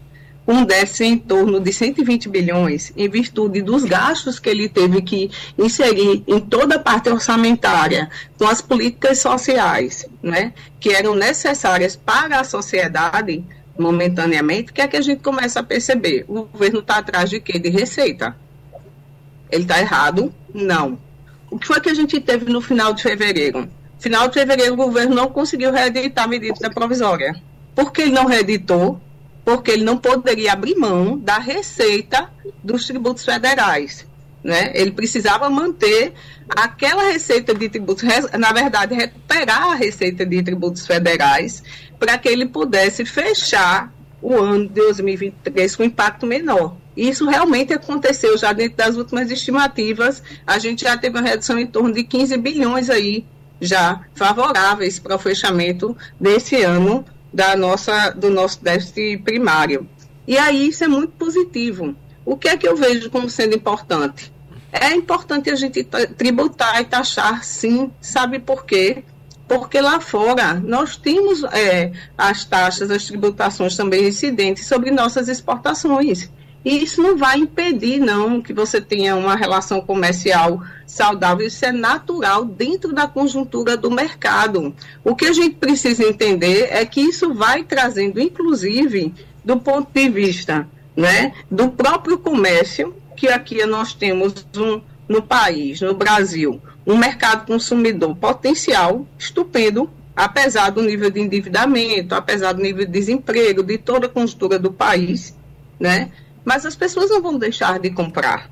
um 0.47 0.65
déficit 0.65 1.05
em 1.05 1.17
torno 1.17 1.59
de 1.59 1.71
120 1.71 2.29
bilhões, 2.29 2.91
em 2.97 3.09
virtude 3.09 3.61
dos 3.61 3.83
gastos 3.83 4.39
que 4.39 4.49
ele 4.49 4.67
teve 4.67 5.01
que 5.01 5.31
inserir 5.57 6.23
em 6.27 6.39
toda 6.39 6.75
a 6.75 6.79
parte 6.79 7.09
orçamentária 7.09 8.09
com 8.37 8.45
as 8.45 8.61
políticas 8.61 9.19
sociais, 9.19 10.05
né, 10.21 10.53
que 10.79 10.89
eram 10.89 11.15
necessárias 11.15 11.95
para 11.95 12.39
a 12.39 12.43
sociedade 12.43 13.43
momentaneamente, 13.77 14.71
que 14.71 14.81
é 14.81 14.87
que 14.87 14.97
a 14.97 15.01
gente 15.01 15.21
começa 15.21 15.59
a 15.59 15.63
perceber? 15.63 16.25
O 16.27 16.43
governo 16.43 16.79
está 16.79 16.97
atrás 16.97 17.29
de 17.29 17.39
quê? 17.39 17.57
De 17.57 17.69
receita. 17.69 18.35
Ele 19.49 19.63
está 19.63 19.79
errado? 19.79 20.33
Não. 20.53 20.99
O 21.49 21.57
que 21.57 21.67
foi 21.67 21.79
que 21.79 21.89
a 21.89 21.93
gente 21.93 22.19
teve 22.19 22.51
no 22.51 22.61
final 22.61 22.93
de 22.93 23.01
fevereiro? 23.01 23.69
Final 23.99 24.27
de 24.27 24.33
fevereiro, 24.33 24.73
o 24.73 24.77
governo 24.77 25.15
não 25.15 25.29
conseguiu 25.29 25.71
reeditar 25.71 26.25
a 26.25 26.27
medida 26.27 26.69
provisória. 26.69 27.35
Por 27.75 27.91
que 27.91 28.03
ele 28.03 28.11
não 28.11 28.25
reeditou? 28.25 28.99
Porque 29.43 29.71
ele 29.71 29.83
não 29.83 29.97
poderia 29.97 30.53
abrir 30.53 30.75
mão 30.75 31.17
da 31.17 31.37
receita 31.37 32.29
dos 32.63 32.85
tributos 32.85 33.25
federais. 33.25 34.05
Né? 34.43 34.71
Ele 34.73 34.91
precisava 34.91 35.49
manter 35.49 36.13
aquela 36.49 37.03
receita 37.03 37.53
de 37.53 37.69
tributos, 37.69 38.03
na 38.37 38.51
verdade, 38.51 38.93
recuperar 38.93 39.71
a 39.71 39.75
receita 39.75 40.25
de 40.25 40.43
tributos 40.43 40.85
federais 40.85 41.63
para 41.97 42.17
que 42.17 42.27
ele 42.27 42.45
pudesse 42.45 43.05
fechar 43.05 43.93
o 44.21 44.37
ano 44.37 44.67
de 44.67 44.73
2023 44.73 45.75
com 45.75 45.83
impacto 45.83 46.25
menor. 46.25 46.75
Isso 46.95 47.27
realmente 47.27 47.73
aconteceu 47.73 48.37
já 48.37 48.53
dentro 48.53 48.77
das 48.77 48.95
últimas 48.95 49.31
estimativas. 49.31 50.21
A 50.45 50.59
gente 50.59 50.83
já 50.83 50.97
teve 50.97 51.17
uma 51.17 51.27
redução 51.27 51.57
em 51.57 51.65
torno 51.65 51.93
de 51.93 52.03
15 52.03 52.37
bilhões 52.37 52.89
aí 52.89 53.25
já 53.59 54.01
favoráveis 54.13 54.99
para 54.99 55.15
o 55.15 55.19
fechamento 55.19 55.95
desse 56.19 56.61
ano 56.61 57.05
da 57.33 57.55
nossa, 57.55 58.11
do 58.11 58.29
nosso 58.29 58.63
déficit 58.63 59.17
primário. 59.23 59.87
E 60.27 60.37
aí 60.37 60.67
isso 60.67 60.83
é 60.83 60.87
muito 60.87 61.13
positivo. 61.13 61.95
O 62.25 62.37
que 62.37 62.47
é 62.47 62.55
que 62.55 62.67
eu 62.67 62.75
vejo 62.75 63.09
como 63.09 63.29
sendo 63.29 63.55
importante? 63.55 64.31
É 64.71 64.93
importante 64.95 65.49
a 65.49 65.55
gente 65.55 65.83
tributar 66.17 66.81
e 66.81 66.85
taxar, 66.85 67.43
sim. 67.43 67.91
Sabe 67.99 68.39
por 68.39 68.65
quê? 68.65 69.03
Porque 69.47 69.79
lá 69.81 69.99
fora 69.99 70.53
nós 70.55 70.95
temos 70.95 71.43
é, 71.43 71.91
as 72.17 72.45
taxas, 72.45 72.89
as 72.89 73.05
tributações 73.05 73.75
também 73.75 74.07
incidentes 74.07 74.65
sobre 74.65 74.89
nossas 74.89 75.27
exportações. 75.27 76.29
E 76.65 76.81
isso 76.83 77.01
não 77.01 77.17
vai 77.17 77.39
impedir, 77.39 77.99
não, 77.99 78.41
que 78.41 78.53
você 78.53 78.79
tenha 78.79 79.15
uma 79.15 79.35
relação 79.35 79.81
comercial 79.81 80.61
saudável. 80.87 81.45
Isso 81.45 81.65
é 81.65 81.71
natural 81.71 82.45
dentro 82.45 82.93
da 82.93 83.05
conjuntura 83.05 83.75
do 83.75 83.91
mercado. 83.91 84.73
O 85.03 85.15
que 85.15 85.25
a 85.25 85.33
gente 85.33 85.55
precisa 85.55 86.07
entender 86.07 86.69
é 86.71 86.85
que 86.85 87.01
isso 87.01 87.33
vai 87.33 87.63
trazendo, 87.63 88.19
inclusive, 88.19 89.13
do 89.43 89.59
ponto 89.59 89.89
de 89.93 90.07
vista 90.09 90.67
né, 90.95 91.33
do 91.51 91.69
próprio 91.69 92.17
comércio, 92.17 92.95
que 93.17 93.27
aqui 93.27 93.65
nós 93.65 93.93
temos 93.93 94.33
um, 94.55 94.81
no 95.07 95.21
país, 95.21 95.81
no 95.81 95.93
Brasil, 95.93 96.61
um 96.85 96.97
mercado 96.97 97.45
consumidor 97.45 98.15
potencial 98.15 99.05
estupendo, 99.17 99.89
apesar 100.15 100.69
do 100.69 100.81
nível 100.81 101.09
de 101.09 101.19
endividamento, 101.19 102.15
apesar 102.15 102.53
do 102.53 102.61
nível 102.61 102.85
de 102.85 102.91
desemprego, 102.91 103.63
de 103.63 103.77
toda 103.77 104.05
a 104.05 104.09
conjuntura 104.09 104.59
do 104.59 104.71
país, 104.71 105.35
né? 105.79 106.11
Mas 106.43 106.65
as 106.65 106.75
pessoas 106.75 107.09
não 107.09 107.21
vão 107.21 107.37
deixar 107.37 107.79
de 107.79 107.89
comprar, 107.89 108.49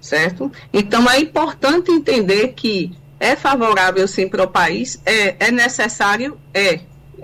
certo? 0.00 0.50
Então 0.72 1.08
é 1.10 1.20
importante 1.20 1.90
entender 1.90 2.48
que 2.48 2.96
é 3.18 3.34
favorável 3.34 4.06
sim 4.06 4.28
para 4.28 4.44
o 4.44 4.48
país, 4.48 5.00
é, 5.04 5.46
é 5.46 5.50
necessário, 5.50 6.38
é. 6.54 6.80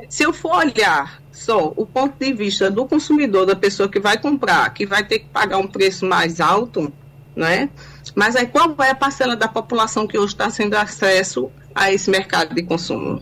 Se 0.09 0.24
eu 0.24 0.32
for 0.32 0.57
olhar 0.57 1.22
só 1.30 1.72
o 1.76 1.86
ponto 1.86 2.16
de 2.18 2.32
vista 2.32 2.70
do 2.70 2.86
consumidor, 2.86 3.47
da 3.47 3.57
pessoa 3.57 3.88
que 3.88 4.01
vai 4.01 4.18
comprar, 4.18 4.72
que 4.72 4.86
vai 4.86 5.05
ter 5.05 5.20
que 5.20 5.26
pagar 5.26 5.59
um 5.59 5.66
preço 5.66 6.05
mais 6.05 6.40
alto, 6.40 6.92
né? 7.34 7.68
Mas 8.14 8.36
aí 8.36 8.47
qual 8.47 8.74
é 8.80 8.90
a 8.90 8.95
parcela 8.95 9.36
da 9.36 9.49
população 9.49 10.07
que 10.07 10.18
hoje 10.18 10.34
está 10.34 10.51
sendo 10.51 10.74
acesso 10.74 11.51
a 11.74 11.92
esse 11.92 12.11
mercado 12.11 12.55
de 12.55 12.62
consumo? 12.62 13.20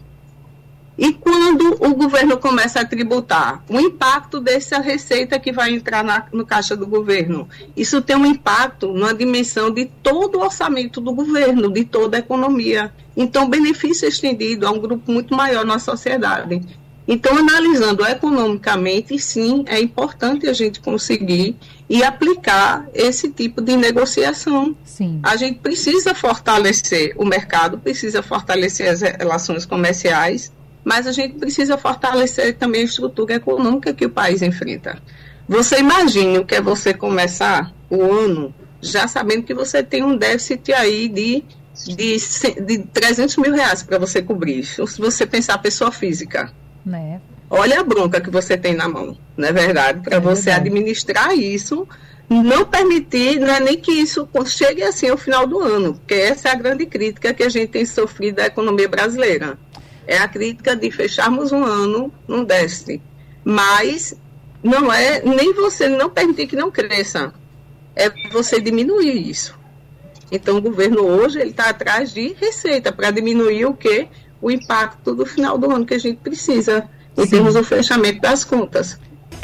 E 0.96 1.12
quando 1.14 1.76
o 1.80 1.94
governo 1.94 2.36
começa 2.36 2.80
a 2.80 2.84
tributar, 2.84 3.64
o 3.68 3.80
impacto 3.80 4.40
dessa 4.40 4.78
receita 4.78 5.38
que 5.38 5.50
vai 5.50 5.72
entrar 5.72 6.04
na, 6.04 6.26
no 6.32 6.44
caixa 6.44 6.76
do 6.76 6.86
governo, 6.86 7.48
isso 7.74 8.02
tem 8.02 8.14
um 8.14 8.26
impacto 8.26 8.92
na 8.92 9.12
dimensão 9.12 9.70
de 9.70 9.86
todo 10.02 10.38
o 10.38 10.42
orçamento 10.42 11.00
do 11.00 11.12
governo, 11.14 11.70
de 11.70 11.84
toda 11.84 12.16
a 12.18 12.20
economia. 12.20 12.92
Então, 13.16 13.48
benefício 13.48 14.06
estendido 14.06 14.66
a 14.66 14.70
um 14.70 14.78
grupo 14.78 15.10
muito 15.10 15.34
maior 15.34 15.64
na 15.64 15.78
sociedade. 15.78 16.60
Então, 17.08 17.36
analisando 17.36 18.06
economicamente, 18.06 19.18
sim, 19.18 19.64
é 19.66 19.80
importante 19.80 20.46
a 20.46 20.52
gente 20.52 20.80
conseguir 20.80 21.56
e 21.88 22.02
aplicar 22.02 22.86
esse 22.94 23.30
tipo 23.30 23.60
de 23.60 23.76
negociação. 23.76 24.76
Sim. 24.84 25.20
A 25.22 25.36
gente 25.36 25.58
precisa 25.58 26.14
fortalecer 26.14 27.12
o 27.16 27.24
mercado, 27.24 27.78
precisa 27.78 28.22
fortalecer 28.22 28.88
as 28.88 29.00
relações 29.00 29.66
comerciais, 29.66 30.52
mas 30.84 31.06
a 31.06 31.12
gente 31.12 31.34
precisa 31.34 31.78
fortalecer 31.78 32.56
também 32.56 32.82
a 32.82 32.84
estrutura 32.84 33.34
econômica 33.34 33.92
que 33.92 34.06
o 34.06 34.10
país 34.10 34.42
enfrenta. 34.42 35.00
Você 35.48 35.78
imagina 35.78 36.40
o 36.40 36.44
que 36.44 36.54
é 36.54 36.60
você 36.60 36.94
começar 36.94 37.72
o 37.90 38.02
ano 38.02 38.54
já 38.80 39.06
sabendo 39.06 39.44
que 39.44 39.54
você 39.54 39.82
tem 39.82 40.02
um 40.02 40.16
déficit 40.16 40.72
aí 40.72 41.08
de, 41.08 41.44
de, 41.86 42.16
de 42.64 42.78
300 42.78 43.36
mil 43.36 43.52
reais 43.52 43.82
para 43.82 43.98
você 43.98 44.20
cobrir. 44.20 44.64
Se 44.64 45.00
você 45.00 45.24
pensar 45.24 45.58
pessoa 45.58 45.92
física 45.92 46.52
né? 46.84 47.20
Olha 47.48 47.80
a 47.80 47.84
bronca 47.84 48.20
que 48.20 48.30
você 48.30 48.56
tem 48.56 48.74
na 48.74 48.88
mão, 48.88 49.16
não 49.36 49.48
é 49.48 49.52
verdade? 49.52 50.00
Para 50.00 50.16
é 50.16 50.20
você 50.20 50.44
verdade. 50.44 50.68
administrar 50.68 51.34
isso, 51.36 51.86
não 52.28 52.64
permitir, 52.64 53.38
não 53.38 53.54
é 53.54 53.60
nem 53.60 53.76
que 53.76 53.92
isso 53.92 54.28
chegue 54.46 54.82
assim 54.82 55.08
ao 55.08 55.18
final 55.18 55.46
do 55.46 55.60
ano, 55.60 55.94
porque 55.94 56.14
essa 56.14 56.48
é 56.48 56.52
a 56.52 56.56
grande 56.56 56.86
crítica 56.86 57.34
que 57.34 57.42
a 57.42 57.48
gente 57.48 57.68
tem 57.68 57.84
sofrido 57.84 58.36
da 58.36 58.46
economia 58.46 58.88
brasileira. 58.88 59.58
É 60.06 60.18
a 60.18 60.28
crítica 60.28 60.74
de 60.74 60.90
fecharmos 60.90 61.52
um 61.52 61.64
ano 61.64 62.12
num 62.26 62.44
déficit. 62.44 63.00
Mas 63.44 64.16
não 64.62 64.92
é 64.92 65.20
nem 65.22 65.52
você 65.52 65.88
não 65.88 66.08
permitir 66.08 66.46
que 66.46 66.56
não 66.56 66.70
cresça, 66.70 67.32
é 67.96 68.10
você 68.30 68.60
diminuir 68.60 69.28
isso. 69.28 69.58
Então 70.30 70.56
o 70.56 70.62
governo 70.62 71.02
hoje 71.02 71.40
ele 71.40 71.50
está 71.50 71.68
atrás 71.68 72.12
de 72.12 72.32
receita 72.34 72.92
para 72.92 73.10
diminuir 73.10 73.66
o 73.66 73.74
que 73.74 74.08
o 74.40 74.50
impacto 74.50 75.14
do 75.14 75.26
final 75.26 75.58
do 75.58 75.70
ano 75.70 75.84
que 75.84 75.94
a 75.94 75.98
gente 75.98 76.18
precisa 76.18 76.88
em 77.16 77.24
Sim. 77.24 77.30
termos 77.30 77.54
do 77.54 77.62
fechamento 77.62 78.20
das 78.20 78.44
contas. 78.44 78.98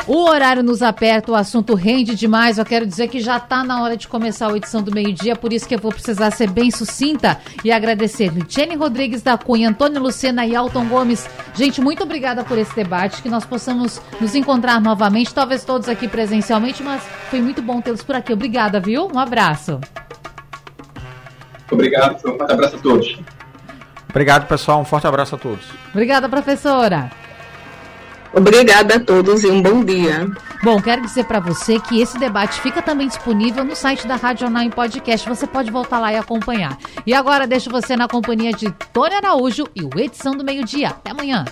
O 0.06 0.28
horário 0.28 0.62
nos 0.62 0.82
aperta, 0.82 1.32
o 1.32 1.34
assunto 1.34 1.74
rende 1.74 2.14
demais. 2.14 2.56
Eu 2.56 2.64
quero 2.64 2.86
dizer 2.86 3.08
que 3.08 3.20
já 3.20 3.36
está 3.36 3.62
na 3.62 3.82
hora 3.82 3.96
de 3.96 4.08
começar 4.08 4.50
a 4.50 4.56
edição 4.56 4.82
do 4.82 4.92
meio-dia, 4.92 5.36
por 5.36 5.52
isso 5.52 5.68
que 5.68 5.74
eu 5.74 5.78
vou 5.78 5.92
precisar 5.92 6.30
ser 6.30 6.50
bem 6.50 6.70
sucinta 6.70 7.38
e 7.62 7.70
agradecer 7.70 8.32
Jenny 8.48 8.74
Rodrigues 8.74 9.22
da 9.22 9.36
Cunha, 9.36 9.68
Antônio 9.68 10.00
Lucena 10.00 10.46
e 10.46 10.56
Alton 10.56 10.86
Gomes. 10.86 11.28
Gente, 11.54 11.80
muito 11.80 12.02
obrigada 12.02 12.42
por 12.42 12.56
esse 12.56 12.74
debate, 12.74 13.20
que 13.20 13.28
nós 13.28 13.44
possamos 13.44 14.00
nos 14.20 14.34
encontrar 14.34 14.80
novamente, 14.80 15.34
talvez 15.34 15.64
todos 15.64 15.88
aqui 15.88 16.08
presencialmente, 16.08 16.82
mas 16.82 17.02
foi 17.28 17.42
muito 17.42 17.60
bom 17.60 17.80
tê-los 17.80 18.02
por 18.02 18.16
aqui. 18.16 18.32
Obrigada, 18.32 18.80
viu? 18.80 19.10
Um 19.12 19.18
abraço. 19.18 19.78
Obrigado, 21.70 22.22
um 22.26 22.42
abraço 22.42 22.76
a 22.76 22.78
todos. 22.78 23.18
Obrigado, 24.08 24.46
pessoal. 24.46 24.80
Um 24.80 24.84
forte 24.84 25.06
abraço 25.06 25.34
a 25.34 25.38
todos. 25.38 25.66
Obrigada, 25.92 26.28
professora. 26.28 27.10
Obrigada 28.32 28.96
a 28.96 29.00
todos 29.00 29.42
e 29.42 29.48
um 29.48 29.62
bom 29.62 29.84
dia. 29.84 30.30
Bom, 30.62 30.80
quero 30.80 31.02
dizer 31.02 31.24
para 31.24 31.40
você 31.40 31.78
que 31.78 32.00
esse 32.00 32.18
debate 32.18 32.60
fica 32.60 32.82
também 32.82 33.08
disponível 33.08 33.64
no 33.64 33.74
site 33.74 34.06
da 34.06 34.16
Rádio 34.16 34.42
Jornal 34.42 34.62
em 34.62 34.70
podcast. 34.70 35.28
Você 35.28 35.46
pode 35.46 35.70
voltar 35.70 35.98
lá 35.98 36.12
e 36.12 36.16
acompanhar. 36.16 36.76
E 37.06 37.14
agora 37.14 37.46
deixo 37.46 37.70
você 37.70 37.96
na 37.96 38.08
companhia 38.08 38.52
de 38.52 38.70
Tony 38.92 39.14
Araújo 39.14 39.66
e 39.74 39.82
o 39.82 39.90
Edição 39.98 40.32
do 40.32 40.44
Meio-Dia. 40.44 40.88
Até 40.88 41.10
amanhã. 41.10 41.44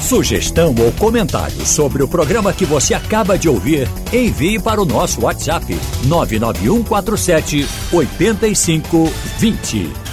Sugestão 0.00 0.74
ou 0.78 0.92
comentário 0.92 1.66
sobre 1.66 2.02
o 2.02 2.08
programa 2.08 2.52
que 2.52 2.64
você 2.64 2.94
acaba 2.94 3.36
de 3.36 3.48
ouvir, 3.48 3.86
envie 4.10 4.58
para 4.58 4.80
o 4.80 4.86
nosso 4.86 5.20
WhatsApp 5.20 5.78
99147 6.06 7.66
8520. 7.92 10.07